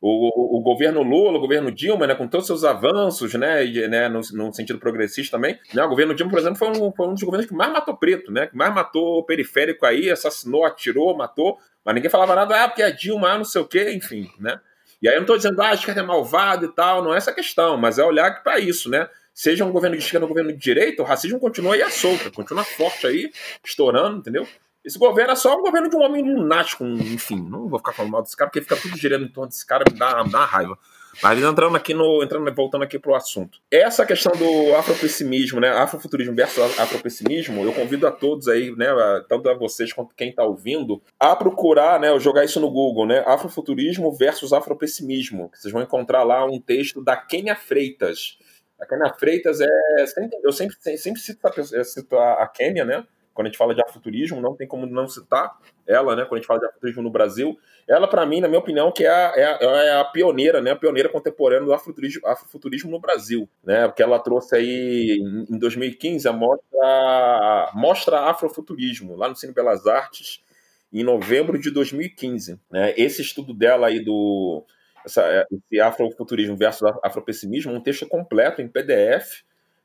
O, 0.00 0.08
o, 0.08 0.58
o, 0.58 0.62
governo 0.62 1.02
Lula, 1.02 1.36
o 1.36 1.40
governo 1.40 1.70
Dilma, 1.70 2.06
né, 2.06 2.14
com 2.14 2.26
todos 2.26 2.48
os 2.48 2.60
seus 2.60 2.64
avanços, 2.64 3.34
né, 3.34 3.66
e, 3.66 3.86
né 3.86 4.08
no, 4.08 4.22
no, 4.32 4.50
sentido 4.50 4.78
progressista 4.78 5.36
também, 5.36 5.58
né, 5.74 5.84
o 5.84 5.90
governo 5.90 6.14
Dilma, 6.14 6.30
por 6.30 6.38
exemplo, 6.38 6.56
foi 6.56 6.68
um, 6.68 6.90
foi 6.90 7.06
um 7.06 7.12
dos 7.12 7.22
governos 7.22 7.46
que 7.46 7.54
mais 7.54 7.70
matou 7.70 7.94
preto, 7.94 8.32
né, 8.32 8.46
que 8.46 8.56
mais 8.56 8.72
matou 8.72 9.18
o 9.18 9.24
periférico 9.24 9.84
aí, 9.84 10.10
assassinou, 10.10 10.64
atirou, 10.64 11.14
matou, 11.14 11.58
mas 11.84 11.94
ninguém 11.94 12.08
falava 12.08 12.34
nada, 12.34 12.64
ah, 12.64 12.68
porque 12.68 12.82
é 12.82 12.90
Dilma, 12.90 13.28
ah, 13.28 13.36
não 13.36 13.44
sei 13.44 13.60
o 13.60 13.66
quê, 13.66 13.92
enfim, 13.92 14.30
né. 14.38 14.58
E 15.02 15.08
aí 15.08 15.16
eu 15.16 15.18
não 15.18 15.24
estou 15.24 15.36
dizendo, 15.36 15.60
ah, 15.60 15.68
a 15.68 15.74
esquerda 15.74 16.00
é 16.00 16.04
malvado 16.04 16.64
e 16.64 16.74
tal, 16.74 17.04
não 17.04 17.12
é 17.12 17.18
essa 17.18 17.34
questão, 17.34 17.76
mas 17.76 17.98
é 17.98 18.02
olhar 18.02 18.42
para 18.42 18.58
isso, 18.58 18.88
né, 18.88 19.06
seja 19.34 19.64
um 19.64 19.72
governo 19.72 19.96
de 19.96 20.02
esquerda 20.02 20.26
ou 20.26 20.30
um 20.30 20.34
governo 20.34 20.52
de 20.52 20.58
direita, 20.58 21.02
o 21.02 21.06
racismo 21.06 21.38
continua 21.38 21.74
aí 21.74 21.82
à 21.82 21.90
solta, 21.90 22.30
continua 22.30 22.64
forte 22.64 23.06
aí, 23.06 23.30
estourando, 23.64 24.18
entendeu? 24.18 24.46
Esse 24.84 24.98
governo 24.98 25.32
é 25.32 25.36
só 25.36 25.54
um 25.56 25.62
governo 25.62 25.90
de 25.90 25.96
um 25.96 26.02
homem 26.02 26.22
lunático, 26.22 26.84
enfim, 26.84 27.36
não 27.36 27.68
vou 27.68 27.78
ficar 27.78 27.92
falando 27.92 28.12
mal 28.12 28.22
desse 28.22 28.36
cara, 28.36 28.50
porque 28.50 28.62
fica 28.62 28.76
tudo 28.76 28.96
girando 28.96 29.26
em 29.26 29.28
torno 29.28 29.48
desse 29.48 29.66
cara, 29.66 29.84
me 29.90 29.98
dá, 29.98 30.24
me 30.24 30.30
dá 30.30 30.44
raiva. 30.44 30.78
Mas 31.22 31.42
entrando 31.42 31.76
aqui 31.76 31.92
no. 31.92 32.22
Entrando, 32.22 32.54
voltando 32.54 32.82
aqui 32.82 32.98
pro 32.98 33.14
assunto. 33.14 33.58
Essa 33.70 34.06
questão 34.06 34.32
do 34.32 34.74
afropessimismo, 34.76 35.60
né? 35.60 35.68
Afrofuturismo 35.68 36.34
versus 36.34 36.78
afropessimismo, 36.78 37.62
eu 37.62 37.72
convido 37.72 38.06
a 38.06 38.12
todos 38.12 38.48
aí, 38.48 38.74
né? 38.76 38.86
Tanto 39.28 39.48
a 39.48 39.54
vocês 39.54 39.92
quanto 39.92 40.14
quem 40.14 40.30
está 40.30 40.44
ouvindo, 40.44 41.02
a 41.18 41.34
procurar, 41.34 42.00
né? 42.00 42.16
Jogar 42.18 42.44
isso 42.44 42.60
no 42.60 42.70
Google, 42.70 43.06
né? 43.06 43.22
Afrofuturismo 43.26 44.12
versus 44.12 44.52
afropessimismo. 44.52 45.50
Vocês 45.52 45.72
vão 45.72 45.82
encontrar 45.82 46.22
lá 46.22 46.44
um 46.44 46.60
texto 46.60 47.02
da 47.02 47.16
Kenia 47.16 47.56
Freitas 47.56 48.38
a 48.80 48.86
Kênia 48.86 49.14
Freitas 49.18 49.60
é. 49.60 49.68
Eu 50.42 50.52
sempre, 50.52 50.76
sempre 50.96 51.20
cito, 51.20 51.46
a, 51.46 51.84
cito 51.84 52.16
a, 52.16 52.50
né? 52.86 53.06
Quando 53.32 53.46
a 53.46 53.50
gente 53.50 53.58
fala 53.58 53.74
de 53.74 53.82
afuturismo, 53.82 54.40
não 54.40 54.56
tem 54.56 54.66
como 54.66 54.86
não 54.86 55.06
citar 55.06 55.56
ela, 55.86 56.16
né? 56.16 56.24
Quando 56.24 56.34
a 56.34 56.36
gente 56.38 56.46
fala 56.46 56.60
de 56.60 56.66
afuturismo 56.66 57.02
no 57.02 57.10
Brasil. 57.10 57.58
Ela, 57.88 58.08
para 58.08 58.26
mim, 58.26 58.40
na 58.40 58.48
minha 58.48 58.58
opinião, 58.58 58.90
que 58.92 59.04
é 59.04 59.08
a, 59.08 59.32
é, 59.36 59.44
a, 59.44 59.84
é 59.84 60.00
a, 60.00 60.04
pioneira, 60.04 60.60
né? 60.60 60.72
A 60.72 60.76
pioneira 60.76 61.08
contemporânea 61.08 61.64
do 61.64 61.72
afrofuturismo, 61.72 62.26
afrofuturismo 62.26 62.90
no 62.90 63.00
Brasil, 63.00 63.48
né? 63.64 63.86
Porque 63.86 64.02
ela 64.02 64.18
trouxe 64.18 64.56
aí, 64.56 65.18
em 65.48 65.58
2015, 65.58 66.28
a 66.28 66.32
mostra, 66.32 67.70
mostra 67.74 68.20
Afrofuturismo, 68.30 69.16
lá 69.16 69.28
no 69.28 69.36
Cine 69.36 69.52
Belas 69.52 69.86
Artes, 69.86 70.42
em 70.92 71.04
novembro 71.04 71.58
de 71.58 71.70
2015. 71.70 72.60
Né? 72.70 72.94
Esse 72.96 73.22
estudo 73.22 73.54
dela 73.54 73.86
aí 73.86 74.00
do 74.00 74.64
essa, 75.04 75.22
é, 75.22 75.46
esse 75.50 75.80
afrofuturismo 75.80 76.56
versus 76.56 76.90
afropessimismo, 77.02 77.72
um 77.72 77.80
texto 77.80 78.06
completo 78.08 78.60
em 78.60 78.68
PDF, 78.68 79.42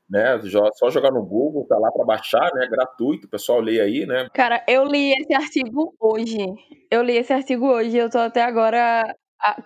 né? 0.08 0.40
Só 0.74 0.90
jogar 0.90 1.10
no 1.10 1.24
Google, 1.24 1.66
tá 1.66 1.76
lá 1.78 1.90
para 1.90 2.04
baixar, 2.04 2.50
né? 2.54 2.66
Gratuito, 2.68 3.26
o 3.26 3.30
pessoal 3.30 3.60
lê 3.60 3.80
aí, 3.80 4.06
né? 4.06 4.28
Cara, 4.32 4.62
eu 4.68 4.84
li 4.84 5.12
esse 5.12 5.34
artigo 5.34 5.94
hoje. 5.98 6.38
Eu 6.90 7.02
li 7.02 7.16
esse 7.16 7.32
artigo 7.32 7.66
hoje, 7.66 7.96
eu 7.96 8.08
tô 8.08 8.18
até 8.18 8.42
agora 8.42 9.14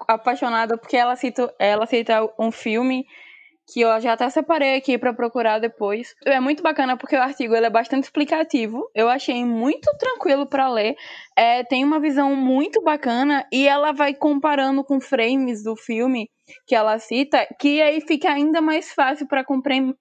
apaixonada 0.09 0.77
porque 0.77 0.97
ela 0.97 1.15
cita, 1.17 1.53
ela 1.59 1.87
cita 1.87 2.29
um 2.39 2.51
filme 2.51 3.07
que 3.73 3.81
eu 3.81 4.01
já 4.01 4.15
até 4.15 4.29
separei 4.29 4.77
aqui 4.77 4.99
para 4.99 5.15
procurar 5.15 5.59
depois. 5.59 6.15
É 6.25 6.41
muito 6.41 6.63
bacana 6.63 6.97
porque 6.97 7.17
o 7.17 7.23
artigo 7.23 7.55
ele 7.55 7.67
é 7.67 7.71
bastante 7.71 8.05
explicativo. 8.05 8.91
Eu 8.95 9.09
achei 9.09 9.45
muito 9.45 9.89
tranquilo 9.99 10.47
para 10.47 10.69
ler. 10.69 10.97
É, 11.37 11.63
tem 11.65 11.85
uma 11.85 12.01
visão 12.01 12.35
muito 12.35 12.83
bacana 12.83 13.47
e 13.53 13.69
ela 13.69 13.93
vai 13.93 14.13
comparando 14.13 14.83
com 14.83 15.01
frames 15.01 15.63
do 15.63 15.77
filme 15.77 16.29
que 16.67 16.75
ela 16.75 16.99
cita, 16.99 17.47
que 17.61 17.81
aí 17.81 18.01
fica 18.01 18.29
ainda 18.29 18.61
mais 18.61 18.93
fácil 18.93 19.27
para 19.29 19.45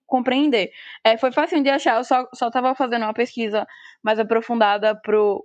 compreender. 0.08 0.72
É, 1.04 1.16
foi 1.16 1.32
fácil 1.32 1.62
de 1.62 1.70
achar, 1.70 1.98
eu 1.98 2.04
só, 2.04 2.28
só 2.34 2.50
tava 2.50 2.74
fazendo 2.74 3.04
uma 3.04 3.14
pesquisa 3.14 3.68
mais 4.04 4.20
aprofundada 4.20 5.00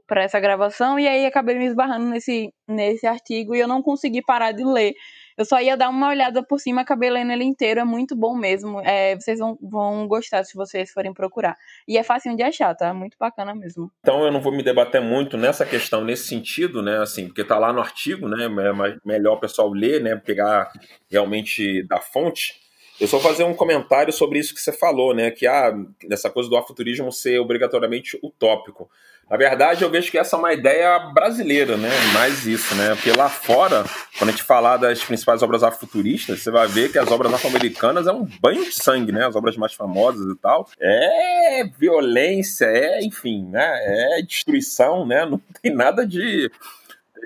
para 0.07 0.23
essa 0.23 0.41
gravação 0.41 0.99
e 0.99 1.07
aí 1.07 1.27
acabei 1.27 1.59
me 1.59 1.67
esbarrando 1.67 2.07
nesse, 2.07 2.51
nesse 2.67 3.07
artigo 3.07 3.55
e 3.55 3.61
eu 3.61 3.69
não 3.69 3.83
consegui 3.83 4.23
parar 4.23 4.53
de 4.53 4.65
ler. 4.65 4.95
Eu 5.37 5.45
só 5.45 5.61
ia 5.61 5.77
dar 5.77 5.89
uma 5.89 6.09
olhada 6.09 6.43
por 6.43 6.61
cima, 6.61 6.83
acabei 6.83 7.11
lendo 7.11 7.33
ele 7.33 7.45
inteiro, 7.45 7.81
é 7.81 7.85
muito 7.85 8.15
bom 8.15 8.37
mesmo. 8.37 8.81
É, 8.81 9.17
vocês 9.17 9.39
vão, 9.39 9.59
vão 9.61 10.07
gostar 10.07 10.45
se 10.45 10.55
vocês 10.55 10.93
forem 10.93 11.13
procurar. 11.13 11.57
E 11.89 11.99
é 11.99 12.03
fácil 12.03 12.37
de 12.37 12.43
achar, 12.43 12.75
tá? 12.75 12.95
Muito 12.95 13.17
bacana 13.19 13.55
mesmo. 13.55 13.91
Então 14.01 14.25
eu 14.25 14.31
não 14.31 14.41
vou 14.41 14.53
me 14.53 14.63
debater 14.63 15.01
muito 15.01 15.37
nessa 15.37 15.67
questão, 15.67 16.05
nesse 16.05 16.29
sentido, 16.29 16.83
né? 16.83 16.99
Assim, 16.99 17.27
porque 17.27 17.43
tá 17.43 17.59
lá 17.59 17.73
no 17.73 17.81
artigo, 17.81 18.29
né? 18.29 18.45
É 18.45 18.99
melhor 19.05 19.35
o 19.35 19.41
pessoal 19.41 19.73
ler, 19.73 20.01
né? 20.01 20.15
Pegar 20.17 20.71
realmente 21.11 21.83
da 21.89 22.01
fonte. 22.01 22.63
Eu 23.01 23.09
só 23.09 23.19
fazer 23.19 23.43
um 23.43 23.55
comentário 23.55 24.13
sobre 24.13 24.39
isso 24.39 24.55
que 24.55 24.61
você 24.61 24.73
falou, 24.73 25.13
né? 25.13 25.31
Que 25.33 25.49
ah, 25.49 25.73
essa 26.11 26.31
coisa 26.31 26.49
do 26.49 26.57
afuturismo 26.57 27.11
ser 27.11 27.41
obrigatoriamente 27.41 28.17
utópico. 28.23 28.89
Na 29.29 29.37
verdade, 29.37 29.83
eu 29.83 29.91
vejo 29.91 30.11
que 30.11 30.19
essa 30.19 30.37
é 30.37 30.39
uma 30.39 30.53
ideia 30.53 30.99
brasileira, 31.13 31.77
né? 31.77 31.89
Mais 32.13 32.47
isso, 32.47 32.75
né? 32.75 32.95
Porque 32.95 33.13
lá 33.13 33.29
fora, 33.29 33.85
quando 34.19 34.29
a 34.29 34.33
gente 34.33 34.43
falar 34.43 34.77
das 34.77 35.03
principais 35.03 35.43
obras 35.43 35.63
afrofuturistas, 35.63 36.41
você 36.41 36.51
vai 36.51 36.69
ver 36.69 36.93
que 36.93 36.99
as 36.99 37.11
obras 37.11 37.33
afro-americanas 37.33 38.07
é 38.07 38.13
um 38.13 38.29
banho 38.41 38.65
de 38.65 38.73
sangue, 38.73 39.13
né? 39.13 39.27
As 39.27 39.35
obras 39.35 39.57
mais 39.57 39.73
famosas 39.73 40.31
e 40.31 40.37
tal. 40.37 40.69
É 40.79 41.65
violência, 41.79 42.67
é, 42.67 43.03
enfim, 43.03 43.47
né? 43.51 44.19
É 44.19 44.23
destruição, 44.23 45.07
né? 45.07 45.25
Não 45.25 45.41
tem 45.63 45.75
nada 45.75 46.07
de 46.07 46.51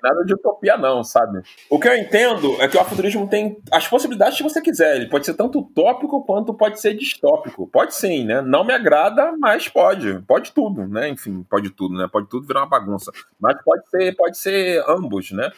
nada 0.03 0.25
de 0.25 0.35
utopia, 0.35 0.77
não, 0.77 1.03
sabe? 1.03 1.43
O 1.71 1.79
que 1.79 1.89
eu 1.89 1.97
entendo 1.97 2.57
é 2.61 2.69
que 2.69 2.77
o 2.77 2.81
afuturismo 2.81 3.29
tem 3.29 3.59
as 3.71 3.87
possibilidades 3.87 4.37
que 4.37 4.43
você 4.43 4.61
quiser. 4.61 4.97
Ele 4.97 5.09
pode 5.09 5.27
ser 5.27 5.35
tanto 5.35 5.61
utópico 5.61 6.25
quanto 6.25 6.55
pode 6.55 6.81
ser 6.81 6.95
distópico. 6.95 7.67
Pode 7.67 7.95
sim, 7.95 8.25
né? 8.25 8.41
Não 8.41 8.65
me 8.65 8.73
agrada, 8.73 9.33
mas 9.39 9.69
pode. 9.69 10.21
Pode 10.27 10.53
tudo, 10.53 10.87
né? 10.87 11.09
Enfim, 11.09 11.45
pode 11.49 11.71
tudo, 11.71 11.97
né? 11.97 12.09
Pode 12.11 12.29
tudo 12.29 12.47
virar 12.47 12.61
uma 12.61 12.69
bagunça. 12.69 13.13
Mas 13.41 13.57
pode 13.63 13.89
ser, 13.91 14.17
pode 14.17 14.39
ser 14.39 14.85
ambos, 14.89 15.31
né? 15.31 15.51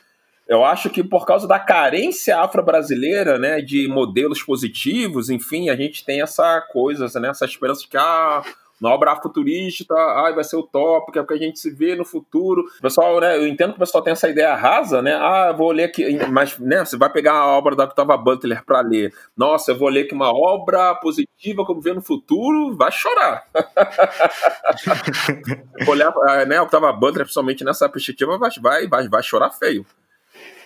Eu 0.51 0.65
acho 0.65 0.91
que 0.91 1.05
por 1.05 1.25
causa 1.25 1.47
da 1.47 1.61
carência 1.61 2.41
afro-brasileira, 2.41 3.39
né, 3.39 3.61
de 3.61 3.87
modelos 3.87 4.43
positivos, 4.43 5.31
enfim, 5.31 5.71
a 5.71 5.77
gente 5.77 6.05
tem 6.05 6.21
essa 6.21 6.61
coisa, 6.73 7.07
né, 7.21 7.29
essa 7.29 7.45
esperança 7.45 7.83
de 7.83 7.89
que 7.89 7.97
ah, 7.97 8.43
obra 8.89 9.15
futurista, 9.17 9.95
ai, 9.95 10.35
vai 10.35 10.43
ser 10.43 10.57
utópico, 10.57 11.19
é 11.19 11.23
porque 11.23 11.35
a 11.35 11.47
gente 11.47 11.59
se 11.59 11.71
vê 11.71 11.95
no 11.95 12.05
futuro. 12.05 12.65
Pessoal, 12.81 13.21
né, 13.21 13.37
eu 13.37 13.47
entendo 13.47 13.71
que 13.71 13.77
o 13.77 13.81
pessoal 13.81 14.03
tem 14.03 14.13
essa 14.13 14.29
ideia 14.29 14.55
rasa, 14.55 15.03
né? 15.03 15.15
Ah, 15.15 15.53
vou 15.53 15.71
ler 15.71 15.85
aqui, 15.85 16.19
mas, 16.31 16.59
né, 16.59 16.85
você 16.85 16.97
vai 16.97 17.11
pegar 17.11 17.35
a 17.35 17.47
obra 17.47 17.77
da 17.77 17.85
Octava 17.85 18.17
Butler 18.17 18.65
para 18.65 18.81
ler. 18.81 19.13
Nossa, 19.37 19.73
eu 19.73 19.79
vou 19.79 19.89
ler 19.89 20.05
aqui 20.05 20.15
uma 20.15 20.33
obra 20.33 20.95
positiva 20.95 21.65
como 21.65 21.81
vê 21.81 21.93
no 21.93 22.01
futuro, 22.01 22.75
vai 22.75 22.91
chorar. 22.91 23.45
olhar, 25.87 26.13
né, 26.47 26.57
a 26.57 26.63
Octava 26.63 26.93
Butler, 26.93 27.25
principalmente 27.25 27.65
nessa 27.65 27.89
perspectiva, 27.89 28.39
vai, 28.39 28.51
vai, 28.61 28.89
vai, 28.89 29.09
vai 29.09 29.23
chorar 29.23 29.51
feio. 29.51 29.85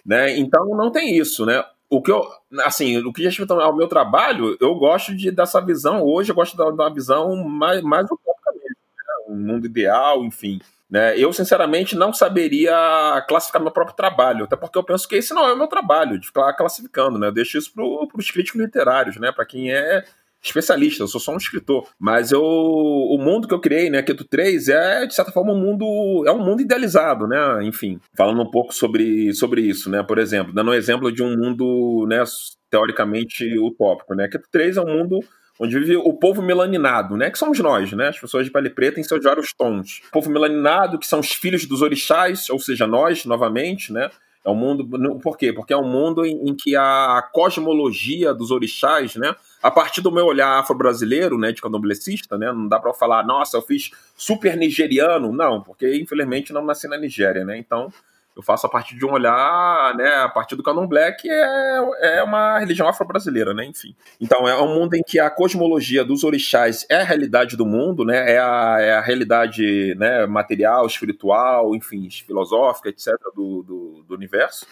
Né? 0.06 0.38
Então 0.38 0.66
não 0.76 0.92
tem 0.92 1.16
isso, 1.16 1.46
né? 1.46 1.64
O 1.94 2.02
que 2.02 2.10
eu, 2.10 2.26
assim, 2.64 2.98
o 2.98 3.12
que 3.12 3.22
já 3.22 3.28
respeita 3.28 3.54
ao 3.54 3.76
meu 3.76 3.86
trabalho, 3.86 4.56
eu 4.60 4.74
gosto 4.74 5.14
de 5.14 5.30
dessa 5.30 5.60
visão. 5.60 6.02
Hoje 6.02 6.32
eu 6.32 6.34
gosto 6.34 6.56
da, 6.56 6.70
da 6.70 6.88
visão 6.88 7.36
mais, 7.44 7.82
mais 7.82 8.06
utópica 8.06 8.50
mesmo, 8.52 8.66
né? 8.66 9.14
um 9.28 9.36
mundo 9.36 9.66
ideal, 9.66 10.24
enfim. 10.24 10.60
Né? 10.90 11.16
Eu, 11.16 11.32
sinceramente, 11.32 11.94
não 11.96 12.12
saberia 12.12 13.24
classificar 13.28 13.62
meu 13.62 13.70
próprio 13.70 13.96
trabalho, 13.96 14.44
até 14.44 14.56
porque 14.56 14.76
eu 14.76 14.82
penso 14.82 15.08
que 15.08 15.14
esse 15.14 15.32
não 15.32 15.46
é 15.46 15.52
o 15.52 15.56
meu 15.56 15.68
trabalho, 15.68 16.18
de 16.18 16.26
ficar 16.26 16.52
classificando, 16.54 17.18
né? 17.18 17.28
Eu 17.28 17.32
deixo 17.32 17.58
isso 17.58 17.72
para 17.72 17.84
os 17.84 18.30
críticos 18.30 18.60
literários, 18.60 19.16
né? 19.16 19.30
Para 19.30 19.46
quem 19.46 19.72
é 19.72 20.04
especialista, 20.44 21.02
eu 21.02 21.08
sou 21.08 21.20
só 21.20 21.32
um 21.32 21.38
escritor. 21.38 21.88
Mas 21.98 22.30
eu, 22.32 22.42
o 22.42 23.18
mundo 23.18 23.48
que 23.48 23.54
eu 23.54 23.60
criei, 23.60 23.90
né, 23.90 24.02
Keto 24.02 24.24
3, 24.24 24.68
é, 24.68 25.06
de 25.06 25.14
certa 25.14 25.32
forma, 25.32 25.52
um 25.52 25.58
mundo. 25.58 26.24
É 26.26 26.32
um 26.32 26.44
mundo 26.44 26.62
idealizado, 26.62 27.26
né? 27.26 27.64
Enfim, 27.64 27.98
falando 28.16 28.40
um 28.42 28.50
pouco 28.50 28.74
sobre, 28.74 29.32
sobre 29.34 29.62
isso, 29.62 29.90
né? 29.90 30.02
Por 30.02 30.18
exemplo, 30.18 30.52
dando 30.52 30.70
um 30.70 30.74
exemplo 30.74 31.10
de 31.10 31.22
um 31.22 31.36
mundo, 31.36 32.06
né, 32.08 32.22
teoricamente 32.70 33.58
utópico, 33.58 34.14
né? 34.14 34.28
Keto 34.28 34.48
3 34.50 34.76
é 34.76 34.80
um 34.80 34.98
mundo 34.98 35.20
onde 35.58 35.78
vive 35.78 35.96
o 35.96 36.12
povo 36.12 36.42
melaninado, 36.42 37.16
né? 37.16 37.30
Que 37.30 37.38
somos 37.38 37.58
nós, 37.60 37.92
né? 37.92 38.08
As 38.08 38.18
pessoas 38.18 38.44
de 38.44 38.52
pele 38.52 38.70
preta 38.70 39.00
em 39.00 39.04
seus 39.04 39.22
vários 39.22 39.52
tons. 39.52 40.02
O 40.08 40.10
povo 40.10 40.30
melaninado, 40.30 40.98
que 40.98 41.06
são 41.06 41.20
os 41.20 41.32
filhos 41.32 41.64
dos 41.66 41.82
orixás, 41.82 42.50
ou 42.50 42.58
seja, 42.58 42.86
nós, 42.86 43.24
novamente, 43.24 43.92
né? 43.92 44.10
É 44.44 44.50
um 44.50 44.54
mundo. 44.54 44.86
Por 45.20 45.38
quê? 45.38 45.52
Porque 45.52 45.72
é 45.72 45.76
um 45.76 45.88
mundo 45.88 46.24
em, 46.24 46.50
em 46.50 46.54
que 46.54 46.76
a 46.76 47.26
cosmologia 47.32 48.34
dos 48.34 48.50
orixás, 48.50 49.16
né? 49.16 49.34
a 49.64 49.70
partir 49.70 50.02
do 50.02 50.12
meu 50.12 50.26
olhar 50.26 50.58
afro-brasileiro, 50.58 51.38
né, 51.38 51.50
de 51.50 51.62
candomblessista, 51.62 52.36
né, 52.36 52.52
não 52.52 52.68
dá 52.68 52.78
para 52.78 52.92
falar, 52.92 53.26
nossa, 53.26 53.56
eu 53.56 53.62
fiz 53.62 53.90
super 54.14 54.58
nigeriano, 54.58 55.32
não, 55.32 55.62
porque 55.62 55.96
infelizmente 55.96 56.52
não 56.52 56.62
nasci 56.62 56.86
na 56.86 56.98
Nigéria, 56.98 57.46
né, 57.46 57.56
então 57.56 57.90
eu 58.36 58.42
faço 58.42 58.66
a 58.66 58.70
partir 58.70 58.96
de 58.96 59.06
um 59.06 59.12
olhar, 59.12 59.94
né, 59.96 60.08
a 60.16 60.28
partir 60.28 60.56
do 60.56 60.62
candomblé, 60.62 61.12
que 61.12 61.30
é, 61.30 62.18
é 62.18 62.22
uma 62.22 62.58
religião 62.58 62.88
afro-brasileira, 62.88 63.54
né, 63.54 63.64
enfim. 63.64 63.94
Então 64.20 64.48
é 64.48 64.60
um 64.60 64.74
mundo 64.74 64.94
em 64.94 65.02
que 65.02 65.20
a 65.20 65.30
cosmologia 65.30 66.04
dos 66.04 66.24
orixás 66.24 66.84
é 66.90 66.96
a 66.96 67.04
realidade 67.04 67.56
do 67.56 67.64
mundo, 67.64 68.04
né, 68.04 68.32
é 68.32 68.38
a, 68.38 68.76
é 68.80 68.92
a 68.92 69.00
realidade, 69.00 69.94
né, 69.96 70.26
material, 70.26 70.86
espiritual, 70.86 71.74
enfim, 71.76 72.08
filosófica, 72.10 72.88
etc, 72.88 73.14
do, 73.34 73.62
do, 73.62 74.04
do 74.08 74.14
universo, 74.14 74.66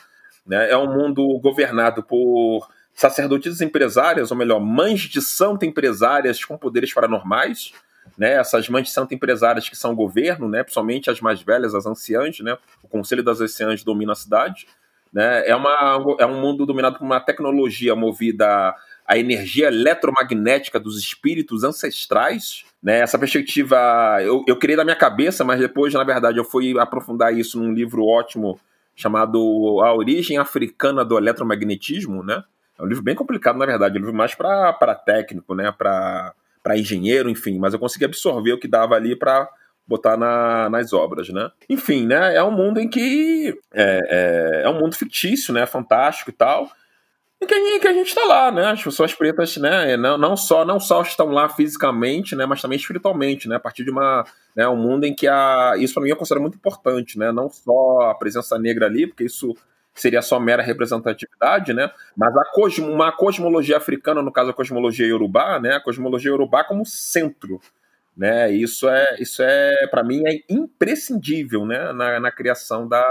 né, 0.44 0.70
é 0.70 0.76
um 0.76 0.92
mundo 0.92 1.38
governado 1.38 2.02
por 2.02 2.68
sacerdotisas 2.94 3.60
empresárias, 3.60 4.30
ou 4.30 4.36
melhor, 4.36 4.60
mães 4.60 5.02
de 5.02 5.22
santo 5.22 5.64
empresárias 5.64 6.44
com 6.44 6.58
poderes 6.58 6.92
paranormais, 6.92 7.72
né? 8.16 8.34
Essas 8.34 8.68
mães 8.68 8.90
santo 8.90 9.14
empresárias 9.14 9.68
que 9.68 9.76
são 9.76 9.94
governo, 9.94 10.48
né? 10.48 10.62
Principalmente 10.62 11.10
as 11.10 11.20
mais 11.20 11.42
velhas, 11.42 11.74
as 11.74 11.86
anciãs, 11.86 12.38
né? 12.40 12.56
O 12.82 12.88
Conselho 12.88 13.22
das 13.22 13.40
Anciãs 13.40 13.82
domina 13.82 14.12
a 14.12 14.16
cidade, 14.16 14.66
né? 15.12 15.46
É, 15.46 15.54
uma, 15.54 16.16
é 16.18 16.26
um 16.26 16.40
mundo 16.40 16.64
dominado 16.66 16.98
por 16.98 17.04
uma 17.04 17.20
tecnologia 17.20 17.94
movida 17.94 18.74
à 19.06 19.18
energia 19.18 19.66
eletromagnética 19.66 20.78
dos 20.78 20.98
espíritos 20.98 21.64
ancestrais, 21.64 22.64
né? 22.82 23.00
Essa 23.00 23.18
perspectiva 23.18 24.18
eu, 24.22 24.44
eu 24.46 24.56
criei 24.56 24.76
da 24.76 24.84
minha 24.84 24.96
cabeça, 24.96 25.44
mas 25.44 25.60
depois, 25.60 25.92
na 25.94 26.04
verdade, 26.04 26.38
eu 26.38 26.44
fui 26.44 26.78
aprofundar 26.78 27.36
isso 27.36 27.58
num 27.60 27.72
livro 27.72 28.04
ótimo 28.04 28.58
chamado 28.94 29.80
A 29.82 29.94
Origem 29.94 30.38
Africana 30.38 31.04
do 31.04 31.16
Eletromagnetismo, 31.16 32.22
né? 32.22 32.42
É 32.78 32.82
um 32.82 32.86
livro 32.86 33.02
bem 33.02 33.14
complicado, 33.14 33.56
na 33.56 33.66
verdade. 33.66 33.96
É 33.96 33.98
um 33.98 34.02
livro 34.02 34.16
mais 34.16 34.34
para 34.34 34.94
técnico, 34.94 35.54
né? 35.54 35.72
Para 35.72 36.34
engenheiro, 36.70 37.28
enfim. 37.28 37.58
Mas 37.58 37.74
eu 37.74 37.80
consegui 37.80 38.04
absorver 38.04 38.52
o 38.52 38.58
que 38.58 38.68
dava 38.68 38.94
ali 38.94 39.16
para 39.16 39.48
botar 39.86 40.16
na, 40.16 40.70
nas 40.70 40.92
obras, 40.92 41.28
né? 41.28 41.50
Enfim, 41.68 42.06
né? 42.06 42.34
É 42.34 42.42
um 42.42 42.50
mundo 42.50 42.80
em 42.80 42.88
que 42.88 43.58
é, 43.72 44.00
é, 44.08 44.62
é 44.64 44.68
um 44.68 44.78
mundo 44.78 44.96
fictício, 44.96 45.52
né? 45.52 45.66
Fantástico 45.66 46.30
e 46.30 46.32
tal. 46.32 46.70
E 47.40 47.46
que, 47.46 47.80
que 47.80 47.88
a 47.88 47.92
gente 47.92 48.06
está 48.06 48.24
lá, 48.24 48.52
né? 48.52 48.66
As 48.66 48.82
pessoas 48.82 49.12
pretas, 49.12 49.56
né? 49.56 49.96
Não, 49.96 50.16
não 50.16 50.36
só 50.36 50.64
não 50.64 50.78
só 50.78 51.02
estão 51.02 51.26
lá 51.30 51.48
fisicamente, 51.48 52.36
né? 52.36 52.46
Mas 52.46 52.62
também 52.62 52.78
espiritualmente, 52.78 53.48
né? 53.48 53.56
A 53.56 53.60
partir 53.60 53.82
de 53.82 53.90
uma 53.90 54.24
né, 54.54 54.68
um 54.68 54.76
mundo 54.76 55.04
em 55.04 55.14
que 55.14 55.26
a 55.26 55.72
isso 55.76 55.92
para 55.92 56.04
mim 56.04 56.10
eu 56.10 56.16
considero 56.16 56.40
muito 56.40 56.56
importante, 56.56 57.18
né? 57.18 57.32
Não 57.32 57.50
só 57.50 58.10
a 58.10 58.14
presença 58.14 58.56
negra 58.60 58.86
ali, 58.86 59.08
porque 59.08 59.24
isso 59.24 59.56
seria 59.95 60.22
só 60.22 60.38
mera 60.40 60.62
representatividade, 60.62 61.72
né? 61.72 61.90
Mas 62.16 62.36
a 62.36 62.45
cosmo, 62.53 62.90
uma 62.90 63.12
cosmologia 63.12 63.76
africana, 63.76 64.22
no 64.22 64.32
caso 64.32 64.51
a 64.51 64.55
cosmologia 64.55 65.07
iorubá, 65.07 65.61
né? 65.61 65.76
A 65.76 65.80
cosmologia 65.80 66.30
iorubá 66.30 66.64
como 66.64 66.84
centro, 66.86 67.61
né? 68.16 68.51
Isso 68.51 68.88
é, 68.88 69.16
isso 69.18 69.43
é 69.43 69.86
para 69.88 70.03
mim 70.03 70.22
é 70.26 70.40
imprescindível, 70.49 71.66
né? 71.66 71.93
Na, 71.93 72.20
na 72.20 72.32
criação 72.32 72.88
da 72.88 73.03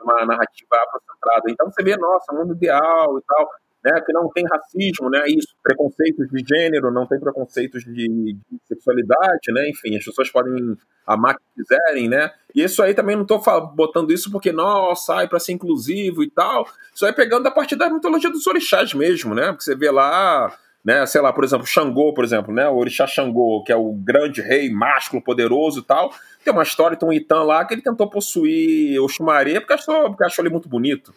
uma 0.00 0.26
narrativa 0.26 0.76
afrocentrada. 0.86 1.50
Então 1.50 1.70
você 1.70 1.82
vê, 1.82 1.96
nossa, 1.96 2.32
mundo 2.32 2.54
ideal 2.54 3.18
e 3.18 3.22
tal 3.26 3.48
né, 3.84 4.00
que 4.00 4.12
não 4.12 4.30
tem 4.30 4.44
racismo, 4.50 5.10
né, 5.10 5.24
isso, 5.28 5.48
preconceitos 5.62 6.26
de 6.28 6.42
gênero, 6.46 6.90
não 6.90 7.06
tem 7.06 7.20
preconceitos 7.20 7.84
de, 7.84 7.92
de, 7.92 8.38
sexualidade, 8.66 9.52
né, 9.52 9.68
enfim, 9.68 9.96
as 9.96 10.04
pessoas 10.04 10.30
podem 10.30 10.76
amar 11.06 11.36
que 11.36 11.42
quiserem, 11.54 12.08
né, 12.08 12.30
e 12.54 12.62
isso 12.62 12.82
aí 12.82 12.94
também 12.94 13.14
não 13.14 13.22
estou 13.22 13.42
botando 13.74 14.10
isso 14.10 14.30
porque, 14.30 14.52
nossa, 14.52 15.12
sai 15.14 15.28
para 15.28 15.38
ser 15.38 15.52
inclusivo 15.52 16.22
e 16.22 16.30
tal, 16.30 16.66
isso 16.94 17.04
aí 17.04 17.12
pegando 17.12 17.46
a 17.46 17.50
partir 17.50 17.76
da 17.76 17.90
mitologia 17.90 18.30
dos 18.30 18.46
orixás 18.46 18.94
mesmo, 18.94 19.34
né, 19.34 19.48
porque 19.48 19.64
você 19.64 19.74
vê 19.74 19.90
lá, 19.90 20.56
né, 20.82 21.04
sei 21.04 21.20
lá, 21.20 21.30
por 21.30 21.44
exemplo, 21.44 21.66
Xangô, 21.66 22.14
por 22.14 22.24
exemplo, 22.24 22.54
né, 22.54 22.66
o 22.66 22.76
orixá 22.76 23.06
Xangô, 23.06 23.62
que 23.64 23.72
é 23.72 23.76
o 23.76 23.92
grande 23.92 24.40
rei 24.40 24.70
másculo, 24.70 25.22
poderoso 25.22 25.80
e 25.80 25.84
tal, 25.84 26.10
tem 26.42 26.54
uma 26.54 26.62
história, 26.62 26.96
tem 26.96 27.06
um 27.06 27.12
Itã 27.12 27.42
lá 27.42 27.66
que 27.66 27.74
ele 27.74 27.82
tentou 27.82 28.08
possuir 28.08 28.98
o 28.98 29.08
porque 29.08 29.72
achou, 29.74 30.08
porque 30.08 30.24
achou 30.24 30.42
ele 30.42 30.52
muito 30.52 30.70
bonito, 30.70 31.12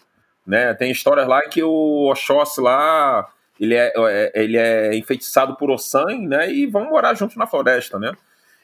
né? 0.48 0.74
Tem 0.74 0.90
histórias 0.90 1.28
lá 1.28 1.42
que 1.42 1.62
o 1.62 2.10
Oxóssi 2.10 2.62
lá 2.62 3.28
ele 3.60 3.76
é, 3.76 3.92
é, 3.96 4.32
ele 4.36 4.58
é 4.58 4.96
enfeitiçado 4.96 5.56
por 5.58 5.70
Ossan, 5.70 6.20
né? 6.22 6.52
E 6.52 6.66
vão 6.66 6.90
morar 6.90 7.14
juntos 7.16 7.36
na 7.36 7.46
floresta, 7.46 8.00
né? 8.00 8.14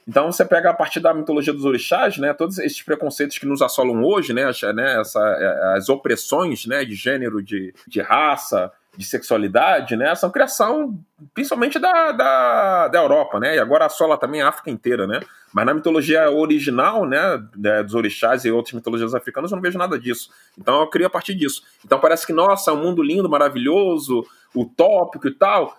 Então 0.08 0.32
você 0.32 0.46
pega 0.46 0.70
a 0.70 0.74
partir 0.74 1.00
da 1.00 1.14
mitologia 1.14 1.54
dos 1.54 1.66
orixás, 1.66 2.18
né? 2.18 2.34
Todos 2.34 2.58
esses 2.60 2.82
preconceitos 2.82 3.38
que 3.38 3.46
nos 3.46 3.62
assolam 3.62 4.04
hoje, 4.04 4.34
né? 4.34 4.46
As, 4.46 4.62
né, 4.62 5.00
essa, 5.00 5.20
é, 5.20 5.78
as 5.78 5.90
opressões, 5.90 6.66
né? 6.66 6.86
De 6.86 6.96
gênero, 6.96 7.42
de, 7.42 7.74
de 7.88 8.02
raça, 8.02 8.72
de 8.96 9.06
sexualidade, 9.06 9.96
né? 9.96 10.14
São 10.16 10.30
criação 10.30 11.00
principalmente 11.34 11.80
da, 11.80 12.12
da, 12.12 12.88
da 12.90 13.00
Europa, 13.00 13.40
né? 13.40 13.56
E 13.56 13.60
agora 13.60 13.86
assola 13.86 14.18
também 14.18 14.42
a 14.42 14.50
África 14.50 14.70
inteira, 14.70 15.08
né? 15.08 15.20
Mas 15.52 15.66
na 15.66 15.74
mitologia 15.74 16.30
original, 16.30 17.06
né, 17.06 17.38
dos 17.84 17.96
orixás 17.96 18.46
e 18.46 18.52
outras 18.52 18.74
mitologias 18.74 19.14
africanas, 19.14 19.52
eu 19.52 19.56
não 19.56 19.62
vejo 19.62 19.78
nada 19.78 20.00
disso. 20.00 20.30
Então 20.58 20.82
eu 20.82 20.88
crio 20.88 21.08
a 21.08 21.10
partir 21.10 21.34
disso. 21.34 21.64
Então 21.86 22.00
parece 22.00 22.26
que, 22.26 22.34
nossa, 22.34 22.72
é 22.72 22.74
um 22.74 22.82
mundo 22.82 23.02
lindo, 23.02 23.30
maravilhoso, 23.30 24.26
utópico 24.56 25.28
e 25.28 25.32
tal. 25.32 25.76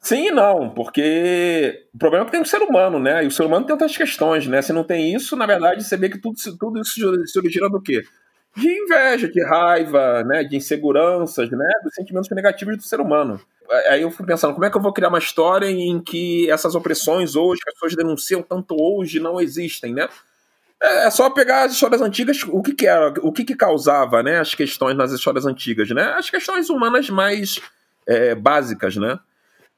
Sim 0.00 0.28
e 0.28 0.30
não, 0.32 0.70
porque 0.70 1.86
o 1.94 1.98
problema 1.98 2.24
é 2.24 2.26
que 2.26 2.32
tem 2.32 2.40
o 2.40 2.46
ser 2.46 2.60
humano, 2.60 2.98
né? 2.98 3.22
E 3.22 3.28
o 3.28 3.30
ser 3.30 3.44
humano 3.44 3.64
tem 3.64 3.72
outras 3.72 3.96
questões, 3.96 4.48
né? 4.48 4.60
Se 4.60 4.72
não 4.72 4.82
tem 4.82 5.14
isso, 5.14 5.36
na 5.36 5.46
verdade, 5.46 5.84
você 5.84 5.96
vê 5.96 6.08
que 6.08 6.18
tudo, 6.18 6.36
tudo 6.58 6.80
isso 6.80 7.26
se 7.26 7.38
origina 7.38 7.68
do 7.70 7.80
quê? 7.80 8.02
De 8.56 8.68
inveja, 8.68 9.28
de 9.28 9.42
raiva, 9.44 10.22
né? 10.24 10.44
De 10.44 10.56
inseguranças, 10.56 11.50
né? 11.50 11.72
Dos 11.82 11.94
sentimentos 11.94 12.30
negativos 12.30 12.76
do 12.76 12.82
ser 12.82 13.00
humano 13.00 13.40
aí 13.88 14.02
eu 14.02 14.10
fui 14.10 14.26
pensando, 14.26 14.52
como 14.52 14.64
é 14.64 14.70
que 14.70 14.76
eu 14.76 14.82
vou 14.82 14.92
criar 14.92 15.08
uma 15.08 15.18
história 15.18 15.66
em 15.66 16.00
que 16.00 16.50
essas 16.50 16.74
opressões 16.74 17.34
hoje, 17.34 17.60
que 17.62 17.70
as 17.70 17.74
pessoas 17.74 17.96
denunciam 17.96 18.42
tanto 18.42 18.76
hoje, 18.78 19.20
não 19.20 19.40
existem, 19.40 19.94
né? 19.94 20.08
É, 20.80 21.06
é 21.06 21.10
só 21.10 21.30
pegar 21.30 21.64
as 21.64 21.72
histórias 21.72 22.00
antigas, 22.02 22.42
o 22.48 22.62
que, 22.62 22.74
que 22.74 22.86
era, 22.86 23.14
o 23.22 23.32
que, 23.32 23.44
que 23.44 23.54
causava, 23.54 24.22
né, 24.22 24.40
as 24.40 24.54
questões 24.54 24.96
nas 24.96 25.12
histórias 25.12 25.46
antigas, 25.46 25.88
né? 25.90 26.12
As 26.16 26.28
questões 26.28 26.68
humanas 26.68 27.08
mais 27.08 27.60
é, 28.06 28.34
básicas, 28.34 28.96
né? 28.96 29.18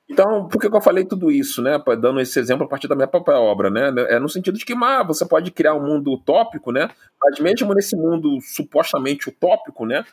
Então, 0.08 0.46
por 0.48 0.60
que 0.60 0.66
eu 0.66 0.80
falei 0.82 1.04
tudo 1.04 1.30
isso, 1.30 1.62
né? 1.62 1.82
Dando 1.98 2.20
esse 2.20 2.38
exemplo 2.38 2.66
a 2.66 2.68
partir 2.68 2.88
da 2.88 2.94
minha 2.94 3.08
própria 3.08 3.38
obra, 3.38 3.70
né? 3.70 3.92
É 4.08 4.18
no 4.18 4.28
sentido 4.28 4.58
de 4.58 4.64
que 4.64 4.74
mas, 4.74 5.06
você 5.06 5.26
pode 5.26 5.50
criar 5.50 5.74
um 5.74 5.86
mundo 5.86 6.12
utópico, 6.12 6.70
né? 6.70 6.90
Mas 7.20 7.38
mesmo 7.40 7.72
nesse 7.74 7.96
mundo 7.96 8.38
supostamente 8.42 9.28
utópico, 9.28 9.86
né? 9.86 10.04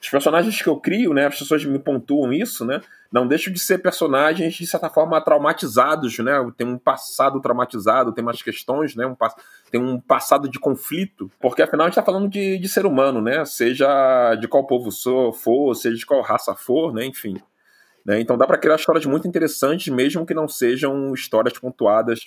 Os 0.00 0.08
personagens 0.08 0.62
que 0.62 0.68
eu 0.68 0.76
crio, 0.76 1.12
né? 1.12 1.26
As 1.26 1.38
pessoas 1.38 1.64
me 1.64 1.78
pontuam 1.78 2.32
isso, 2.32 2.64
né? 2.64 2.80
Não 3.12 3.26
deixam 3.26 3.52
de 3.52 3.58
ser 3.58 3.78
personagens, 3.78 4.54
de 4.54 4.66
certa 4.66 4.88
forma, 4.88 5.20
traumatizados, 5.20 6.16
né? 6.20 6.32
Tem 6.56 6.66
um 6.66 6.78
passado 6.78 7.40
traumatizado, 7.40 8.12
tem 8.12 8.22
umas 8.22 8.40
questões, 8.40 8.94
né? 8.94 9.04
Um, 9.04 9.16
tem 9.70 9.80
um 9.80 10.00
passado 10.00 10.48
de 10.48 10.58
conflito, 10.60 11.30
porque 11.40 11.60
afinal 11.60 11.86
a 11.86 11.88
gente 11.90 11.98
está 11.98 12.04
falando 12.04 12.30
de, 12.30 12.56
de 12.56 12.68
ser 12.68 12.86
humano, 12.86 13.20
né? 13.20 13.44
Seja 13.44 14.36
de 14.36 14.46
qual 14.48 14.66
povo 14.66 14.90
for, 15.32 15.74
seja 15.74 15.96
de 15.96 16.06
qual 16.06 16.22
raça 16.22 16.54
for, 16.54 16.94
né? 16.94 17.04
Enfim. 17.04 17.36
Né? 18.10 18.20
Então 18.20 18.36
dá 18.36 18.44
para 18.44 18.58
criar 18.58 18.74
histórias 18.74 19.06
muito 19.06 19.28
interessantes, 19.28 19.86
mesmo 19.86 20.26
que 20.26 20.34
não 20.34 20.48
sejam 20.48 21.14
histórias 21.14 21.56
pontuadas 21.56 22.24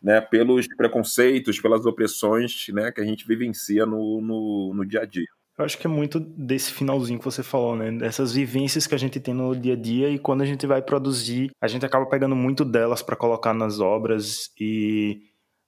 né, 0.00 0.20
pelos 0.20 0.68
preconceitos, 0.68 1.60
pelas 1.60 1.84
opressões 1.84 2.66
né, 2.68 2.92
que 2.92 3.00
a 3.00 3.04
gente 3.04 3.26
vivencia 3.26 3.84
no, 3.84 4.20
no, 4.20 4.72
no 4.72 4.86
dia 4.86 5.00
a 5.00 5.04
dia. 5.04 5.26
Eu 5.58 5.64
acho 5.64 5.76
que 5.76 5.88
é 5.88 5.90
muito 5.90 6.20
desse 6.20 6.72
finalzinho 6.72 7.18
que 7.18 7.24
você 7.24 7.42
falou, 7.42 7.74
né? 7.74 7.90
Dessas 7.90 8.32
vivências 8.32 8.86
que 8.86 8.94
a 8.94 8.98
gente 8.98 9.18
tem 9.18 9.34
no 9.34 9.54
dia 9.56 9.74
a 9.74 9.76
dia 9.76 10.08
e 10.08 10.18
quando 10.18 10.42
a 10.42 10.46
gente 10.46 10.66
vai 10.66 10.82
produzir, 10.82 11.50
a 11.60 11.66
gente 11.66 11.84
acaba 11.84 12.06
pegando 12.06 12.36
muito 12.36 12.64
delas 12.64 13.02
para 13.02 13.16
colocar 13.16 13.54
nas 13.54 13.80
obras 13.80 14.52
e 14.60 15.20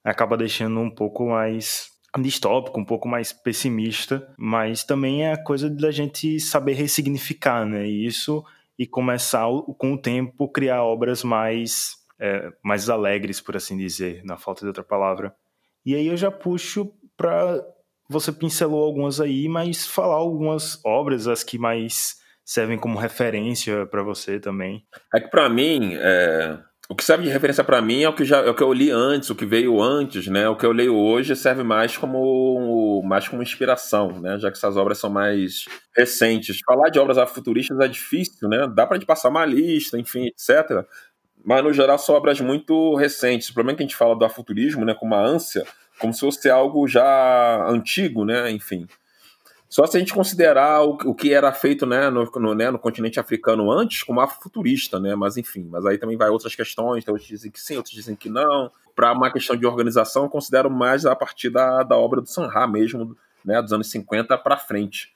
acaba 0.03 0.37
deixando 0.37 0.79
um 0.79 0.89
pouco 0.89 1.29
mais 1.29 1.89
distópico, 2.19 2.79
um 2.79 2.85
pouco 2.85 3.07
mais 3.07 3.31
pessimista, 3.31 4.27
mas 4.37 4.83
também 4.83 5.23
é 5.25 5.33
a 5.33 5.43
coisa 5.43 5.69
da 5.69 5.91
gente 5.91 6.39
saber 6.39 6.73
ressignificar, 6.73 7.65
né? 7.65 7.85
E 7.85 8.05
isso 8.05 8.43
e 8.77 8.85
começar 8.85 9.45
com 9.77 9.93
o 9.93 10.01
tempo 10.01 10.47
criar 10.51 10.83
obras 10.83 11.23
mais 11.23 11.95
é, 12.19 12.51
mais 12.63 12.89
alegres, 12.89 13.39
por 13.39 13.55
assim 13.55 13.77
dizer, 13.77 14.23
na 14.23 14.37
falta 14.37 14.61
de 14.61 14.67
outra 14.67 14.83
palavra. 14.83 15.35
E 15.85 15.95
aí 15.95 16.07
eu 16.07 16.17
já 16.17 16.31
puxo 16.31 16.91
para 17.15 17.63
você 18.09 18.31
pincelou 18.31 18.83
algumas 18.83 19.19
aí, 19.19 19.47
mas 19.47 19.85
falar 19.85 20.15
algumas 20.15 20.83
obras 20.85 21.27
as 21.27 21.43
que 21.43 21.57
mais 21.57 22.17
servem 22.43 22.77
como 22.77 22.97
referência 22.97 23.85
para 23.85 24.01
você 24.01 24.39
também. 24.39 24.85
É 25.13 25.19
que 25.19 25.27
para 25.27 25.49
mim, 25.49 25.95
é, 25.95 26.57
o 26.89 26.95
que 26.95 27.03
serve 27.03 27.23
de 27.23 27.29
referência 27.29 27.63
para 27.63 27.81
mim 27.81 28.03
é 28.03 28.09
o 28.09 28.13
que 28.15 28.23
já 28.23 28.37
é 28.39 28.49
o 28.49 28.55
que 28.55 28.63
eu 28.63 28.71
li 28.71 28.89
antes, 28.89 29.29
o 29.29 29.35
que 29.35 29.45
veio 29.45 29.81
antes, 29.81 30.27
né? 30.27 30.47
O 30.47 30.55
que 30.55 30.65
eu 30.65 30.71
leio 30.71 30.95
hoje 30.95 31.35
serve 31.35 31.61
mais 31.61 31.97
como 31.97 33.01
mais 33.03 33.27
como 33.27 33.43
inspiração, 33.43 34.21
né? 34.21 34.39
Já 34.39 34.49
que 34.49 34.57
essas 34.57 34.77
obras 34.77 34.97
são 34.97 35.09
mais 35.09 35.65
recentes. 35.95 36.59
Falar 36.65 36.89
de 36.89 36.97
obras 36.99 37.17
afrofuturistas 37.17 37.77
é 37.79 37.87
difícil, 37.89 38.47
né? 38.47 38.67
Dá 38.73 38.87
pra 38.87 38.95
gente 38.97 39.05
passar 39.05 39.29
uma 39.29 39.45
lista, 39.45 39.99
enfim, 39.99 40.27
etc. 40.27 40.85
Mas 41.43 41.63
no 41.63 41.73
geral 41.73 41.99
são 41.99 42.15
obras 42.15 42.39
muito 42.39 42.95
recentes. 42.95 43.49
O 43.49 43.53
problema 43.53 43.75
é 43.75 43.77
que 43.77 43.83
a 43.83 43.85
gente 43.87 43.95
fala 43.95 44.15
do 44.15 44.25
afuturismo, 44.25 44.85
né, 44.85 44.93
com 44.93 45.05
uma 45.05 45.21
ânsia, 45.21 45.65
como 45.99 46.13
se 46.13 46.21
fosse 46.21 46.49
algo 46.49 46.87
já 46.87 47.65
antigo, 47.69 48.23
né? 48.25 48.49
Enfim. 48.51 48.87
Só 49.69 49.85
se 49.85 49.97
a 49.97 49.99
gente 49.99 50.13
considerar 50.13 50.81
o, 50.83 50.97
o 51.05 51.13
que 51.13 51.33
era 51.33 51.51
feito 51.51 51.85
né, 51.85 52.09
no, 52.09 52.23
no, 52.35 52.55
né, 52.55 52.71
no 52.71 52.79
continente 52.79 53.19
africano 53.19 53.69
antes 53.69 54.01
como 54.03 54.21
afrofuturista, 54.21 54.99
né? 54.99 55.13
Mas 55.13 55.35
enfim, 55.35 55.67
mas 55.69 55.85
aí 55.85 55.97
também 55.97 56.15
vai 56.15 56.29
outras 56.29 56.55
questões, 56.55 57.03
então 57.03 57.13
outros 57.13 57.27
dizem 57.27 57.51
que 57.51 57.59
sim, 57.59 57.75
outros 57.75 57.93
dizem 57.93 58.15
que 58.15 58.29
não. 58.29 58.71
Para 58.95 59.11
uma 59.11 59.31
questão 59.31 59.55
de 59.55 59.65
organização, 59.65 60.23
eu 60.23 60.29
considero 60.29 60.69
mais 60.71 61.05
a 61.05 61.15
partir 61.15 61.49
da, 61.49 61.83
da 61.83 61.97
obra 61.97 62.21
do 62.21 62.29
Sanha 62.29 62.65
mesmo, 62.65 63.15
né, 63.43 63.61
dos 63.61 63.73
anos 63.73 63.89
50 63.91 64.37
para 64.37 64.57
frente. 64.57 65.13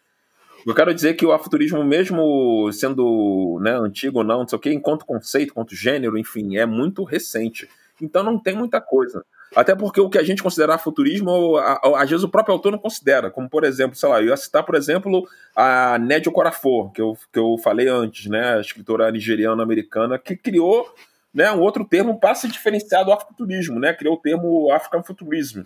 Eu 0.68 0.76
quero 0.76 0.94
dizer 0.94 1.16
que 1.16 1.26
o 1.26 1.32
afuturismo, 1.32 1.84
mesmo 1.84 2.70
sendo 2.72 3.60
né, 3.62 3.72
antigo 3.72 4.20
ou 4.20 4.24
não, 4.24 4.40
não 4.40 4.48
sei 4.48 4.58
o 4.58 4.60
que, 4.60 4.72
enquanto 4.72 5.06
conceito, 5.06 5.52
enquanto 5.52 5.76
gênero, 5.76 6.18
enfim, 6.18 6.58
é 6.58 6.66
muito 6.66 7.04
recente. 7.04 7.68
Então 8.00 8.22
não 8.22 8.38
tem 8.38 8.56
muita 8.56 8.80
coisa. 8.80 9.26
Até 9.56 9.76
porque 9.76 10.00
o 10.00 10.10
que 10.10 10.18
a 10.18 10.24
gente 10.24 10.42
considera 10.42 10.78
futurismo, 10.78 11.58
às 11.98 12.10
vezes 12.10 12.24
o 12.24 12.30
próprio 12.30 12.54
autor 12.54 12.72
não 12.72 12.80
considera. 12.80 13.30
Como, 13.30 13.50
por 13.50 13.64
exemplo, 13.64 13.96
sei 13.96 14.08
lá, 14.08 14.22
eu 14.22 14.28
ia 14.28 14.38
citar, 14.38 14.64
por 14.64 14.76
exemplo, 14.76 15.28
a 15.56 16.00
Nédio 16.00 16.32
Corafor, 16.32 16.92
que 16.92 17.02
eu, 17.02 17.18
que 17.32 17.40
eu 17.40 17.58
falei 17.58 17.88
antes, 17.88 18.28
né? 18.28 18.56
A 18.56 18.62
escritora 18.62 19.12
nigeriana-americana, 19.12 20.18
que 20.18 20.38
criou 20.38 20.94
né, 21.34 21.52
um 21.52 21.60
outro 21.60 21.86
termo 21.86 22.20
para 22.20 22.36
se 22.36 22.48
diferenciar 22.48 23.04
do 23.04 23.12
afrofuturismo, 23.12 23.80
né? 23.80 23.94
Criou 23.94 24.16
o 24.16 24.22
termo 24.22 24.72
African 24.72 25.04
Futurism. 25.04 25.64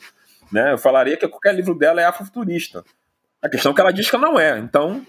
Né? 0.52 0.74
Eu 0.74 0.78
falaria 0.78 1.18
que 1.18 1.28
qualquer 1.28 1.54
livro 1.56 1.78
dela 1.78 2.02
é 2.02 2.06
afrofuturista. 2.06 2.84
A 3.42 3.50
questão 3.50 3.72
é 3.72 3.76
que 3.76 3.82
ela 3.82 3.92
diz 3.92 4.10
que 4.10 4.18
não 4.18 4.40
é. 4.40 4.58
Então, 4.58 5.06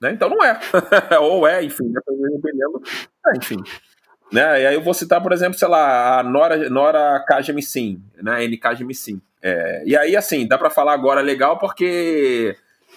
né? 0.00 0.10
Então 0.12 0.28
não 0.28 0.44
é. 0.44 0.58
Ou 1.20 1.46
é, 1.46 1.62
enfim, 1.62 1.84
dependendo. 1.92 2.82
É, 3.26 3.38
enfim. 3.38 3.56
Né? 4.32 4.62
E 4.62 4.66
aí 4.66 4.74
eu 4.74 4.82
vou 4.82 4.92
citar, 4.92 5.22
por 5.22 5.32
exemplo, 5.32 5.58
sei 5.58 5.68
lá, 5.68 6.20
a 6.20 6.22
Nora, 6.22 6.68
Nora 6.68 7.24
Kajemisin, 7.26 8.02
né? 8.22 8.46
NK 8.46 8.76
Jemisin. 8.76 9.22
É, 9.42 9.82
e 9.86 9.96
aí, 9.96 10.16
assim, 10.16 10.46
dá 10.46 10.58
para 10.58 10.70
falar 10.70 10.92
agora 10.92 11.20
legal 11.20 11.58
porque 11.58 12.56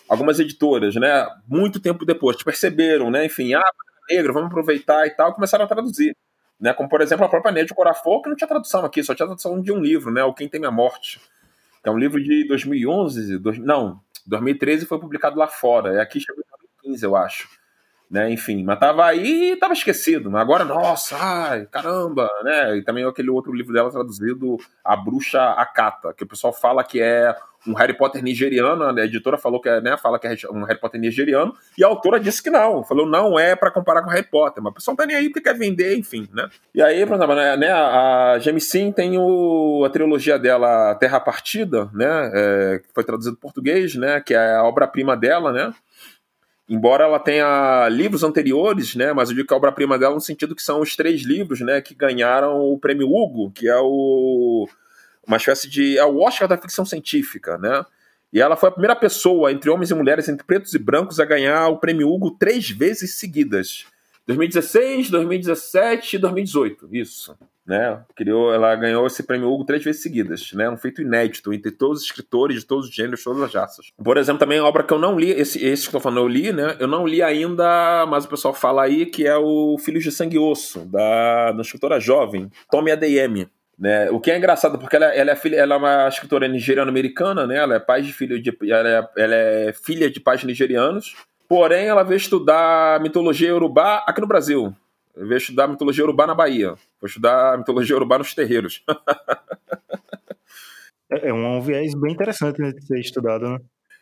algumas 0.09 0.39
editoras, 0.39 0.95
né, 0.95 1.27
muito 1.47 1.79
tempo 1.79 2.05
depois, 2.05 2.41
perceberam, 2.43 3.09
né, 3.11 3.25
enfim, 3.25 3.53
ah, 3.53 3.63
negro, 4.09 4.33
vamos 4.33 4.49
aproveitar 4.49 5.05
e 5.07 5.11
tal, 5.11 5.33
começaram 5.33 5.65
a 5.65 5.67
traduzir. 5.67 6.15
Né, 6.59 6.73
como, 6.73 6.89
por 6.89 7.01
exemplo, 7.01 7.25
a 7.25 7.29
própria 7.29 7.51
Neide 7.51 7.73
Corafor, 7.73 8.21
que 8.21 8.29
não 8.29 8.35
tinha 8.35 8.47
tradução 8.47 8.83
aqui, 8.83 9.03
só 9.03 9.15
tinha 9.15 9.25
tradução 9.25 9.61
de 9.61 9.71
um 9.71 9.79
livro, 9.79 10.11
né, 10.11 10.23
O 10.23 10.33
Quem 10.33 10.49
Tem 10.49 10.65
a 10.65 10.71
Morte, 10.71 11.21
que 11.81 11.89
é 11.89 11.91
um 11.91 11.97
livro 11.97 12.21
de 12.21 12.47
2011, 12.47 13.37
dois, 13.37 13.57
não, 13.57 13.99
2013 14.27 14.85
foi 14.85 14.99
publicado 14.99 15.37
lá 15.37 15.47
fora, 15.47 15.95
é 15.95 16.01
aqui 16.01 16.19
chegou 16.19 16.43
em 16.43 16.49
2015, 16.83 17.05
eu 17.05 17.15
acho 17.15 17.60
né? 18.11 18.29
Enfim, 18.31 18.63
mas 18.63 18.77
tava 18.77 19.05
aí 19.05 19.53
e 19.53 19.55
tava 19.55 19.73
esquecido. 19.73 20.29
Mas 20.29 20.41
agora, 20.41 20.65
nossa, 20.65 21.15
ai, 21.17 21.65
caramba, 21.71 22.29
né? 22.43 22.77
E 22.77 22.83
também 22.83 23.05
aquele 23.05 23.29
outro 23.29 23.53
livro 23.53 23.73
dela 23.73 23.89
traduzido, 23.89 24.57
A 24.83 24.97
Bruxa 24.97 25.41
Akata, 25.41 26.13
que 26.13 26.23
o 26.23 26.27
pessoal 26.27 26.51
fala 26.51 26.83
que 26.83 27.01
é 27.01 27.33
um 27.67 27.73
Harry 27.73 27.95
Potter 27.95 28.23
nigeriano, 28.23 28.83
a 28.83 29.05
editora 29.05 29.37
falou 29.37 29.61
que 29.61 29.69
é, 29.69 29.79
né, 29.79 29.95
fala 29.95 30.17
que 30.17 30.27
é 30.27 30.35
um 30.51 30.63
Harry 30.63 30.79
Potter 30.79 30.99
nigeriano, 30.99 31.53
e 31.77 31.83
a 31.83 31.87
autora 31.87 32.19
disse 32.19 32.41
que 32.41 32.49
não, 32.49 32.83
falou 32.83 33.05
não 33.05 33.39
é 33.39 33.55
para 33.55 33.69
comparar 33.69 34.01
com 34.01 34.09
Harry 34.09 34.27
Potter, 34.27 34.63
mas 34.63 34.71
o 34.71 34.75
pessoal 34.75 34.97
tá 34.97 35.05
nem 35.05 35.15
aí 35.15 35.29
porque 35.29 35.41
quer 35.41 35.55
vender, 35.55 35.95
enfim, 35.95 36.27
né? 36.33 36.49
E 36.73 36.81
aí, 36.81 37.01
exemplo, 37.01 37.35
né, 37.35 37.55
né 37.57 37.71
a 37.71 38.39
Sim 38.59 38.91
tem 38.91 39.17
o, 39.17 39.83
a 39.85 39.89
trilogia 39.89 40.39
dela 40.39 40.95
Terra 40.95 41.19
Partida, 41.19 41.89
né, 41.93 42.31
é, 42.33 42.79
que 42.79 42.93
foi 42.93 43.03
traduzido 43.03 43.35
em 43.35 43.39
português, 43.39 43.95
né, 43.95 44.19
que 44.21 44.33
é 44.33 44.55
a 44.55 44.63
obra-prima 44.63 45.15
dela, 45.15 45.51
né, 45.51 45.71
embora 46.71 47.03
ela 47.03 47.19
tenha 47.19 47.89
livros 47.89 48.23
anteriores, 48.23 48.95
né, 48.95 49.11
mas 49.11 49.29
eu 49.29 49.35
digo 49.35 49.45
que 49.45 49.53
a 49.53 49.57
obra-prima 49.57 49.99
dela 49.99 50.15
no 50.15 50.21
sentido 50.21 50.55
que 50.55 50.63
são 50.63 50.79
os 50.79 50.95
três 50.95 51.23
livros, 51.23 51.59
né, 51.59 51.81
que 51.81 51.93
ganharam 51.93 52.61
o 52.61 52.79
prêmio 52.79 53.09
Hugo, 53.09 53.51
que 53.51 53.67
é 53.67 53.77
o 53.77 54.69
uma 55.27 55.35
espécie 55.35 55.69
de 55.69 55.97
é 55.97 56.05
o 56.05 56.19
Oscar 56.19 56.47
da 56.47 56.57
ficção 56.57 56.85
científica, 56.85 57.57
né? 57.57 57.85
E 58.33 58.39
ela 58.39 58.55
foi 58.55 58.69
a 58.69 58.71
primeira 58.71 58.95
pessoa 58.95 59.51
entre 59.51 59.69
homens 59.69 59.91
e 59.91 59.93
mulheres, 59.93 60.29
entre 60.29 60.45
pretos 60.45 60.73
e 60.73 60.79
brancos, 60.79 61.19
a 61.19 61.25
ganhar 61.25 61.67
o 61.67 61.77
prêmio 61.77 62.09
Hugo 62.09 62.31
três 62.31 62.69
vezes 62.69 63.15
seguidas. 63.15 63.85
2016, 64.27 65.09
2017 65.09 66.15
e 66.15 66.19
2018, 66.19 66.89
isso 66.91 67.37
né? 67.65 68.01
Criou, 68.15 68.53
ela 68.53 68.75
ganhou 68.75 69.05
esse 69.05 69.23
prêmio 69.23 69.49
Hugo 69.49 69.63
três 69.63 69.83
vezes 69.83 70.01
seguidas, 70.01 70.51
né? 70.53 70.69
Um 70.69 70.77
feito 70.77 71.01
inédito 71.01 71.53
entre 71.53 71.71
todos 71.71 71.99
os 71.99 72.05
escritores 72.05 72.59
de 72.59 72.65
todos 72.65 72.87
os 72.87 72.93
gêneros, 72.93 73.23
todas 73.23 73.41
as 73.43 73.53
raças. 73.53 73.91
Por 74.03 74.17
exemplo, 74.17 74.39
também 74.39 74.59
a 74.59 74.65
obra 74.65 74.83
que 74.83 74.93
eu 74.93 74.99
não 74.99 75.17
li, 75.17 75.31
esse, 75.31 75.63
esse 75.63 75.83
que 75.83 75.95
eu 75.95 75.99
tô 75.99 76.03
falando, 76.03 76.19
eu 76.19 76.27
li, 76.27 76.51
né? 76.51 76.75
Eu 76.79 76.87
não 76.87 77.07
li 77.07 77.21
ainda, 77.21 78.05
mas 78.07 78.25
o 78.25 78.29
pessoal 78.29 78.53
fala 78.53 78.83
aí 78.83 79.05
que 79.05 79.25
é 79.25 79.37
o 79.37 79.77
Filhos 79.77 80.03
de 80.03 80.11
Sangue 80.11 80.35
e 80.35 80.39
Osso, 80.39 80.85
da, 80.85 81.51
da 81.51 81.61
escritora 81.61 81.99
jovem, 81.99 82.49
Tommy 82.69 82.91
Adeyemi. 82.91 83.47
Né? 83.79 84.11
O 84.11 84.19
que 84.19 84.29
é 84.29 84.37
engraçado, 84.37 84.77
porque 84.77 84.95
ela, 84.95 85.07
ela, 85.07 85.31
é 85.31 85.35
filha, 85.35 85.55
ela 85.55 85.73
é 85.73 85.77
uma 85.77 86.07
escritora 86.07 86.47
nigeriano-americana, 86.47 87.47
né? 87.47 87.57
Ela 87.57 87.75
é, 87.75 87.79
pai 87.79 88.03
de 88.03 88.13
filho 88.13 88.39
de, 88.39 88.55
ela 88.69 88.89
é, 88.89 89.09
ela 89.17 89.35
é 89.35 89.73
filha 89.73 90.09
de 90.11 90.19
pais 90.19 90.43
nigerianos, 90.43 91.15
porém 91.51 91.87
ela 91.87 92.01
veio 92.01 92.15
estudar 92.15 93.01
mitologia 93.01 93.53
urubá 93.53 94.05
aqui 94.07 94.21
no 94.21 94.27
Brasil. 94.27 94.73
Veio 95.13 95.35
estudar 95.35 95.67
mitologia 95.67 96.01
urubá 96.01 96.25
na 96.25 96.33
Bahia. 96.33 96.75
Vou 97.01 97.07
estudar 97.09 97.57
mitologia 97.57 97.93
urubá 97.93 98.17
nos 98.17 98.33
terreiros. 98.33 98.81
É, 101.13 101.27
é 101.27 101.33
um 101.33 101.59
viés 101.59 101.93
bem 101.93 102.13
interessante 102.13 102.61
de 102.61 102.85
ser 102.85 102.97
estudado, 102.97 103.49
né? 103.49 103.59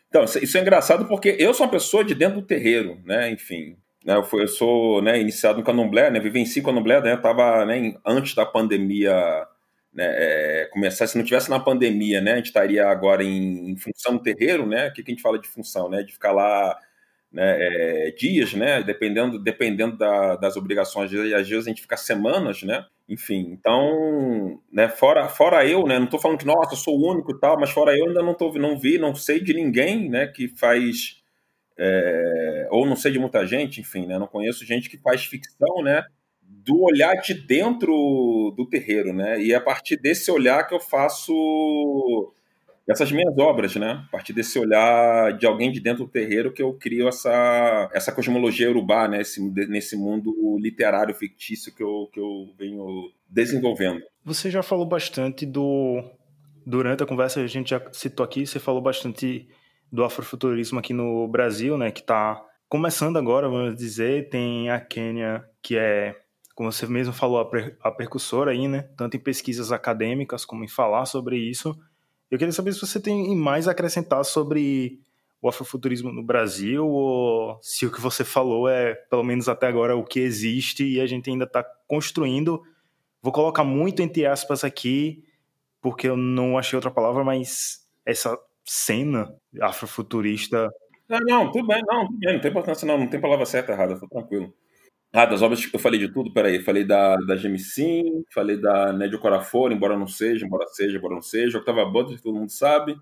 Então, 0.08 0.22
isso 0.22 0.56
é 0.56 0.60
engraçado 0.60 1.06
porque 1.06 1.34
eu 1.40 1.52
sou 1.52 1.66
uma 1.66 1.72
pessoa 1.72 2.04
de 2.04 2.14
dentro 2.14 2.40
do 2.40 2.46
terreiro, 2.46 3.00
né? 3.04 3.32
Enfim, 3.32 3.76
né? 4.04 4.14
Eu, 4.14 4.22
fui, 4.22 4.44
eu 4.44 4.46
sou 4.46 5.02
né, 5.02 5.20
iniciado 5.20 5.58
no 5.58 5.64
candomblé, 5.64 6.08
né? 6.08 6.20
Vivenci 6.20 6.62
candomblé, 6.62 7.00
né? 7.00 7.16
Tava 7.16 7.66
né, 7.66 7.96
antes 8.06 8.36
da 8.36 8.46
pandemia 8.46 9.12
né, 9.92 10.06
é, 10.06 10.68
começar. 10.72 11.04
Se 11.08 11.18
não 11.18 11.24
tivesse 11.24 11.50
na 11.50 11.58
pandemia, 11.58 12.20
né? 12.20 12.34
A 12.34 12.36
gente 12.36 12.46
estaria 12.46 12.86
agora 12.86 13.24
em, 13.24 13.72
em 13.72 13.76
função 13.76 14.12
do 14.12 14.22
terreiro, 14.22 14.64
né? 14.64 14.86
O 14.86 14.92
que, 14.92 15.02
que 15.02 15.10
a 15.10 15.12
gente 15.12 15.22
fala 15.22 15.36
de 15.36 15.48
função, 15.48 15.90
né? 15.90 16.04
De 16.04 16.12
ficar 16.12 16.30
lá 16.30 16.78
né, 17.32 17.56
é, 17.58 18.10
dias, 18.10 18.54
né, 18.54 18.82
dependendo, 18.82 19.38
dependendo 19.38 19.96
da, 19.96 20.36
das 20.36 20.56
obrigações, 20.56 21.12
às 21.14 21.48
vezes 21.48 21.66
a 21.66 21.68
gente 21.68 21.82
fica 21.82 21.96
semanas, 21.96 22.62
né, 22.62 22.84
enfim, 23.08 23.50
então, 23.52 24.60
né, 24.72 24.88
fora, 24.88 25.28
fora 25.28 25.66
eu, 25.66 25.86
né, 25.86 25.98
não 25.98 26.06
estou 26.06 26.20
falando 26.20 26.38
que, 26.38 26.46
nossa, 26.46 26.74
eu 26.74 26.78
sou 26.78 26.98
o 26.98 27.10
único 27.10 27.32
e 27.32 27.38
tal, 27.38 27.58
mas 27.58 27.70
fora 27.70 27.96
eu 27.96 28.08
ainda 28.08 28.22
não, 28.22 28.34
tô, 28.34 28.52
não 28.54 28.78
vi, 28.78 28.98
não 28.98 29.14
sei 29.14 29.40
de 29.40 29.54
ninguém, 29.54 30.08
né, 30.08 30.26
que 30.26 30.48
faz, 30.48 31.22
é, 31.78 32.68
ou 32.70 32.84
não 32.84 32.96
sei 32.96 33.12
de 33.12 33.18
muita 33.18 33.46
gente, 33.46 33.80
enfim, 33.80 34.06
né, 34.06 34.18
não 34.18 34.26
conheço 34.26 34.66
gente 34.66 34.90
que 34.90 34.98
faz 34.98 35.24
ficção, 35.24 35.82
né, 35.82 36.04
do 36.42 36.82
olhar 36.82 37.14
de 37.16 37.32
dentro 37.32 37.92
do 38.56 38.66
terreiro, 38.68 39.12
né? 39.12 39.40
E 39.40 39.52
é 39.52 39.56
a 39.56 39.60
partir 39.60 39.96
desse 39.96 40.30
olhar 40.30 40.66
que 40.66 40.74
eu 40.74 40.80
faço 40.80 41.32
essas 42.90 43.12
minhas 43.12 43.36
obras, 43.38 43.76
né? 43.76 44.04
A 44.08 44.10
partir 44.10 44.32
desse 44.32 44.58
olhar 44.58 45.32
de 45.38 45.46
alguém 45.46 45.70
de 45.70 45.80
dentro 45.80 46.04
do 46.04 46.10
terreiro 46.10 46.52
que 46.52 46.60
eu 46.62 46.74
crio 46.74 47.08
essa, 47.08 47.88
essa 47.94 48.10
cosmologia 48.10 48.68
urubá, 48.68 49.06
né? 49.06 49.20
Esse, 49.20 49.40
nesse 49.68 49.96
mundo 49.96 50.34
literário 50.58 51.14
fictício 51.14 51.74
que 51.74 51.82
eu, 51.82 52.08
que 52.12 52.18
eu 52.18 52.52
venho 52.58 53.10
desenvolvendo. 53.28 54.02
Você 54.24 54.50
já 54.50 54.62
falou 54.62 54.86
bastante 54.86 55.46
do. 55.46 56.02
Durante 56.66 57.02
a 57.02 57.06
conversa, 57.06 57.40
a 57.40 57.46
gente 57.46 57.70
já 57.70 57.82
citou 57.92 58.22
aqui, 58.22 58.46
você 58.46 58.58
falou 58.58 58.82
bastante 58.82 59.48
do 59.90 60.04
afrofuturismo 60.04 60.78
aqui 60.78 60.92
no 60.92 61.26
Brasil, 61.28 61.78
né? 61.78 61.90
Que 61.90 62.00
está 62.00 62.44
começando 62.68 63.16
agora, 63.16 63.48
vamos 63.48 63.76
dizer. 63.76 64.28
Tem 64.28 64.68
a 64.68 64.80
Quênia, 64.80 65.44
que 65.62 65.76
é, 65.76 66.14
como 66.54 66.70
você 66.70 66.86
mesmo 66.86 67.12
falou, 67.12 67.38
a, 67.38 67.48
per 67.48 67.76
a 67.80 67.90
percussora 67.90 68.50
aí, 68.50 68.68
né? 68.68 68.82
Tanto 68.96 69.16
em 69.16 69.20
pesquisas 69.20 69.72
acadêmicas 69.72 70.44
como 70.44 70.64
em 70.64 70.68
falar 70.68 71.06
sobre 71.06 71.38
isso. 71.38 71.74
Eu 72.30 72.38
queria 72.38 72.52
saber 72.52 72.72
se 72.72 72.80
você 72.80 73.00
tem 73.00 73.34
mais 73.34 73.66
a 73.66 73.72
acrescentar 73.72 74.24
sobre 74.24 75.00
o 75.42 75.48
afrofuturismo 75.48 76.12
no 76.12 76.22
Brasil 76.22 76.86
ou 76.86 77.58
se 77.62 77.86
o 77.86 77.92
que 77.92 78.00
você 78.00 78.24
falou 78.24 78.68
é, 78.68 78.94
pelo 78.94 79.24
menos 79.24 79.48
até 79.48 79.66
agora, 79.66 79.96
o 79.96 80.04
que 80.04 80.20
existe 80.20 80.84
e 80.84 81.00
a 81.00 81.06
gente 81.06 81.30
ainda 81.30 81.44
está 81.44 81.64
construindo. 81.88 82.62
Vou 83.22 83.32
colocar 83.32 83.64
muito 83.64 84.02
entre 84.02 84.26
aspas 84.26 84.64
aqui, 84.64 85.24
porque 85.80 86.08
eu 86.08 86.16
não 86.16 86.58
achei 86.58 86.76
outra 86.76 86.90
palavra, 86.90 87.24
mas 87.24 87.86
essa 88.04 88.38
cena 88.64 89.34
afrofuturista. 89.60 90.68
Não, 91.08 91.18
não, 91.20 91.50
tudo 91.50 91.66
bem, 91.66 91.82
não, 91.86 92.06
tudo 92.06 92.18
bem, 92.18 92.34
não 92.34 92.40
tem 92.40 92.50
importância, 92.50 92.86
não, 92.86 92.98
não 92.98 93.08
tem 93.08 93.20
palavra 93.20 93.46
certa 93.46 93.72
errada, 93.72 93.98
tô 93.98 94.06
tranquilo. 94.06 94.54
Ah, 95.12 95.26
das 95.26 95.42
obras 95.42 95.68
eu 95.72 95.78
falei 95.78 95.98
de 95.98 96.08
tudo, 96.12 96.32
peraí. 96.32 96.60
Falei 96.62 96.84
da, 96.84 97.16
da 97.16 97.36
Sim, 97.58 98.22
falei 98.32 98.56
da 98.60 98.92
Nédio 98.92 99.18
Corafor, 99.18 99.72
embora 99.72 99.98
não 99.98 100.06
seja, 100.06 100.46
embora 100.46 100.66
seja, 100.68 100.96
embora 100.98 101.14
não 101.14 101.22
seja. 101.22 101.58
Octava 101.58 101.84
Butler, 101.84 102.20
todo 102.20 102.38
mundo 102.38 102.50
sabe. 102.50 102.96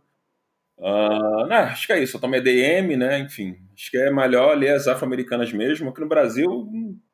Uh, 0.79 1.47
né, 1.49 1.57
acho 1.73 1.87
que 1.87 1.93
é 1.93 2.03
isso. 2.03 2.17
Eu 2.17 2.21
tomei 2.21 2.41
DM, 2.41 2.97
né? 2.97 3.19
Enfim, 3.21 3.57
acho 3.75 3.91
que 3.91 3.99
é 3.99 4.11
melhor 4.11 4.57
ler 4.57 4.71
as 4.75 4.89
afro-americanas 4.89 5.53
mesmo. 5.53 5.91
Aqui 5.91 6.01
no 6.01 6.09
Brasil, 6.09 6.49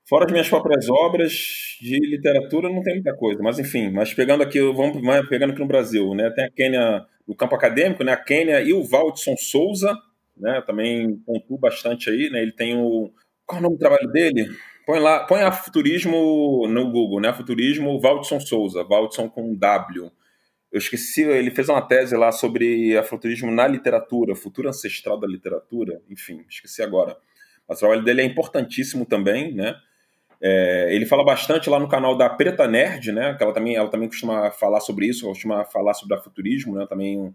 fora 0.08 0.26
as 0.26 0.32
minhas 0.32 0.48
próprias 0.48 0.88
obras 0.88 1.32
de 1.80 1.98
literatura, 1.98 2.68
não 2.68 2.82
tem 2.82 2.94
muita 2.94 3.16
coisa. 3.16 3.42
Mas 3.42 3.58
enfim, 3.58 3.90
mas 3.90 4.14
pegando 4.14 4.42
aqui, 4.42 4.60
vamos 4.60 5.00
pegando 5.28 5.52
aqui 5.52 5.60
no 5.60 5.66
Brasil, 5.68 6.14
né? 6.14 6.30
Tem 6.30 6.44
a 6.44 6.50
Quênia 6.50 7.06
no 7.26 7.34
campo 7.34 7.54
acadêmico, 7.56 8.04
né? 8.04 8.12
A 8.12 8.16
Quênia 8.16 8.60
e 8.62 8.72
o 8.72 8.84
Valdson 8.84 9.36
Souza, 9.36 9.96
né? 10.36 10.62
Também 10.66 11.16
pontuo 11.26 11.58
bastante 11.58 12.10
aí, 12.10 12.30
né? 12.30 12.42
Ele 12.42 12.52
tem 12.52 12.76
o. 12.76 13.12
Qual 13.46 13.58
é 13.58 13.60
o 13.60 13.62
nome 13.64 13.76
do 13.76 13.80
trabalho 13.80 14.08
dele? 14.12 14.48
Põe 14.86 14.98
lá, 14.98 15.20
põe 15.20 15.42
a 15.42 15.50
futurismo 15.50 16.66
no 16.68 16.90
Google, 16.90 17.20
né? 17.20 17.32
Futurismo 17.32 17.98
Valdson 18.00 18.38
Souza, 18.38 18.84
Valdson 18.84 19.28
com 19.28 19.54
W. 19.54 20.10
Eu 20.70 20.78
esqueci, 20.78 21.22
ele 21.22 21.50
fez 21.50 21.68
uma 21.68 21.80
tese 21.80 22.16
lá 22.16 22.32
sobre 22.32 23.00
futurismo 23.04 23.50
na 23.50 23.66
literatura, 23.66 24.34
futuro 24.34 24.68
ancestral 24.68 25.18
da 25.18 25.26
literatura, 25.26 26.02
enfim, 26.10 26.44
esqueci 26.50 26.82
agora. 26.82 27.16
Mas 27.66 27.78
o 27.78 27.80
trabalho 27.80 28.02
dele 28.02 28.22
é 28.22 28.24
importantíssimo 28.24 29.06
também, 29.06 29.54
né? 29.54 29.74
É, 30.40 30.94
ele 30.94 31.06
fala 31.06 31.24
bastante 31.24 31.70
lá 31.70 31.78
no 31.78 31.88
canal 31.88 32.16
da 32.16 32.28
Preta 32.28 32.66
Nerd, 32.66 33.12
né? 33.12 33.34
Que 33.34 33.42
ela 33.42 33.54
também, 33.54 33.76
ela 33.76 33.88
também 33.88 34.08
costuma 34.08 34.50
falar 34.50 34.80
sobre 34.80 35.06
isso, 35.06 35.26
costuma 35.26 35.64
falar 35.64 35.94
sobre 35.94 36.18
futurismo, 36.18 36.76
né? 36.76 36.86
Também, 36.86 37.34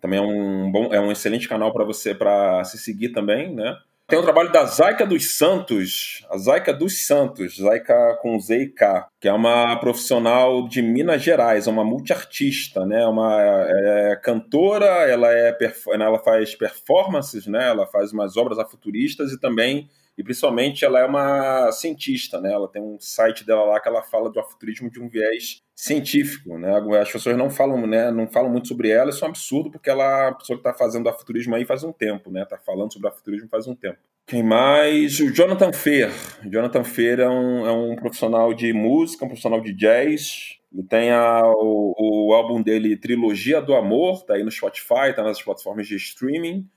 também 0.00 0.20
é 0.20 0.22
um 0.22 0.70
bom, 0.70 0.94
é 0.94 1.00
um 1.00 1.10
excelente 1.10 1.48
canal 1.48 1.72
para 1.72 1.82
você 1.84 2.14
para 2.14 2.62
se 2.62 2.78
seguir 2.78 3.08
também, 3.08 3.52
né? 3.52 3.76
Tem 4.10 4.18
o 4.18 4.22
trabalho 4.22 4.50
da 4.50 4.64
Zaica 4.64 5.06
dos 5.06 5.38
Santos, 5.38 6.26
a 6.28 6.36
dos 6.72 7.06
Santos, 7.06 7.58
Zaica 7.58 8.18
com 8.20 8.40
Z 8.40 8.62
e 8.62 8.68
K, 8.68 9.06
que 9.20 9.28
é 9.28 9.32
uma 9.32 9.76
profissional 9.76 10.66
de 10.66 10.82
Minas 10.82 11.22
Gerais, 11.22 11.68
é 11.68 11.70
uma 11.70 11.84
multiartista, 11.84 12.84
né? 12.84 13.06
Uma 13.06 13.40
é, 13.40 14.16
cantora, 14.16 14.84
ela 15.08 15.32
é 15.32 15.56
ela 15.92 16.18
faz 16.18 16.56
performances, 16.56 17.46
né? 17.46 17.68
Ela 17.68 17.86
faz 17.86 18.12
umas 18.12 18.36
obras 18.36 18.58
afuturistas 18.58 19.30
e 19.30 19.38
também 19.38 19.88
e 20.20 20.22
principalmente 20.22 20.84
ela 20.84 21.00
é 21.00 21.06
uma 21.06 21.72
cientista, 21.72 22.38
né? 22.42 22.52
Ela 22.52 22.68
tem 22.68 22.82
um 22.82 23.00
site 23.00 23.42
dela 23.46 23.64
lá 23.64 23.80
que 23.80 23.88
ela 23.88 24.02
fala 24.02 24.30
do 24.30 24.38
afuturismo 24.38 24.90
de 24.90 25.00
um 25.00 25.08
viés 25.08 25.62
científico, 25.74 26.58
né? 26.58 26.74
As 27.00 27.10
pessoas 27.10 27.38
não 27.38 27.48
falam, 27.48 27.86
né? 27.86 28.10
Não 28.10 28.28
falam 28.28 28.50
muito 28.50 28.68
sobre 28.68 28.90
ela, 28.90 29.08
isso 29.08 29.24
é 29.24 29.26
um 29.26 29.30
absurdo 29.30 29.70
porque 29.70 29.88
ela 29.88 30.28
uma 30.28 30.36
pessoa 30.36 30.58
que 30.58 30.68
está 30.68 30.74
fazendo 30.74 31.08
afuturismo 31.08 31.54
aí 31.54 31.64
faz 31.64 31.82
um 31.82 31.90
tempo, 31.90 32.30
né? 32.30 32.44
Tá 32.44 32.58
falando 32.58 32.92
sobre 32.92 33.08
afuturismo 33.08 33.48
faz 33.48 33.66
um 33.66 33.74
tempo. 33.74 33.96
Quem 34.26 34.42
mais? 34.42 35.20
O 35.20 35.32
Jonathan 35.32 35.72
Fer. 35.72 36.10
Jonathan 36.44 36.84
Fer 36.84 37.20
é 37.20 37.28
um, 37.28 37.66
é 37.66 37.72
um 37.72 37.96
profissional 37.96 38.52
de 38.52 38.74
música, 38.74 39.24
um 39.24 39.28
profissional 39.28 39.62
de 39.62 39.72
jazz. 39.72 40.58
Ele 40.70 40.82
tem 40.82 41.10
a, 41.12 41.40
o, 41.46 42.28
o 42.28 42.34
álbum 42.34 42.62
dele 42.62 42.94
Trilogia 42.94 43.62
do 43.62 43.74
Amor, 43.74 44.22
tá 44.26 44.34
aí 44.34 44.44
no 44.44 44.50
Spotify, 44.50 45.14
tá 45.16 45.24
nas 45.24 45.42
plataformas 45.42 45.88
de 45.88 45.96
streaming. 45.96 46.68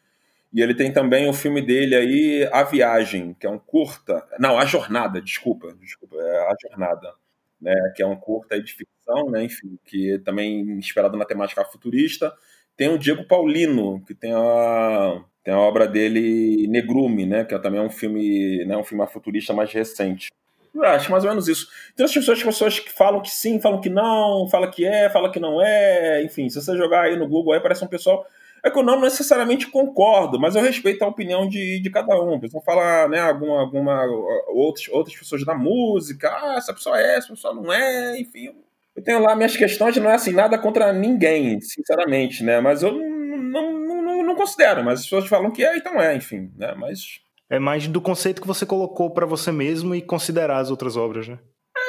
E 0.53 0.61
ele 0.61 0.75
tem 0.75 0.93
também 0.93 1.27
o 1.27 1.33
filme 1.33 1.61
dele 1.61 1.95
aí, 1.95 2.49
A 2.51 2.63
Viagem, 2.63 3.35
que 3.39 3.47
é 3.47 3.49
um 3.49 3.57
curta. 3.57 4.23
Não, 4.39 4.57
A 4.57 4.65
Jornada, 4.65 5.19
desculpa, 5.19 5.73
desculpa, 5.81 6.15
é 6.15 6.39
A 6.41 6.55
Jornada, 6.61 7.11
né? 7.59 7.73
Que 7.95 8.03
é 8.03 8.05
um 8.05 8.15
curta 8.15 8.61
de 8.61 8.71
ficção, 8.71 9.31
né? 9.31 9.43
Enfim, 9.43 9.79
que 9.83 10.19
também 10.19 10.61
inspirado 10.61 11.17
na 11.17 11.25
temática 11.25 11.65
futurista. 11.65 12.31
Tem 12.77 12.89
o 12.89 12.99
Diego 12.99 13.27
Paulino, 13.27 14.03
que 14.05 14.13
tem 14.13 14.31
a, 14.31 15.23
tem 15.43 15.53
a 15.53 15.59
obra 15.59 15.87
dele 15.87 16.67
Negrume, 16.67 17.25
né? 17.25 17.43
Que 17.43 17.55
é 17.55 17.59
também 17.59 17.79
é 17.79 17.83
um 17.83 17.89
filme, 17.89 18.63
né? 18.65 18.77
Um 18.77 18.83
filme 18.83 19.05
futurista 19.07 19.53
mais 19.53 19.73
recente. 19.73 20.29
Eu 20.73 20.83
acho 20.83 21.11
mais 21.11 21.23
ou 21.23 21.29
menos 21.31 21.47
isso. 21.47 21.67
Tem 21.95 22.03
as 22.05 22.13
pessoas, 22.13 22.43
pessoas 22.43 22.79
que 22.79 22.91
falam 22.91 23.21
que 23.21 23.29
sim, 23.29 23.59
falam 23.59 23.81
que 23.81 23.89
não, 23.89 24.47
falam 24.49 24.69
que 24.69 24.85
é, 24.85 25.09
falam 25.09 25.31
que 25.31 25.39
não 25.39 25.59
é. 25.59 26.23
Enfim, 26.23 26.47
se 26.49 26.61
você 26.61 26.75
jogar 26.77 27.03
aí 27.03 27.15
no 27.15 27.27
Google, 27.27 27.53
aí 27.53 27.59
parece 27.59 27.83
um 27.83 27.87
pessoal 27.87 28.25
é 28.63 28.71
que 28.71 28.79
eu 28.79 28.83
não 28.83 29.01
necessariamente 29.01 29.67
concordo, 29.67 30.39
mas 30.39 30.55
eu 30.55 30.61
respeito 30.61 31.03
a 31.03 31.07
opinião 31.07 31.47
de, 31.47 31.81
de 31.81 31.89
cada 31.89 32.19
um. 32.21 32.39
Pessoal 32.39 32.63
fala, 32.63 33.07
né, 33.09 33.19
alguma, 33.19 33.59
alguma 33.59 34.05
outras, 34.47 34.87
outras 34.87 35.17
pessoas 35.17 35.45
da 35.45 35.53
música, 35.53 36.29
ah, 36.29 36.55
essa 36.57 36.73
pessoa 36.73 36.99
é, 36.99 37.17
essa 37.17 37.27
pessoa 37.27 37.53
não 37.53 37.71
é, 37.71 38.17
enfim. 38.17 38.55
Eu 38.95 39.03
tenho 39.03 39.19
lá 39.19 39.35
minhas 39.35 39.57
questões, 39.57 39.97
não 39.97 40.09
é 40.09 40.15
assim, 40.15 40.31
nada 40.31 40.57
contra 40.57 40.93
ninguém, 40.93 41.59
sinceramente, 41.59 42.43
né? 42.43 42.61
Mas 42.61 42.83
eu 42.83 42.93
não, 42.93 43.73
não, 43.73 44.01
não, 44.01 44.23
não 44.23 44.35
considero, 44.35 44.83
mas 44.83 44.99
as 44.99 45.05
pessoas 45.05 45.27
falam 45.27 45.51
que 45.51 45.65
é, 45.65 45.75
então 45.75 45.99
é, 45.99 46.15
enfim, 46.15 46.51
né? 46.55 46.73
Mas. 46.77 47.21
É 47.49 47.59
mais 47.59 47.87
do 47.87 47.99
conceito 47.99 48.41
que 48.41 48.47
você 48.47 48.65
colocou 48.65 49.11
para 49.11 49.25
você 49.25 49.51
mesmo 49.51 49.93
e 49.93 50.01
considerar 50.01 50.59
as 50.59 50.71
outras 50.71 50.95
obras, 50.95 51.27
né? 51.27 51.37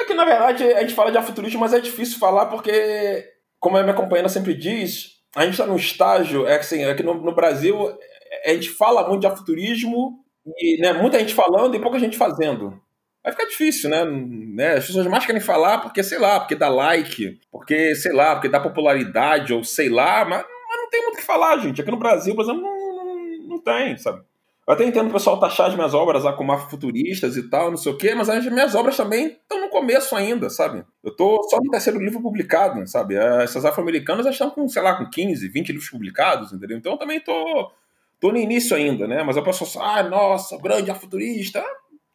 É 0.01 0.03
que, 0.03 0.13
na 0.13 0.25
verdade, 0.25 0.63
a 0.63 0.81
gente 0.81 0.93
fala 0.93 1.11
de 1.11 1.17
afuturismo, 1.17 1.59
mas 1.61 1.73
é 1.73 1.79
difícil 1.79 2.19
falar 2.19 2.47
porque, 2.47 3.25
como 3.59 3.77
a 3.77 3.83
minha 3.83 3.95
companheira 3.95 4.27
sempre 4.27 4.53
diz, 4.53 5.14
a 5.35 5.43
gente 5.43 5.53
está 5.53 5.65
num 5.65 5.75
estágio, 5.75 6.47
é 6.47 6.57
assim, 6.57 6.83
é 6.83 6.93
que 6.95 7.03
no, 7.03 7.13
no, 7.15 7.35
Brasil 7.35 7.97
a 8.45 8.49
gente 8.49 8.69
fala 8.69 9.07
muito 9.07 9.21
de 9.21 9.27
afuturismo 9.27 10.19
e 10.57 10.79
né, 10.81 10.93
muita 10.93 11.19
gente 11.19 11.33
falando 11.33 11.75
e 11.75 11.79
pouca 11.79 11.99
gente 11.99 12.17
fazendo. 12.17 12.79
Vai 13.21 13.33
ficar 13.33 13.45
difícil, 13.45 13.89
né? 13.89 14.05
né? 14.05 14.73
As 14.75 14.85
pessoas 14.85 15.07
mais 15.07 15.25
querem 15.25 15.41
falar 15.41 15.79
porque, 15.79 16.03
sei 16.03 16.19
lá, 16.19 16.39
porque 16.39 16.55
dá 16.55 16.69
like, 16.69 17.39
porque, 17.51 17.95
sei 17.95 18.13
lá, 18.13 18.35
porque 18.35 18.47
dá 18.47 18.59
popularidade, 18.59 19.53
ou 19.53 19.63
sei 19.63 19.89
lá, 19.89 20.23
mas, 20.23 20.41
mas 20.41 20.77
não 20.77 20.89
tem 20.89 21.01
muito 21.01 21.15
o 21.15 21.17
que 21.17 21.23
falar, 21.23 21.57
gente. 21.57 21.81
Aqui 21.81 21.91
no 21.91 21.97
Brasil, 21.97 22.35
por 22.35 22.43
exemplo, 22.43 22.61
não, 22.61 23.05
não, 23.05 23.47
não 23.47 23.59
tem, 23.61 23.97
sabe? 23.97 24.23
Eu 24.67 24.73
até 24.73 24.83
entendo 24.83 25.09
o 25.09 25.13
pessoal 25.13 25.39
taxar 25.39 25.67
as 25.67 25.75
minhas 25.75 25.93
obras 25.93 26.23
lá 26.23 26.33
como 26.33 26.57
futuristas 26.57 27.37
e 27.37 27.47
tal, 27.49 27.69
não 27.69 27.77
sei 27.77 27.91
o 27.91 27.97
quê, 27.97 28.15
mas 28.15 28.29
as 28.29 28.43
minhas 28.45 28.73
obras 28.73 28.97
também 28.97 29.27
estão 29.27 29.61
no 29.61 29.69
começo 29.69 30.15
ainda, 30.15 30.49
sabe? 30.49 30.83
Eu 31.03 31.15
tô 31.15 31.43
só 31.43 31.57
no 31.57 31.69
terceiro 31.69 31.99
livro 31.99 32.19
publicado, 32.19 32.85
sabe? 32.87 33.15
Essas 33.15 33.63
afro-americanas 33.63 34.25
já 34.25 34.31
estão 34.31 34.49
com, 34.49 34.67
sei 34.67 34.81
lá, 34.81 34.97
com 34.97 35.07
15, 35.07 35.47
20 35.49 35.67
livros 35.67 35.89
publicados, 35.89 36.51
entendeu? 36.51 36.77
Então 36.77 36.93
eu 36.93 36.97
também 36.97 37.19
tô, 37.19 37.71
tô 38.19 38.31
no 38.31 38.37
início 38.37 38.75
ainda, 38.75 39.07
né? 39.07 39.21
Mas 39.23 39.37
a 39.37 39.41
pessoa 39.43 39.85
ah, 39.85 40.01
nossa, 40.01 40.57
grande 40.57 40.89
afuturista. 40.89 41.63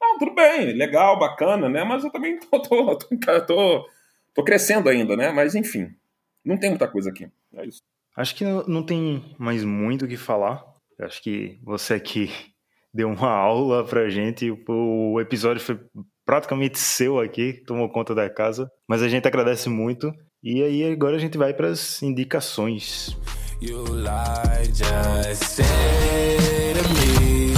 Não, 0.01 0.18
tudo 0.18 0.34
bem, 0.34 0.72
legal, 0.72 1.20
bacana, 1.20 1.68
né? 1.68 1.84
Mas 1.84 2.03
eu 2.03 2.11
também 2.11 2.36
tô, 2.51 2.61
tô, 2.61 2.96
tô, 2.96 3.40
tô, 3.46 3.86
tô 4.34 4.42
crescendo 4.42 4.88
ainda, 4.88 5.16
né? 5.16 5.30
Mas 5.30 5.55
enfim, 5.55 5.88
não 6.44 6.59
tem 6.59 6.70
muita 6.70 6.88
coisa 6.88 7.11
aqui. 7.11 7.30
É 7.55 7.64
isso. 7.64 7.80
Acho 8.16 8.34
que 8.34 8.44
não 8.44 8.82
tem 8.82 9.36
mais 9.38 9.62
muito 9.62 10.05
o 10.05 10.09
que 10.09 10.16
falar. 10.16 10.70
Acho 11.03 11.22
que 11.22 11.59
você 11.62 11.94
aqui 11.94 12.30
deu 12.92 13.09
uma 13.09 13.30
aula 13.30 13.84
pra 13.84 14.09
gente. 14.09 14.51
O 14.68 15.20
episódio 15.20 15.62
foi 15.62 15.78
praticamente 16.24 16.78
seu 16.78 17.18
aqui, 17.18 17.62
tomou 17.66 17.88
conta 17.88 18.14
da 18.14 18.28
casa. 18.28 18.70
Mas 18.88 19.03
a 19.03 19.09
gente 19.09 19.26
agradece 19.26 19.68
muito. 19.68 20.12
E 20.42 20.62
aí 20.62 20.90
agora 20.90 21.16
a 21.16 21.20
gente 21.20 21.36
vai 21.36 21.53
para 21.53 21.68
as 21.68 22.03
indicações. 22.03 23.16
You 23.61 23.84
lie, 23.92 24.64
just 24.72 25.44
say 25.44 26.72
to 26.72 26.88
me 26.94 27.49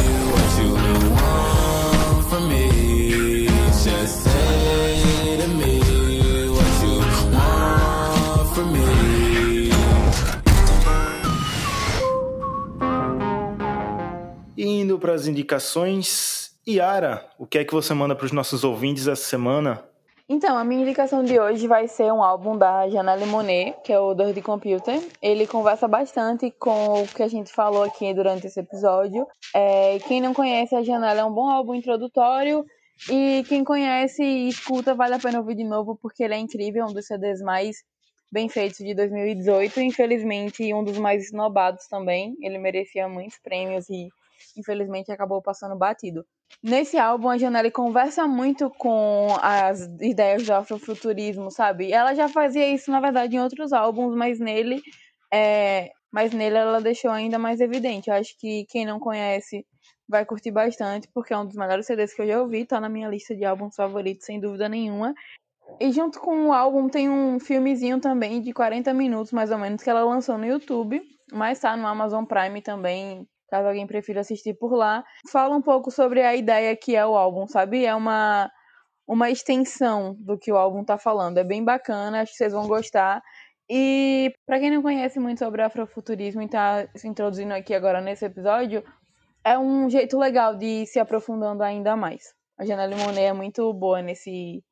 para 15.03 15.15
as 15.15 15.27
indicações, 15.27 16.57
Yara, 16.67 17.29
o 17.37 17.45
que 17.45 17.59
é 17.59 17.65
que 17.65 17.75
você 17.75 17.93
manda 17.93 18.15
para 18.15 18.25
os 18.25 18.31
nossos 18.31 18.63
ouvintes 18.63 19.09
essa 19.09 19.25
semana? 19.25 19.83
Então, 20.29 20.57
a 20.57 20.65
minha 20.65 20.83
indicação 20.83 21.25
de 21.25 21.39
hoje 21.39 21.67
vai 21.67 21.89
ser 21.89 22.13
um 22.13 22.23
álbum 22.23 22.57
da 22.57 22.89
Janelle 22.89 23.27
Monet, 23.27 23.75
que 23.85 23.93
é 23.93 23.99
o 23.99 24.15
Dirty 24.15 24.41
Computer. 24.41 25.03
Ele 25.21 25.45
conversa 25.45 25.89
bastante 25.89 26.53
com 26.53 27.03
o 27.03 27.09
que 27.09 27.23
a 27.23 27.29
gente 27.29 27.53
falou 27.53 27.83
aqui 27.83 28.15
durante 28.15 28.47
esse 28.47 28.61
episódio. 28.61 29.27
É, 29.53 29.99
quem 30.07 30.21
não 30.21 30.33
conhece 30.33 30.77
a 30.77 30.83
Janelle 30.85 31.19
é 31.19 31.25
um 31.25 31.35
bom 31.35 31.51
álbum 31.51 31.75
introdutório. 31.75 32.65
E 33.11 33.45
quem 33.49 33.65
conhece 33.65 34.23
e 34.23 34.49
escuta, 34.49 34.95
vale 34.95 35.15
a 35.15 35.19
pena 35.19 35.41
ouvir 35.41 35.57
de 35.57 35.65
novo, 35.65 35.99
porque 36.01 36.23
ele 36.23 36.35
é 36.35 36.39
incrível, 36.39 36.87
um 36.87 36.93
dos 36.93 37.07
CDs 37.07 37.43
mais 37.43 37.79
bem 38.31 38.49
feitos 38.49 38.79
de 38.79 38.95
2018. 38.95 39.81
Infelizmente, 39.81 40.73
um 40.73 40.85
dos 40.85 40.97
mais 40.97 41.25
esnobados 41.25 41.89
também. 41.89 42.37
Ele 42.41 42.57
merecia 42.59 43.09
muitos 43.09 43.39
prêmios 43.41 43.91
e 43.91 44.09
infelizmente 44.57 45.11
acabou 45.11 45.43
passando 45.43 45.77
batido. 45.77 46.25
Nesse 46.63 46.99
álbum, 46.99 47.29
a 47.29 47.39
Janelle 47.39 47.71
conversa 47.71 48.27
muito 48.27 48.71
com 48.71 49.29
as 49.41 49.81
ideias 50.01 50.45
do 50.45 50.53
afrofuturismo, 50.53 51.51
sabe? 51.51 51.93
Ela 51.93 52.15
já 52.15 52.29
fazia 52.29 52.69
isso, 52.69 52.91
na 52.91 53.01
verdade, 53.01 53.37
em 53.37 53.41
outros 53.41 53.73
álbuns, 53.73 54.15
mas 54.15 54.39
nele, 54.39 54.81
é... 55.33 55.91
mas 56.13 56.33
nele 56.33 56.57
ela 56.57 56.81
deixou 56.81 57.11
ainda 57.11 57.39
mais 57.39 57.61
evidente. 57.61 58.11
Eu 58.11 58.15
acho 58.15 58.39
que 58.39 58.65
quem 58.69 58.85
não 58.85 59.01
conhece 59.01 59.67
vai 60.09 60.25
curtir 60.25 60.51
bastante, 60.51 61.09
porque 61.13 61.33
é 61.33 61.39
um 61.39 61.47
dos 61.47 61.57
melhores 61.57 61.87
CDs 61.87 62.15
que 62.15 62.23
eu 62.23 62.27
já 62.27 62.41
ouvi, 62.41 62.65
tá 62.65 62.81
na 62.81 62.89
minha 62.89 63.09
lista 63.09 63.35
de 63.35 63.45
álbuns 63.45 63.75
favoritos, 63.75 64.27
sem 64.27 64.39
dúvida 64.39 64.69
nenhuma. 64.69 65.15
E 65.81 65.91
junto 65.91 66.21
com 66.21 66.49
o 66.49 66.53
álbum 66.53 66.89
tem 66.89 67.09
um 67.09 67.41
filmezinho 67.41 68.01
também 68.01 68.41
de 68.41 68.53
40 68.53 68.93
minutos, 68.93 69.33
mais 69.33 69.51
ou 69.51 69.59
menos, 69.59 69.83
que 69.83 69.89
ela 69.89 70.05
lançou 70.05 70.37
no 70.37 70.47
YouTube, 70.47 71.03
mas 71.33 71.61
tá 71.61 71.77
no 71.77 71.87
Amazon 71.87 72.25
Prime 72.25 72.61
também, 72.61 73.27
caso 73.53 73.69
alguém 73.69 73.87
prefira 73.87 74.23
assistir 74.23 74.55
por 74.55 74.73
lá. 74.73 75.05
Fala 75.31 75.55
um 75.55 75.61
pouco 75.61 75.91
sobre 75.91 76.23
a 76.23 76.35
ideia 76.35 76.75
que 76.75 76.97
é 76.97 77.05
o 77.05 77.15
álbum, 77.15 77.47
sabe? 77.47 77.85
É 77.85 77.95
uma, 77.95 78.51
uma 79.07 79.29
extensão 79.29 80.17
do 80.19 80.39
que 80.39 80.51
o 80.51 80.57
álbum 80.57 80.83
tá 80.83 80.97
falando. 80.97 81.37
É 81.37 81.45
bem 81.45 81.63
bacana, 81.63 82.23
acho 82.23 82.33
que 82.33 82.39
vocês 82.39 82.55
vão 82.55 82.67
gostar. 82.67 83.23
E 83.69 84.33
para 84.47 84.59
quem 84.59 84.71
não 84.71 84.81
conhece 84.81 85.21
muito 85.21 85.39
sobre 85.39 85.61
afrofuturismo 85.61 86.41
e 86.41 86.49
tá 86.49 86.89
se 86.97 87.07
introduzindo 87.07 87.53
aqui 87.53 87.75
agora 87.75 88.01
nesse 88.01 88.25
episódio, 88.25 88.83
é 89.45 89.59
um 89.59 89.91
jeito 89.91 90.19
legal 90.19 90.57
de 90.57 90.65
ir 90.65 90.87
se 90.87 90.99
aprofundando 90.99 91.63
ainda 91.63 91.95
mais. 91.95 92.23
A 92.59 92.65
Janelle 92.65 92.95
Monet 92.95 93.27
é 93.27 93.33
muito 93.35 93.71
boa 93.75 94.01
nesse, 94.01 94.65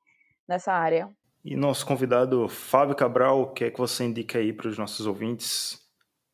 nessa 0.49 0.72
área. 0.72 1.11
E 1.45 1.55
nosso 1.55 1.85
convidado 1.85 2.49
Fábio 2.49 2.97
Cabral, 2.97 3.43
o 3.43 3.53
que 3.53 3.64
é 3.64 3.70
que 3.70 3.78
você 3.78 4.05
indica 4.05 4.39
aí 4.39 4.55
para 4.55 4.68
os 4.68 4.78
nossos 4.78 5.07
ouvintes? 5.07 5.89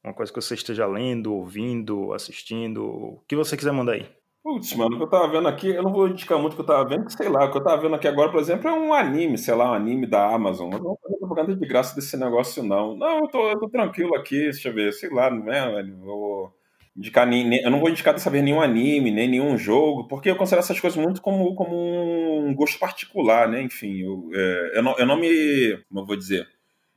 Uma 0.06 0.14
coisa 0.14 0.32
que 0.32 0.40
você 0.40 0.54
esteja 0.54 0.86
lendo, 0.86 1.34
ouvindo, 1.34 2.12
assistindo, 2.12 2.84
o 2.84 3.20
que 3.26 3.34
você 3.34 3.56
quiser 3.56 3.72
mandar 3.72 3.94
aí. 3.94 4.06
Putz, 4.40 4.72
mano, 4.74 4.94
o 4.94 4.98
que 4.98 5.02
eu 5.02 5.10
tava 5.10 5.26
vendo 5.26 5.48
aqui, 5.48 5.70
eu 5.70 5.82
não 5.82 5.92
vou 5.92 6.06
indicar 6.06 6.38
muito 6.38 6.52
o 6.52 6.54
que 6.54 6.62
eu 6.62 6.66
tava 6.66 6.88
vendo, 6.88 7.06
que 7.06 7.12
sei 7.12 7.28
lá, 7.28 7.44
o 7.44 7.50
que 7.50 7.58
eu 7.58 7.64
tava 7.64 7.82
vendo 7.82 7.96
aqui 7.96 8.06
agora, 8.06 8.30
por 8.30 8.38
exemplo, 8.38 8.68
é 8.68 8.72
um 8.72 8.94
anime, 8.94 9.36
sei 9.36 9.56
lá, 9.56 9.72
um 9.72 9.74
anime 9.74 10.06
da 10.06 10.32
Amazon. 10.32 10.70
Mas 10.70 10.80
não 10.80 10.96
fazer 11.02 11.16
propaganda 11.16 11.56
de 11.56 11.66
graça 11.66 11.96
desse 11.96 12.16
negócio, 12.16 12.62
não. 12.62 12.96
Não, 12.96 13.18
eu 13.18 13.26
tô, 13.26 13.50
eu 13.50 13.58
tô 13.58 13.68
tranquilo 13.68 14.14
aqui, 14.14 14.42
deixa 14.42 14.68
eu 14.68 14.74
ver, 14.74 14.92
sei 14.92 15.10
lá, 15.10 15.28
não 15.28 15.52
é, 15.52 15.72
velho? 15.72 15.96
Vou 15.96 16.54
indicar 16.96 17.26
nem, 17.26 17.60
eu 17.60 17.70
não 17.72 17.80
vou 17.80 17.90
indicar 17.90 18.14
dessa 18.14 18.30
vez 18.30 18.44
nenhum 18.44 18.60
anime, 18.60 19.10
nem 19.10 19.28
nenhum 19.28 19.58
jogo, 19.58 20.06
porque 20.06 20.30
eu 20.30 20.36
considero 20.36 20.60
essas 20.60 20.78
coisas 20.78 20.96
muito 20.96 21.20
como, 21.20 21.52
como 21.56 22.46
um 22.46 22.54
gosto 22.54 22.78
particular, 22.78 23.48
né? 23.48 23.60
Enfim, 23.60 24.02
eu, 24.02 24.30
é, 24.32 24.78
eu, 24.78 24.82
não, 24.84 24.96
eu 24.98 25.06
não 25.06 25.18
me. 25.18 25.76
Como 25.88 26.02
eu 26.02 26.06
vou 26.06 26.16
dizer? 26.16 26.46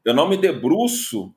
Eu 0.05 0.13
não 0.13 0.29
me 0.29 0.37
debruço 0.37 1.33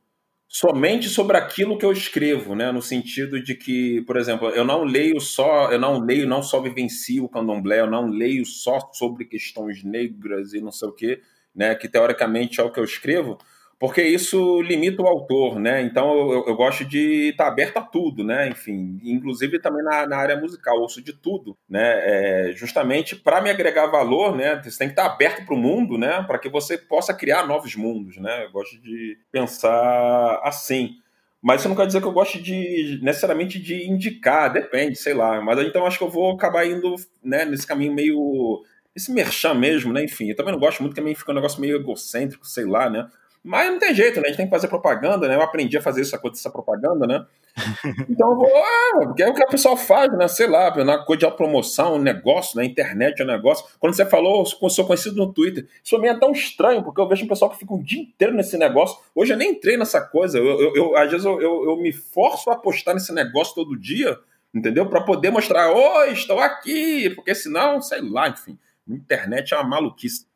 somente 0.52 1.08
sobre 1.08 1.38
aquilo 1.38 1.78
que 1.78 1.84
eu 1.84 1.90
escrevo, 1.92 2.54
né? 2.54 2.70
No 2.70 2.82
sentido 2.82 3.42
de 3.42 3.54
que, 3.54 4.02
por 4.02 4.18
exemplo, 4.18 4.50
eu 4.50 4.64
não 4.64 4.84
leio 4.84 5.18
só, 5.18 5.72
eu 5.72 5.80
não 5.80 5.98
leio, 6.04 6.28
não 6.28 6.42
só 6.42 6.60
vivencio 6.60 7.24
o 7.24 7.28
candomblé, 7.28 7.80
eu 7.80 7.90
não 7.90 8.06
leio 8.06 8.44
só 8.44 8.78
sobre 8.92 9.24
questões 9.24 9.82
negras 9.82 10.52
e 10.52 10.60
não 10.60 10.70
sei 10.70 10.88
o 10.88 10.92
quê, 10.92 11.22
né? 11.56 11.74
Que 11.74 11.88
teoricamente 11.88 12.60
é 12.60 12.62
o 12.62 12.70
que 12.70 12.78
eu 12.78 12.84
escrevo, 12.84 13.38
porque 13.82 14.00
isso 14.00 14.62
limita 14.62 15.02
o 15.02 15.08
autor, 15.08 15.58
né? 15.58 15.82
Então 15.82 16.30
eu, 16.30 16.44
eu 16.46 16.54
gosto 16.54 16.84
de 16.84 17.30
estar 17.30 17.48
aberto 17.48 17.78
a 17.78 17.80
tudo, 17.80 18.22
né? 18.22 18.48
Enfim, 18.48 19.00
inclusive 19.02 19.58
também 19.58 19.82
na, 19.82 20.06
na 20.06 20.18
área 20.18 20.36
musical, 20.36 20.78
ouço 20.78 21.02
de 21.02 21.12
tudo, 21.12 21.58
né? 21.68 21.80
É, 21.82 22.52
justamente 22.52 23.16
para 23.16 23.40
me 23.40 23.50
agregar 23.50 23.86
valor, 23.86 24.36
né? 24.36 24.54
Você 24.62 24.78
tem 24.78 24.86
que 24.86 24.92
estar 24.92 25.06
aberto 25.06 25.44
para 25.44 25.56
o 25.56 25.58
mundo, 25.58 25.98
né? 25.98 26.22
Para 26.28 26.38
que 26.38 26.48
você 26.48 26.78
possa 26.78 27.12
criar 27.12 27.44
novos 27.44 27.74
mundos, 27.74 28.18
né? 28.18 28.44
Eu 28.44 28.52
gosto 28.52 28.80
de 28.80 29.18
pensar 29.32 30.40
assim. 30.44 30.98
Mas 31.42 31.62
isso 31.62 31.68
não 31.68 31.74
quer 31.74 31.88
dizer 31.88 32.00
que 32.00 32.06
eu 32.06 32.12
goste 32.12 32.40
de 32.40 33.00
necessariamente 33.02 33.58
de 33.58 33.90
indicar, 33.90 34.52
depende, 34.52 34.94
sei 34.94 35.12
lá. 35.12 35.40
Mas 35.40 35.58
então 35.58 35.84
acho 35.84 35.98
que 35.98 36.04
eu 36.04 36.08
vou 36.08 36.30
acabar 36.30 36.64
indo 36.64 36.94
né, 37.20 37.44
nesse 37.44 37.66
caminho 37.66 37.92
meio. 37.92 38.62
Esse 38.94 39.10
merchan 39.10 39.54
mesmo, 39.54 39.92
né? 39.92 40.04
Enfim, 40.04 40.28
eu 40.28 40.36
também 40.36 40.52
não 40.52 40.60
gosto 40.60 40.80
muito, 40.84 40.94
também 40.94 41.16
fica 41.16 41.32
um 41.32 41.34
negócio 41.34 41.60
meio 41.60 41.74
egocêntrico, 41.74 42.46
sei 42.46 42.64
lá, 42.64 42.88
né? 42.88 43.08
Mas 43.44 43.70
não 43.70 43.78
tem 43.78 43.92
jeito, 43.92 44.20
né? 44.20 44.26
A 44.26 44.28
gente 44.28 44.36
tem 44.36 44.46
que 44.46 44.52
fazer 44.52 44.68
propaganda, 44.68 45.26
né? 45.26 45.34
Eu 45.34 45.42
aprendi 45.42 45.76
a 45.76 45.82
fazer 45.82 46.02
isso, 46.02 46.16
essa 46.16 46.50
propaganda, 46.50 47.06
né? 47.06 47.26
Então 48.08 48.30
eu 48.30 48.36
vou, 48.36 48.46
ah, 48.46 49.06
porque 49.06 49.22
é 49.22 49.28
o 49.28 49.34
que 49.34 49.42
a 49.42 49.48
pessoa 49.48 49.76
faz, 49.76 50.10
né? 50.16 50.28
Sei 50.28 50.46
lá, 50.46 50.72
na 50.84 50.98
coisa 50.98 51.20
de 51.20 51.24
autopromoção, 51.24 51.96
um 51.96 51.98
negócio, 51.98 52.56
na 52.56 52.64
internet 52.64 53.20
é 53.20 53.24
um 53.24 53.28
negócio. 53.28 53.66
Quando 53.80 53.94
você 53.94 54.06
falou, 54.06 54.46
sou 54.46 54.86
conhecido 54.86 55.16
no 55.16 55.32
Twitter, 55.32 55.66
isso 55.82 55.96
pra 55.96 55.98
mim 55.98 56.16
é 56.16 56.18
tão 56.18 56.30
estranho, 56.30 56.84
porque 56.84 57.00
eu 57.00 57.08
vejo 57.08 57.24
um 57.24 57.28
pessoal 57.28 57.50
que 57.50 57.58
fica 57.58 57.74
um 57.74 57.82
dia 57.82 58.00
inteiro 58.00 58.32
nesse 58.32 58.56
negócio. 58.56 58.98
Hoje 59.14 59.32
eu 59.32 59.36
nem 59.36 59.50
entrei 59.50 59.76
nessa 59.76 60.00
coisa. 60.00 60.38
Eu, 60.38 60.60
eu, 60.60 60.72
eu 60.76 60.96
às 60.96 61.10
vezes 61.10 61.26
eu, 61.26 61.40
eu, 61.40 61.64
eu, 61.70 61.76
me 61.76 61.92
forço 61.92 62.48
a 62.48 62.56
postar 62.56 62.94
nesse 62.94 63.12
negócio 63.12 63.54
todo 63.54 63.78
dia, 63.78 64.16
entendeu? 64.54 64.86
Para 64.86 65.02
poder 65.02 65.30
mostrar, 65.30 65.72
oi, 65.72 66.12
estou 66.12 66.38
aqui, 66.38 67.10
porque 67.10 67.34
senão, 67.34 67.82
sei 67.82 68.00
lá, 68.02 68.28
enfim. 68.28 68.56
Internet 68.88 69.52
é 69.52 69.56
uma 69.56 69.68
maluquice. 69.68 70.26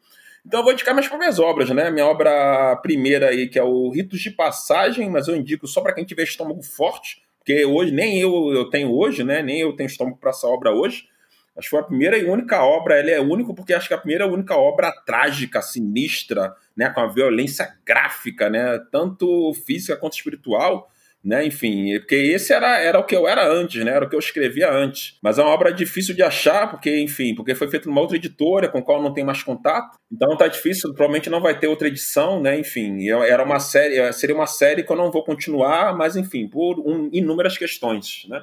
Então 0.47 0.61
eu 0.61 0.64
vou 0.64 0.72
indicar 0.72 0.94
mais 0.94 1.09
para 1.09 1.18
minhas 1.18 1.40
obras, 1.40 1.70
né? 1.70 1.90
Minha 1.90 2.07
obra 2.07 2.76
primeira 2.76 3.30
aí, 3.30 3.49
que 3.49 3.59
é 3.59 3.64
o 3.64 3.90
Ritos 3.90 4.20
de 4.20 4.30
Passagem, 4.30 5.11
mas 5.11 5.26
eu 5.26 5.34
indico 5.34 5.66
só 5.66 5.80
para 5.80 5.92
quem 5.92 6.05
tiver 6.05 6.22
estômago 6.22 6.62
forte, 6.62 7.20
porque 7.38 7.64
hoje 7.64 7.90
nem 7.90 8.20
eu, 8.20 8.53
eu 8.55 8.70
tenho 8.70 8.97
hoje, 8.97 9.24
né? 9.24 9.42
Nem 9.42 9.59
eu 9.59 9.74
tenho 9.74 9.88
estômago 9.88 10.18
para 10.18 10.30
essa 10.30 10.47
obra 10.47 10.70
hoje. 10.70 11.09
Acho 11.57 11.64
que 11.64 11.70
foi 11.70 11.80
a 11.80 11.84
primeira 11.84 12.16
e 12.16 12.24
única 12.24 12.62
obra, 12.62 12.97
ela 12.97 13.11
é 13.11 13.20
única 13.20 13.53
porque 13.55 13.74
acho 13.74 13.88
que 13.88 13.94
é 13.94 13.97
a 13.97 14.01
primeira 14.01 14.24
e 14.24 14.28
única 14.28 14.55
obra 14.55 14.92
trágica, 15.05 15.61
sinistra, 15.61 16.55
né, 16.76 16.90
com 16.90 17.01
a 17.01 17.07
violência 17.07 17.74
gráfica, 17.84 18.49
né, 18.51 18.78
tanto 18.92 19.53
física 19.66 19.97
quanto 19.97 20.14
espiritual, 20.14 20.88
né? 21.27 21.45
Enfim, 21.45 21.99
porque 21.99 22.14
esse 22.14 22.53
era, 22.53 22.79
era 22.79 23.01
o 23.01 23.05
que 23.05 23.16
eu 23.16 23.27
era 23.27 23.45
antes, 23.53 23.85
né? 23.85 23.91
Era 23.91 24.05
o 24.05 24.09
que 24.09 24.14
eu 24.14 24.20
escrevia 24.20 24.70
antes. 24.70 25.18
Mas 25.20 25.41
é 25.41 25.43
uma 25.43 25.51
obra 25.51 25.72
difícil 25.72 26.14
de 26.14 26.22
achar, 26.22 26.70
porque, 26.70 27.01
enfim, 27.01 27.35
porque 27.35 27.53
foi 27.53 27.68
feito 27.68 27.89
numa 27.89 28.01
outra 28.01 28.16
editora 28.16 28.68
com 28.68 28.79
a 28.79 28.83
qual 28.83 29.03
não 29.03 29.12
tenho 29.12 29.27
mais 29.27 29.43
contato. 29.43 29.99
Então 30.11 30.37
tá 30.37 30.47
difícil, 30.47 30.95
provavelmente 30.95 31.29
não 31.29 31.41
vai 31.41 31.59
ter 31.59 31.66
outra 31.66 31.89
edição, 31.89 32.41
né? 32.41 32.57
Enfim, 32.61 33.11
era 33.11 33.43
uma 33.43 33.59
série, 33.59 34.12
seria 34.12 34.37
uma 34.37 34.47
série 34.47 34.85
que 34.85 34.93
eu 34.93 34.97
não 34.97 35.11
vou 35.11 35.24
continuar, 35.24 35.97
mas 35.97 36.14
enfim, 36.14 36.47
por 36.47 36.79
um, 36.79 37.11
inúmeras 37.12 37.59
questões, 37.59 38.24
né? 38.29 38.41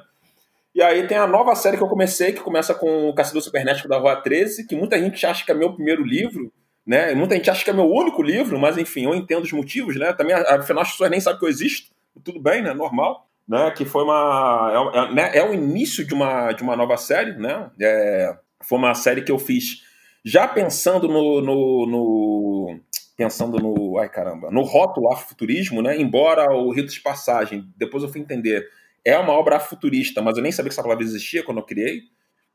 E 0.74 0.82
aí 0.82 1.06
tem 1.06 1.16
a 1.16 1.26
nova 1.26 1.54
série 1.54 1.78
que 1.78 1.82
eu 1.82 1.88
comecei, 1.88 2.32
que 2.32 2.40
começa 2.40 2.74
com 2.74 3.08
o 3.08 3.14
Caçador 3.14 3.40
Supernético 3.40 3.88
da 3.88 3.96
Rua 3.96 4.16
13, 4.16 4.66
que 4.66 4.76
muita 4.76 4.98
gente 4.98 5.24
acha 5.24 5.42
que 5.42 5.50
é 5.50 5.54
meu 5.54 5.72
primeiro 5.72 6.04
livro, 6.04 6.52
né? 6.86 7.14
Muita 7.14 7.34
gente 7.34 7.48
acha 7.48 7.64
que 7.64 7.70
é 7.70 7.72
meu 7.72 7.86
único 7.86 8.22
livro, 8.22 8.58
mas 8.58 8.76
enfim, 8.76 9.04
eu 9.04 9.14
entendo 9.14 9.44
os 9.44 9.52
motivos, 9.52 9.96
né? 9.96 10.12
Também, 10.12 10.34
afinal, 10.34 10.82
as 10.82 10.90
pessoas 10.90 11.10
nem 11.10 11.20
sabem 11.20 11.38
que 11.38 11.46
eu 11.46 11.48
existo 11.48 11.94
tudo 12.22 12.40
bem, 12.40 12.62
né? 12.62 12.72
Normal. 12.72 13.28
Né, 13.46 13.70
que 13.72 13.84
foi 13.84 14.02
uma. 14.04 14.90
É, 14.94 14.98
é, 14.98 15.14
né, 15.14 15.30
é, 15.34 15.44
o 15.44 15.52
início 15.52 16.06
de 16.06 16.14
uma, 16.14 16.50
de 16.52 16.62
uma 16.62 16.74
nova 16.74 16.96
série, 16.96 17.32
né? 17.32 17.70
É, 17.78 18.34
foi 18.62 18.78
uma 18.78 18.94
série 18.94 19.20
que 19.20 19.30
eu 19.30 19.38
fiz 19.38 19.82
já 20.24 20.48
pensando 20.48 21.06
no, 21.06 21.42
no, 21.42 21.86
no, 21.86 22.80
pensando 23.16 23.58
no. 23.58 23.98
Ai 23.98 24.08
caramba, 24.08 24.50
no 24.50 24.62
rótulo 24.62 25.12
afrofuturismo, 25.12 25.82
né? 25.82 25.94
Embora 26.00 26.50
o 26.54 26.72
Rito 26.72 26.90
de 26.90 27.00
Passagem, 27.00 27.70
depois 27.76 28.02
eu 28.02 28.08
fui 28.08 28.20
entender, 28.20 28.66
é 29.04 29.18
uma 29.18 29.34
obra 29.34 29.56
afrofuturista, 29.56 30.22
mas 30.22 30.38
eu 30.38 30.42
nem 30.42 30.50
sabia 30.50 30.70
que 30.70 30.74
essa 30.74 30.82
palavra 30.82 31.04
existia 31.04 31.42
quando 31.42 31.58
eu 31.58 31.64
criei. 31.64 32.02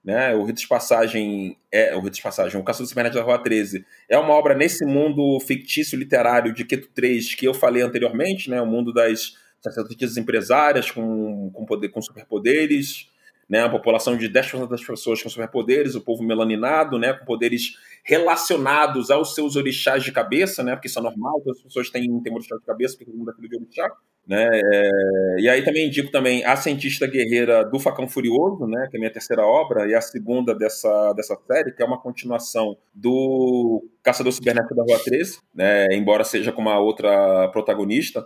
Né? 0.03 0.33
O 0.33 0.45
Rito 0.45 0.61
de 0.61 0.67
Passagem 0.67 1.57
é 1.71 1.93
o 1.93 1.99
Rito 1.99 2.15
de 2.15 2.21
Passagem, 2.21 2.59
o 2.59 2.63
Caçador 2.63 2.85
de 2.85 2.89
Supernet 2.89 3.13
da 3.13 3.21
Rua 3.21 3.37
13 3.37 3.85
é 4.07 4.17
uma 4.17 4.33
obra 4.33 4.55
nesse 4.55 4.85
mundo 4.85 5.37
fictício 5.41 5.99
literário 5.99 6.53
de 6.53 6.63
Keto 6.63 6.87
3 6.95 7.35
que 7.35 7.45
eu 7.45 7.53
falei 7.53 7.83
anteriormente, 7.83 8.49
né? 8.49 8.61
O 8.61 8.65
mundo 8.65 8.93
das 8.93 9.33
sacerdotisas 9.61 10.17
empresárias 10.17 10.91
com, 10.91 11.49
com, 11.51 11.65
poder, 11.65 11.89
com 11.89 12.01
superpoderes, 12.01 13.09
né, 13.49 13.63
a 13.63 13.69
população 13.69 14.15
de 14.15 14.29
10% 14.29 14.69
das 14.69 14.83
pessoas 14.83 15.23
com 15.23 15.29
superpoderes, 15.29 15.95
o 15.95 16.01
povo 16.01 16.23
melaninado, 16.23 16.99
né, 16.99 17.13
com 17.13 17.25
poderes 17.25 17.73
relacionados 18.03 19.09
aos 19.09 19.33
seus 19.33 19.55
orixás 19.55 20.03
de 20.03 20.11
cabeça, 20.11 20.61
né, 20.61 20.75
porque 20.75 20.87
isso 20.87 20.99
é 20.99 21.01
normal, 21.01 21.41
as 21.49 21.61
pessoas 21.63 21.89
têm, 21.89 22.21
têm 22.21 22.31
orixá 22.31 22.55
de 22.55 22.63
cabeça, 22.63 22.93
porque 22.93 23.05
todo 23.05 23.17
mundo 23.17 23.31
é 23.31 23.33
filho 23.33 23.49
de 23.49 23.55
orixá. 23.57 23.91
Né, 24.27 24.47
é, 24.53 25.35
e 25.39 25.49
aí 25.49 25.63
também 25.63 25.87
indico 25.87 26.11
também 26.11 26.45
a 26.45 26.55
cientista 26.55 27.07
guerreira 27.07 27.65
do 27.65 27.79
Facão 27.79 28.07
Furioso, 28.07 28.67
né, 28.67 28.87
que 28.91 28.95
é 28.95 28.99
a 28.99 29.01
minha 29.01 29.11
terceira 29.11 29.43
obra, 29.43 29.87
e 29.87 29.95
a 29.95 30.01
segunda 30.01 30.53
dessa, 30.53 31.13
dessa 31.13 31.35
série, 31.47 31.71
que 31.71 31.81
é 31.81 31.85
uma 31.85 31.99
continuação 31.99 32.77
do 32.93 33.83
Caçador 34.03 34.31
Cibernético 34.31 34.75
da 34.75 34.83
Rua 34.83 34.99
13, 35.03 35.39
né, 35.55 35.87
embora 35.93 36.23
seja 36.23 36.51
com 36.51 36.61
uma 36.61 36.77
outra 36.77 37.47
protagonista, 37.47 38.23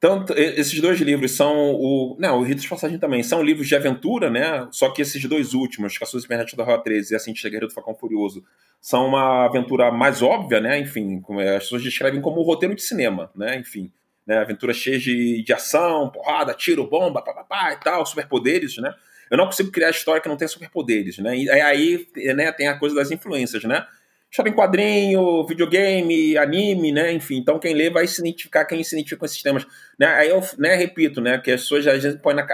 tanto 0.00 0.32
esses 0.32 0.80
dois 0.80 0.98
livros 0.98 1.32
são 1.32 1.74
o. 1.74 2.16
Não, 2.18 2.38
o 2.38 2.42
Ritos 2.42 2.62
de 2.62 2.68
Passagem 2.70 2.98
também. 2.98 3.22
São 3.22 3.42
livros 3.42 3.68
de 3.68 3.76
aventura, 3.76 4.30
né? 4.30 4.66
Só 4.72 4.88
que 4.90 5.02
esses 5.02 5.22
dois 5.26 5.52
últimos, 5.52 5.98
Caçudos 5.98 6.22
Supernet 6.22 6.56
da 6.56 6.64
Rua 6.64 6.82
13 6.82 7.12
e 7.12 7.16
Assim 7.16 7.34
Chega 7.34 7.60
do 7.60 7.70
Facão 7.70 7.94
Furioso, 7.94 8.42
são 8.80 9.06
uma 9.06 9.44
aventura 9.44 9.92
mais 9.92 10.22
óbvia, 10.22 10.58
né? 10.58 10.80
Enfim, 10.80 11.22
é, 11.40 11.56
as 11.56 11.64
pessoas 11.64 11.82
descrevem 11.82 12.22
como 12.22 12.40
um 12.40 12.44
roteiro 12.44 12.74
de 12.74 12.82
cinema, 12.82 13.30
né? 13.36 13.58
Enfim. 13.58 13.92
Né? 14.26 14.38
Aventura 14.38 14.72
cheia 14.72 14.98
de, 14.98 15.42
de 15.42 15.52
ação, 15.52 16.08
porrada, 16.08 16.54
tiro, 16.54 16.86
bomba, 16.86 17.20
papapá 17.20 17.74
e 17.74 17.76
tal, 17.76 18.06
superpoderes, 18.06 18.78
né? 18.78 18.94
Eu 19.30 19.36
não 19.36 19.44
consigo 19.44 19.70
criar 19.70 19.90
história 19.90 20.20
que 20.20 20.28
não 20.28 20.36
tenha 20.36 20.48
superpoderes, 20.48 21.18
né? 21.18 21.36
E 21.36 21.50
aí 21.50 22.08
né, 22.34 22.50
tem 22.52 22.68
a 22.68 22.78
coisa 22.78 22.96
das 22.96 23.10
influências, 23.10 23.64
né? 23.64 23.86
História 24.30 24.50
em 24.50 24.54
quadrinho, 24.54 25.44
videogame, 25.46 26.38
anime, 26.38 26.92
né? 26.92 27.12
Enfim, 27.12 27.38
então 27.38 27.58
quem 27.58 27.74
lê 27.74 27.90
vai 27.90 28.06
se 28.06 28.20
identificar, 28.20 28.64
quem 28.64 28.82
se 28.84 28.94
identifica 28.94 29.18
com 29.18 29.26
esses 29.26 29.42
temas. 29.42 29.66
Né? 29.98 30.06
Aí 30.06 30.28
eu 30.28 30.40
né, 30.56 30.74
repito, 30.76 31.20
né? 31.20 31.38
Que 31.38 31.50
as 31.50 31.62
pessoas 31.62 31.86
às 31.86 32.02
vezes 32.02 32.20
põem 32.20 32.36
na 32.36 32.46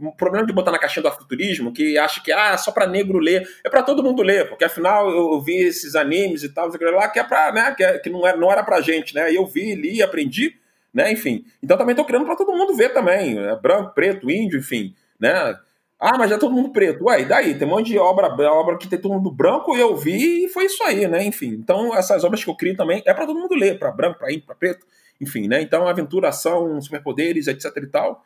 o 0.00 0.10
problema 0.10 0.46
de 0.46 0.52
botar 0.52 0.72
na 0.72 0.78
caixinha 0.78 1.02
do 1.02 1.08
afrofuturismo, 1.08 1.72
que 1.72 1.98
acha 1.98 2.22
que 2.22 2.32
ah, 2.32 2.56
só 2.56 2.72
para 2.72 2.86
negro 2.86 3.18
ler, 3.18 3.46
é 3.64 3.68
para 3.68 3.82
todo 3.82 4.02
mundo 4.02 4.22
ler, 4.22 4.48
porque 4.48 4.64
afinal 4.64 5.08
eu 5.10 5.40
vi 5.40 5.56
esses 5.56 5.94
animes 5.94 6.42
e 6.42 6.48
tal, 6.48 6.68
lá, 6.68 7.08
que 7.08 7.18
é 7.20 7.24
para, 7.24 7.52
né, 7.52 7.74
que, 7.76 7.84
é, 7.84 7.98
que 7.98 8.08
não, 8.08 8.26
é, 8.26 8.34
não 8.34 8.50
era 8.50 8.64
pra 8.64 8.80
gente, 8.80 9.14
né? 9.14 9.32
Eu 9.32 9.46
vi, 9.46 9.74
li, 9.74 10.02
aprendi, 10.02 10.56
né? 10.92 11.12
Enfim. 11.12 11.44
Então 11.62 11.76
também 11.76 11.94
tô 11.94 12.04
criando 12.04 12.24
para 12.24 12.36
todo 12.36 12.56
mundo 12.56 12.74
ver 12.74 12.92
também, 12.92 13.34
né? 13.34 13.56
branco, 13.62 13.94
preto, 13.94 14.30
índio, 14.30 14.58
enfim, 14.58 14.94
né? 15.20 15.56
Ah, 16.04 16.18
mas 16.18 16.30
já 16.30 16.34
é 16.34 16.38
todo 16.38 16.52
mundo 16.52 16.70
preto. 16.70 17.04
Ué, 17.04 17.20
e 17.20 17.24
daí? 17.24 17.54
Tem 17.56 17.64
um 17.64 17.70
monte 17.70 17.86
de 17.86 17.96
obra, 17.96 18.26
obra 18.52 18.76
que 18.76 18.88
tem 18.88 18.98
todo 18.98 19.12
mundo 19.14 19.30
branco 19.30 19.76
e 19.76 19.80
eu 19.80 19.96
vi 19.96 20.46
e 20.46 20.48
foi 20.48 20.64
isso 20.64 20.82
aí, 20.82 21.06
né? 21.06 21.24
Enfim, 21.24 21.50
então 21.50 21.94
essas 21.94 22.24
obras 22.24 22.42
que 22.42 22.50
eu 22.50 22.56
crio 22.56 22.76
também 22.76 23.00
é 23.06 23.14
para 23.14 23.24
todo 23.24 23.38
mundo 23.38 23.54
ler, 23.54 23.78
para 23.78 23.92
branco, 23.92 24.18
para 24.18 24.32
índio, 24.32 24.44
para 24.44 24.56
preto, 24.56 24.84
enfim, 25.20 25.46
né? 25.46 25.62
Então 25.62 25.86
aventura, 25.86 26.30
ação, 26.30 26.80
superpoderes, 26.80 27.46
etc 27.46 27.76
e 27.76 27.86
tal. 27.86 28.24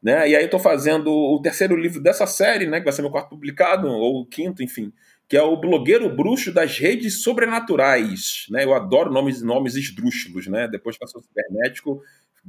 Né? 0.00 0.28
E 0.28 0.36
aí 0.36 0.44
eu 0.44 0.50
tô 0.50 0.60
fazendo 0.60 1.10
o 1.10 1.40
terceiro 1.42 1.74
livro 1.74 2.00
dessa 2.00 2.28
série, 2.28 2.68
né? 2.68 2.78
Que 2.78 2.84
vai 2.84 2.92
ser 2.92 3.02
meu 3.02 3.10
quarto 3.10 3.30
publicado, 3.30 3.88
ou 3.88 4.20
o 4.20 4.26
quinto, 4.26 4.62
enfim, 4.62 4.92
que 5.28 5.36
é 5.36 5.42
o 5.42 5.56
Blogueiro 5.56 6.08
Bruxo 6.14 6.52
das 6.52 6.78
Redes 6.78 7.22
Sobrenaturais. 7.22 8.46
Né? 8.50 8.64
Eu 8.64 8.74
adoro 8.74 9.12
nomes, 9.12 9.42
nomes 9.42 9.74
esdrúxulos, 9.74 10.46
né? 10.46 10.68
Depois 10.68 10.96
que 10.96 11.04
eu 11.04 11.08
sou 11.08 11.22
cibernético, 11.22 12.00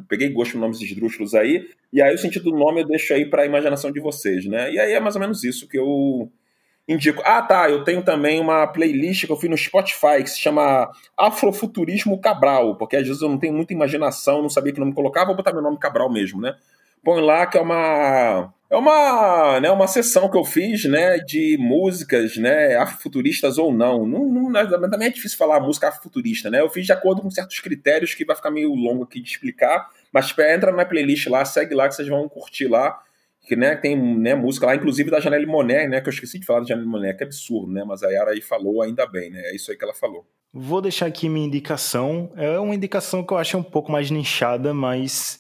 peguei 0.08 0.30
gosto 0.30 0.54
por 0.54 0.60
nomes 0.60 0.82
esdrúxulos 0.82 1.34
aí, 1.34 1.68
e 1.92 2.02
aí 2.02 2.14
o 2.14 2.18
sentido 2.18 2.52
do 2.52 2.58
nome 2.58 2.82
eu 2.82 2.88
deixo 2.88 3.14
aí 3.14 3.26
para 3.26 3.44
a 3.44 3.46
imaginação 3.46 3.92
de 3.92 4.00
vocês, 4.00 4.46
né? 4.46 4.72
E 4.72 4.80
aí 4.80 4.94
é 4.94 5.00
mais 5.00 5.16
ou 5.16 5.22
menos 5.22 5.44
isso 5.44 5.68
que 5.68 5.78
eu 5.78 6.32
indico. 6.88 7.22
Ah, 7.26 7.42
tá, 7.42 7.70
eu 7.70 7.84
tenho 7.84 8.04
também 8.04 8.40
uma 8.40 8.68
playlist 8.68 9.26
que 9.26 9.32
eu 9.32 9.38
fiz 9.38 9.50
no 9.50 9.58
Spotify 9.58 10.22
que 10.22 10.30
se 10.30 10.40
chama 10.40 10.90
Afrofuturismo 11.18 12.20
Cabral, 12.22 12.78
porque 12.78 12.96
às 12.96 13.08
vezes 13.08 13.22
eu 13.22 13.30
não 13.30 13.40
tenho 13.40 13.54
muita 13.54 13.74
imaginação, 13.74 14.42
não 14.42 14.50
sabia 14.50 14.72
que 14.72 14.80
nome 14.80 14.94
colocar, 14.94 15.26
vou 15.26 15.36
botar 15.36 15.52
meu 15.52 15.62
nome 15.62 15.80
Cabral 15.80 16.12
mesmo, 16.12 16.40
né? 16.40 16.56
Põe 17.04 17.22
lá 17.22 17.46
que 17.46 17.58
é 17.58 17.62
uma 17.62 18.54
é 18.70 18.76
uma, 18.76 19.62
né, 19.62 19.72
uma 19.72 19.88
sessão 19.88 20.30
que 20.30 20.38
eu 20.38 20.44
fiz, 20.44 20.84
né, 20.84 21.18
de 21.20 21.58
músicas, 21.58 22.36
né, 22.36 22.76
afrofuturistas 22.76 23.58
ou 23.58 23.74
não. 23.74 24.06
não, 24.06 24.26
não 24.26 24.90
também 24.90 25.08
é 25.08 25.12
difícil 25.12 25.38
falar 25.38 25.62
música 25.62 25.88
afrofuturista, 25.88 26.50
né? 26.50 26.60
Eu 26.60 26.70
fiz 26.70 26.86
de 26.86 26.92
acordo 26.92 27.22
com 27.22 27.32
certos 27.32 27.60
critérios 27.60 28.14
que 28.14 28.26
vai 28.26 28.36
ficar 28.36 28.52
meio 28.52 28.74
longo 28.74 29.04
aqui 29.04 29.22
de 29.22 29.30
explicar, 29.30 29.90
mas 30.12 30.34
entra 30.38 30.72
na 30.74 30.84
playlist 30.84 31.28
lá, 31.28 31.46
segue 31.46 31.74
lá 31.74 31.88
que 31.88 31.96
vocês 31.96 32.08
vão 32.08 32.28
curtir 32.28 32.68
lá. 32.68 33.00
Que, 33.48 33.56
né, 33.56 33.78
tem 33.78 33.96
né, 33.96 34.36
música 34.36 34.66
lá, 34.66 34.76
inclusive 34.76 35.10
da 35.10 35.22
Janelle 35.22 35.46
Monet, 35.46 35.88
né, 35.88 36.02
que 36.02 36.10
eu 36.10 36.14
esqueci 36.14 36.38
de 36.38 36.46
falar 36.46 36.60
da 36.60 36.66
Janelle 36.66 36.90
Monet, 36.90 37.16
que 37.16 37.24
é 37.24 37.28
absurdo, 37.28 37.72
né, 37.72 37.82
mas 37.88 38.04
a 38.04 38.10
Yara 38.10 38.32
aí 38.32 38.42
falou 38.42 38.82
ainda 38.82 39.08
bem, 39.08 39.32
né, 39.32 39.40
é 39.46 39.56
isso 39.56 39.72
aí 39.72 39.78
que 39.78 39.86
ela 39.86 39.94
falou. 39.94 40.28
Vou 40.54 40.82
deixar 40.82 41.06
aqui 41.06 41.30
minha 41.30 41.48
indicação, 41.48 42.30
é 42.36 42.60
uma 42.60 42.76
indicação 42.76 43.24
que 43.24 43.32
eu 43.32 43.38
acho 43.38 43.58
um 43.58 43.64
pouco 43.64 43.90
mais 43.90 44.12
nichada, 44.12 44.74
mas 44.74 45.40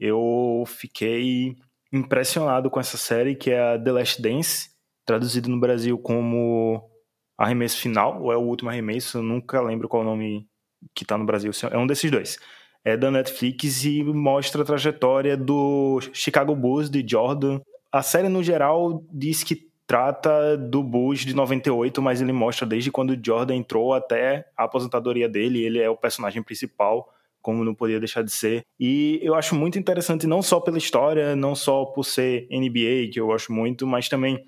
eu 0.00 0.64
fiquei 0.66 1.54
impressionado 1.92 2.70
com 2.70 2.80
essa 2.80 2.96
série, 2.96 3.34
que 3.34 3.50
é 3.50 3.74
a 3.74 3.78
The 3.78 3.92
Last 3.92 4.22
Dance, 4.22 4.70
traduzido 5.04 5.50
no 5.50 5.60
Brasil 5.60 5.98
como 5.98 6.88
Arremesso 7.36 7.78
Final, 7.78 8.22
ou 8.22 8.32
é 8.32 8.36
o 8.36 8.40
último 8.40 8.70
arremesso, 8.70 9.18
eu 9.18 9.22
nunca 9.22 9.60
lembro 9.60 9.88
qual 9.88 10.02
nome 10.02 10.48
que 10.94 11.04
tá 11.04 11.18
no 11.18 11.26
Brasil, 11.26 11.50
é 11.70 11.76
um 11.76 11.86
desses 11.86 12.10
dois. 12.10 12.38
É 12.82 12.96
da 12.96 13.10
Netflix 13.10 13.84
e 13.84 14.02
mostra 14.02 14.62
a 14.62 14.64
trajetória 14.64 15.36
do 15.36 16.00
Chicago 16.14 16.56
Bulls 16.56 16.88
de 16.88 17.04
Jordan. 17.06 17.60
A 17.92 18.00
série, 18.02 18.28
no 18.28 18.42
geral, 18.42 19.04
diz 19.12 19.44
que 19.44 19.68
trata 19.86 20.56
do 20.56 20.82
Bulls 20.82 21.20
de 21.20 21.34
98, 21.34 22.00
mas 22.00 22.22
ele 22.22 22.32
mostra 22.32 22.66
desde 22.66 22.90
quando 22.90 23.10
o 23.10 23.20
Jordan 23.22 23.56
entrou 23.56 23.92
até 23.92 24.46
a 24.56 24.64
aposentadoria 24.64 25.28
dele, 25.28 25.62
ele 25.62 25.78
é 25.78 25.90
o 25.90 25.96
personagem 25.96 26.42
principal 26.42 27.12
como 27.40 27.64
não 27.64 27.74
podia 27.74 27.98
deixar 27.98 28.22
de 28.22 28.30
ser. 28.30 28.64
E 28.78 29.18
eu 29.22 29.34
acho 29.34 29.54
muito 29.54 29.78
interessante, 29.78 30.26
não 30.26 30.42
só 30.42 30.60
pela 30.60 30.78
história, 30.78 31.34
não 31.34 31.54
só 31.54 31.84
por 31.84 32.04
ser 32.04 32.46
NBA, 32.50 33.10
que 33.12 33.20
eu 33.20 33.26
gosto 33.26 33.52
muito, 33.52 33.86
mas 33.86 34.08
também 34.08 34.44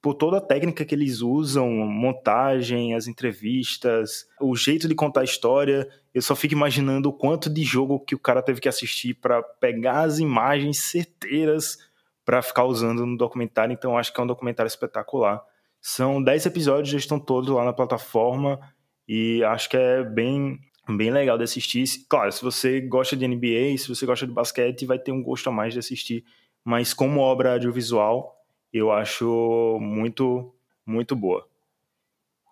por 0.00 0.14
toda 0.14 0.38
a 0.38 0.40
técnica 0.40 0.84
que 0.84 0.94
eles 0.94 1.20
usam, 1.20 1.68
montagem, 1.68 2.94
as 2.94 3.08
entrevistas, 3.08 4.24
o 4.40 4.54
jeito 4.54 4.86
de 4.86 4.94
contar 4.94 5.22
a 5.22 5.24
história. 5.24 5.88
Eu 6.14 6.22
só 6.22 6.36
fico 6.36 6.54
imaginando 6.54 7.08
o 7.08 7.12
quanto 7.12 7.50
de 7.50 7.64
jogo 7.64 7.98
que 7.98 8.14
o 8.14 8.18
cara 8.18 8.40
teve 8.40 8.60
que 8.60 8.68
assistir 8.68 9.14
para 9.14 9.42
pegar 9.42 10.02
as 10.02 10.20
imagens 10.20 10.78
certeiras 10.78 11.78
para 12.24 12.42
ficar 12.42 12.64
usando 12.64 13.04
no 13.04 13.16
documentário. 13.16 13.72
Então 13.72 13.98
acho 13.98 14.12
que 14.12 14.20
é 14.20 14.22
um 14.22 14.28
documentário 14.28 14.68
espetacular. 14.68 15.42
São 15.80 16.22
10 16.22 16.46
episódios, 16.46 16.90
já 16.90 16.98
estão 16.98 17.18
todos 17.18 17.50
lá 17.50 17.64
na 17.64 17.72
plataforma 17.72 18.60
e 19.08 19.42
acho 19.44 19.68
que 19.68 19.76
é 19.76 20.04
bem 20.04 20.58
bem 20.94 21.10
legal 21.10 21.36
de 21.38 21.44
assistir. 21.44 21.84
Claro, 22.08 22.30
se 22.30 22.42
você 22.42 22.80
gosta 22.80 23.16
de 23.16 23.26
NBA, 23.26 23.78
se 23.78 23.88
você 23.88 24.04
gosta 24.04 24.26
de 24.26 24.32
basquete, 24.32 24.86
vai 24.86 24.98
ter 24.98 25.12
um 25.12 25.22
gosto 25.22 25.48
a 25.48 25.52
mais 25.52 25.72
de 25.72 25.78
assistir. 25.78 26.24
Mas 26.64 26.92
como 26.92 27.20
obra 27.20 27.52
audiovisual, 27.52 28.36
eu 28.72 28.92
acho 28.92 29.78
muito, 29.80 30.54
muito 30.84 31.16
boa. 31.16 31.46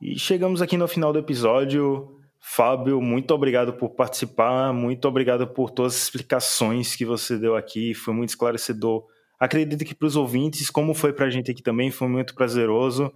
E 0.00 0.18
chegamos 0.18 0.60
aqui 0.62 0.76
no 0.76 0.88
final 0.88 1.12
do 1.12 1.18
episódio. 1.18 2.20
Fábio, 2.46 3.00
muito 3.00 3.32
obrigado 3.32 3.72
por 3.72 3.90
participar, 3.90 4.70
muito 4.72 5.08
obrigado 5.08 5.46
por 5.46 5.70
todas 5.70 5.94
as 5.94 6.02
explicações 6.02 6.94
que 6.94 7.04
você 7.04 7.38
deu 7.38 7.56
aqui, 7.56 7.94
foi 7.94 8.12
muito 8.12 8.28
esclarecedor. 8.28 9.06
Acredito 9.40 9.82
que 9.82 9.94
para 9.94 10.06
os 10.06 10.14
ouvintes, 10.14 10.68
como 10.68 10.92
foi 10.92 11.12
para 11.12 11.24
a 11.24 11.30
gente 11.30 11.50
aqui 11.50 11.62
também, 11.62 11.90
foi 11.90 12.06
muito 12.06 12.34
prazeroso. 12.34 13.10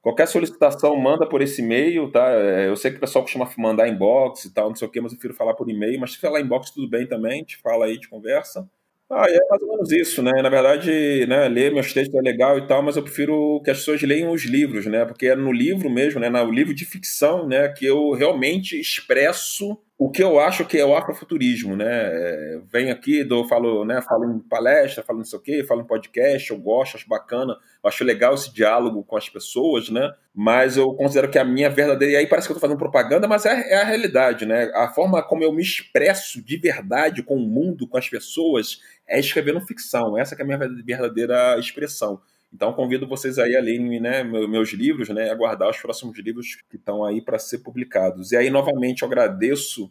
Qualquer 0.00 0.28
solicitação, 0.28 0.94
manda 0.96 1.28
por 1.28 1.42
esse 1.42 1.60
e-mail, 1.60 2.08
tá? 2.10 2.30
É, 2.30 2.68
eu 2.68 2.76
sei 2.76 2.92
que 2.92 2.98
o 2.98 3.00
pessoal 3.00 3.24
costuma 3.24 3.50
mandar 3.58 3.88
inbox 3.88 4.44
e 4.44 4.54
tal, 4.54 4.68
não 4.68 4.76
sei 4.76 4.86
o 4.86 4.90
que, 4.90 5.00
mas 5.00 5.12
eu 5.12 5.18
prefiro 5.18 5.34
falar 5.34 5.54
por 5.54 5.68
e-mail. 5.68 5.98
Mas 5.98 6.12
se 6.12 6.18
falar 6.18 6.40
inbox, 6.40 6.70
tudo 6.70 6.88
bem 6.88 7.04
também, 7.06 7.42
te 7.42 7.56
fala 7.56 7.86
aí, 7.86 7.98
te 7.98 8.08
conversa. 8.08 8.70
Ah, 9.10 9.26
é 9.28 9.38
mais 9.50 9.62
ou 9.62 9.68
menos 9.68 9.90
isso, 9.90 10.22
né? 10.22 10.42
Na 10.42 10.50
verdade, 10.50 11.26
né, 11.26 11.48
ler 11.48 11.72
meus 11.72 11.92
textos 11.92 12.14
é 12.14 12.22
legal 12.22 12.58
e 12.58 12.66
tal, 12.66 12.82
mas 12.82 12.96
eu 12.96 13.02
prefiro 13.02 13.60
que 13.64 13.70
as 13.70 13.78
pessoas 13.78 14.02
leiam 14.02 14.30
os 14.30 14.44
livros, 14.44 14.86
né? 14.86 15.04
Porque 15.04 15.26
é 15.26 15.34
no 15.34 15.50
livro 15.50 15.90
mesmo, 15.90 16.20
né? 16.20 16.28
No 16.28 16.50
livro 16.50 16.74
de 16.74 16.84
ficção, 16.84 17.48
né? 17.48 17.68
Que 17.68 17.86
eu 17.86 18.12
realmente 18.12 18.78
expresso 18.78 19.78
o 19.98 20.08
que 20.08 20.22
eu 20.22 20.38
acho 20.38 20.64
que 20.64 20.78
é 20.78 20.84
o 20.84 20.96
afrofuturismo, 20.96 21.74
né? 21.74 21.88
É, 21.90 22.60
venho 22.72 22.92
aqui, 22.92 23.24
dou, 23.24 23.44
falo, 23.48 23.84
né, 23.84 24.00
falo 24.00 24.30
em 24.30 24.38
palestra, 24.38 25.02
falo 25.02 25.18
não 25.18 25.24
sei 25.24 25.36
o 25.36 25.42
quê, 25.42 25.64
falo 25.64 25.80
em 25.80 25.86
podcast, 25.86 26.52
eu 26.52 26.56
gosto, 26.56 26.96
acho 26.96 27.08
bacana, 27.08 27.58
acho 27.82 28.04
legal 28.04 28.32
esse 28.32 28.54
diálogo 28.54 29.02
com 29.02 29.16
as 29.16 29.28
pessoas, 29.28 29.90
né? 29.90 30.14
Mas 30.32 30.76
eu 30.76 30.94
considero 30.94 31.28
que 31.28 31.36
a 31.36 31.44
minha 31.44 31.68
verdadeira. 31.68 32.12
E 32.14 32.16
aí 32.16 32.28
parece 32.28 32.46
que 32.46 32.52
eu 32.52 32.56
estou 32.56 32.68
fazendo 32.68 32.78
propaganda, 32.78 33.26
mas 33.26 33.44
é, 33.44 33.72
é, 33.72 33.82
a 33.82 33.84
realidade, 33.84 34.46
né? 34.46 34.70
A 34.72 34.86
forma 34.86 35.20
como 35.20 35.42
eu 35.42 35.52
me 35.52 35.62
expresso 35.62 36.40
de 36.40 36.56
verdade 36.56 37.20
com 37.24 37.34
o 37.34 37.48
mundo, 37.48 37.88
com 37.88 37.98
as 37.98 38.08
pessoas, 38.08 38.80
é 39.04 39.18
escrevendo 39.18 39.60
ficção. 39.66 40.16
Essa 40.16 40.36
é 40.36 40.42
a 40.42 40.46
minha 40.46 40.58
verdadeira 40.58 41.58
expressão. 41.58 42.20
Então 42.52 42.72
convido 42.72 43.06
vocês 43.06 43.38
aí 43.38 43.54
a 43.56 43.60
lerem 43.60 44.00
né, 44.00 44.24
meus 44.24 44.72
livros, 44.72 45.08
né, 45.10 45.30
aguardar 45.30 45.68
os 45.68 45.78
próximos 45.78 46.18
livros 46.18 46.56
que 46.68 46.76
estão 46.76 47.04
aí 47.04 47.20
para 47.20 47.38
ser 47.38 47.58
publicados. 47.58 48.32
E 48.32 48.36
aí, 48.36 48.50
novamente, 48.50 49.02
eu 49.02 49.08
agradeço 49.08 49.90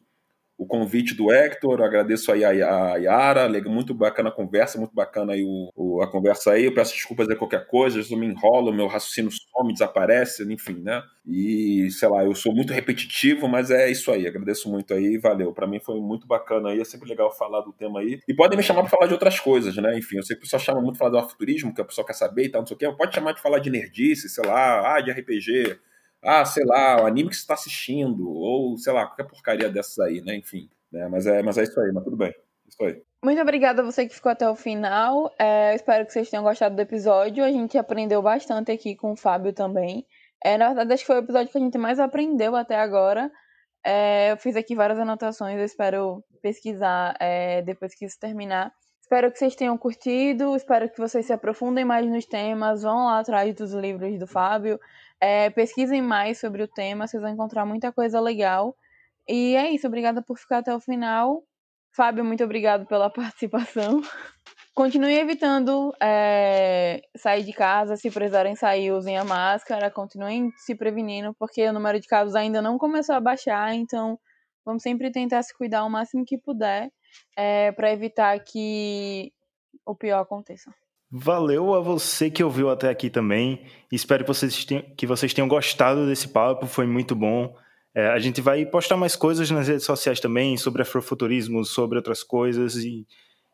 o 0.58 0.66
convite 0.66 1.14
do 1.14 1.32
Hector, 1.32 1.82
agradeço 1.84 2.32
aí 2.32 2.44
a 2.44 2.96
Yara, 2.96 3.48
muito 3.70 3.94
bacana 3.94 4.30
a 4.30 4.32
conversa, 4.32 4.80
muito 4.80 4.94
bacana 4.94 5.34
aí 5.34 5.44
o, 5.44 5.70
o, 5.76 6.02
a 6.02 6.12
conversa 6.12 6.52
aí, 6.52 6.66
eu 6.66 6.74
peço 6.74 6.96
desculpas 6.96 7.28
de 7.28 7.36
qualquer 7.36 7.68
coisa, 7.68 8.00
eu 8.00 8.18
me 8.18 8.26
enrolo, 8.26 8.74
meu 8.74 8.88
raciocínio 8.88 9.30
some, 9.32 9.72
desaparece, 9.72 10.52
enfim, 10.52 10.82
né? 10.82 11.04
E, 11.28 11.90
sei 11.92 12.10
lá, 12.10 12.24
eu 12.24 12.34
sou 12.34 12.56
muito 12.56 12.74
repetitivo, 12.74 13.48
mas 13.48 13.70
é 13.70 13.92
isso 13.92 14.12
aí, 14.12 14.26
agradeço 14.26 14.68
muito 14.72 14.94
aí, 14.96 15.20
valeu, 15.20 15.54
para 15.54 15.68
mim 15.68 15.80
foi 15.80 16.00
muito 16.00 16.26
bacana 16.26 16.70
aí, 16.70 16.82
é 16.82 16.86
sempre 16.86 17.08
legal 17.08 17.32
falar 17.32 17.62
do 17.62 17.72
tema 17.72 18.00
aí, 18.00 18.20
e 18.28 18.34
podem 18.34 18.58
me 18.58 18.64
chamar 18.64 18.82
para 18.82 18.90
falar 18.90 19.06
de 19.06 19.14
outras 19.14 19.40
coisas, 19.40 19.76
né? 19.78 19.96
Enfim, 19.96 20.18
eu 20.18 20.24
sei 20.24 20.36
que 20.36 20.40
o 20.40 20.44
pessoal 20.44 20.60
chama 20.60 20.82
muito 20.82 20.98
falar 20.98 21.22
do 21.22 21.30
futurismo, 21.30 21.74
que 21.74 21.82
a 21.82 21.86
pessoa 21.86 22.08
quer 22.08 22.14
saber 22.14 22.46
e 22.46 22.50
tal, 22.50 22.62
não 22.62 22.68
sei 22.68 22.76
o 22.76 22.80
quê, 22.80 22.92
pode 22.98 23.14
chamar 23.14 23.34
de 23.34 23.42
falar 23.42 23.60
de 23.60 23.70
nerdice, 23.70 24.28
sei 24.28 24.44
lá, 24.44 24.96
ah, 24.96 25.02
de 25.02 25.12
RPG, 25.12 25.78
ah, 26.28 26.44
sei 26.44 26.66
lá, 26.66 27.02
o 27.02 27.06
anime 27.06 27.30
que 27.30 27.36
você 27.36 27.42
está 27.42 27.54
assistindo, 27.54 28.30
ou 28.30 28.78
sei 28.78 28.92
lá, 28.92 29.08
qualquer 29.08 29.24
porcaria 29.24 29.70
dessas 29.70 29.98
aí, 30.00 30.22
né? 30.22 30.36
Enfim. 30.36 30.70
Né? 30.92 31.08
Mas, 31.08 31.26
é, 31.26 31.42
mas 31.42 31.58
é 31.58 31.64
isso 31.64 31.80
aí, 31.80 31.90
mas 31.94 32.04
tudo 32.04 32.18
bem. 32.18 32.36
Isso 32.68 32.84
aí. 32.84 33.02
Muito 33.24 33.42
obrigada 33.42 33.82
a 33.82 33.86
você 33.86 34.06
que 34.06 34.14
ficou 34.14 34.32
até 34.32 34.48
o 34.50 34.56
final. 34.56 35.34
É, 35.40 35.74
espero 35.74 36.06
que 36.06 36.12
vocês 36.12 36.30
tenham 36.30 36.44
gostado 36.44 36.76
do 36.76 36.82
episódio. 36.82 37.46
A 37.46 37.50
gente 37.50 37.78
aprendeu 37.78 38.22
bastante 38.22 38.74
aqui 38.74 38.94
com 38.94 39.14
o 39.14 39.16
Fábio 39.16 39.54
também. 39.54 40.06
É, 40.44 40.58
na 40.58 40.68
verdade, 40.68 40.94
acho 40.94 41.04
que 41.04 41.08
foi 41.08 41.16
o 41.16 41.24
episódio 41.24 41.50
que 41.50 41.58
a 41.58 41.62
gente 41.62 41.78
mais 41.78 41.98
aprendeu 41.98 42.58
até 42.58 42.76
agora. 42.76 43.32
É, 43.86 44.34
eu 44.34 44.38
fiz 44.38 44.58
aqui 44.58 44.76
várias 44.76 45.00
anotações, 45.00 45.58
eu 45.58 45.64
espero 45.64 46.22
pesquisar 46.42 47.16
é, 47.22 47.62
depois 47.62 47.96
que 47.96 48.06
isso 48.06 48.20
terminar. 48.20 48.72
Espero 49.02 49.32
que 49.32 49.40
vocês 49.40 49.56
tenham 49.56 49.78
curtido, 49.78 50.54
espero 50.58 50.90
que 50.90 51.00
vocês 51.00 51.26
se 51.26 51.32
aprofundem 51.32 51.86
mais 51.86 52.06
nos 52.06 52.26
temas, 52.26 52.84
vão 52.84 53.06
lá 53.06 53.20
atrás 53.20 53.56
dos 53.56 53.72
livros 53.72 54.20
do 54.20 54.28
Fábio. 54.28 54.78
É, 55.20 55.50
pesquisem 55.50 56.02
mais 56.02 56.40
sobre 56.40 56.62
o 56.64 56.68
tema, 56.68 57.08
vocês 57.08 57.22
vão 57.22 57.32
encontrar 57.32 57.66
muita 57.66 57.92
coisa 57.92 58.20
legal. 58.20 58.76
E 59.28 59.56
é 59.56 59.70
isso, 59.72 59.88
obrigada 59.88 60.22
por 60.22 60.38
ficar 60.38 60.60
até 60.60 60.74
o 60.74 60.80
final. 60.80 61.44
Fábio, 61.96 62.24
muito 62.24 62.44
obrigado 62.44 62.86
pela 62.86 63.10
participação. 63.12 64.02
Continue 64.74 65.16
evitando 65.16 65.92
é, 66.00 67.02
sair 67.16 67.44
de 67.44 67.52
casa, 67.52 67.98
se 67.98 68.12
precisarem 68.12 68.56
sair, 68.56 68.92
usem 68.92 69.18
a 69.18 69.24
máscara, 69.24 69.90
continuem 69.90 70.52
se 70.56 70.76
prevenindo, 70.76 71.34
porque 71.40 71.68
o 71.68 71.74
número 71.74 72.00
de 72.00 72.08
casos 72.08 72.36
ainda 72.36 72.62
não 72.62 72.78
começou 72.78 73.16
a 73.16 73.20
baixar, 73.20 73.74
então 73.74 74.20
vamos 74.64 74.84
sempre 74.84 75.12
tentar 75.12 75.42
se 75.42 75.52
cuidar 75.58 75.84
o 75.84 75.90
máximo 75.90 76.24
que 76.24 76.38
puder 76.38 76.92
é, 77.36 77.72
para 77.72 77.92
evitar 77.92 78.40
que 78.44 79.34
o 79.84 79.96
pior 79.96 80.22
aconteça. 80.22 80.72
Valeu 81.10 81.74
a 81.74 81.80
você 81.80 82.30
que 82.30 82.44
ouviu 82.44 82.70
até 82.70 82.90
aqui 82.90 83.10
também. 83.10 83.62
Espero 83.90 84.26
que 84.26 84.28
vocês 84.28 84.66
tenham, 84.66 84.84
que 84.96 85.08
vocês 85.08 85.34
tenham 85.34 85.48
gostado 85.48 86.06
desse 86.06 86.28
papo, 86.28 86.66
foi 86.66 86.86
muito 86.86 87.16
bom. 87.16 87.56
É, 87.96 88.08
a 88.10 88.20
gente 88.20 88.42
vai 88.42 88.66
postar 88.66 88.98
mais 88.98 89.16
coisas 89.16 89.50
nas 89.50 89.68
redes 89.70 89.86
sociais 89.86 90.20
também 90.20 90.58
sobre 90.58 90.82
afrofuturismo, 90.82 91.64
sobre 91.64 91.98
outras 91.98 92.24
coisas 92.24 92.76
e, 92.76 93.08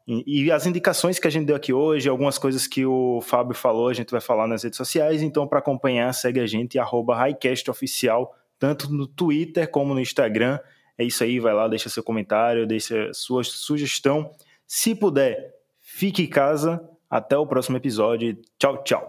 e, 0.07 0.45
e, 0.45 0.51
as 0.51 0.65
indicações 0.65 1.17
que 1.17 1.27
a 1.27 1.29
gente 1.29 1.45
deu 1.45 1.55
aqui 1.55 1.71
hoje, 1.71 2.09
algumas 2.09 2.37
coisas 2.37 2.67
que 2.67 2.85
o 2.85 3.21
Fábio 3.21 3.55
falou, 3.55 3.87
a 3.87 3.93
gente 3.93 4.11
vai 4.11 4.19
falar 4.19 4.47
nas 4.47 4.63
redes 4.63 4.75
sociais. 4.75 5.21
Então, 5.21 5.47
para 5.47 5.59
acompanhar, 5.59 6.11
segue 6.11 6.39
a 6.39 6.47
gente, 6.47 6.77
HighcastOficial, 6.77 8.35
tanto 8.59 8.91
no 8.91 9.07
Twitter 9.07 9.69
como 9.69 9.93
no 9.93 10.01
Instagram. 10.01 10.59
É 10.97 11.03
isso 11.03 11.23
aí, 11.23 11.39
vai 11.39 11.53
lá, 11.53 11.67
deixa 11.67 11.87
seu 11.87 12.03
comentário, 12.03 12.67
deixa 12.67 13.13
sua 13.13 13.43
sugestão. 13.43 14.31
Se 14.67 14.93
puder, 14.93 15.53
fique 15.79 16.23
em 16.23 16.27
casa 16.27 16.81
até 17.13 17.37
o 17.37 17.45
próximo 17.45 17.77
episódio. 17.77 18.35
Tchau, 18.57 18.83
tchau. 18.83 19.07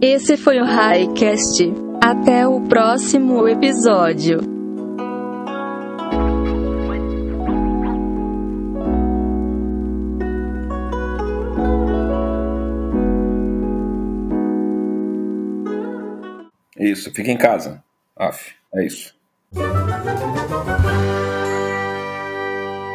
Esse 0.00 0.36
foi 0.36 0.58
o 0.58 0.64
Highcast. 0.64 1.72
Até 2.02 2.44
o 2.48 2.60
próximo 2.62 3.46
episódio. 3.46 4.40
Isso, 16.76 17.12
fica 17.14 17.30
em 17.30 17.38
casa. 17.38 17.84
Af, 18.16 18.52
é 18.74 18.84
isso. 18.84 19.14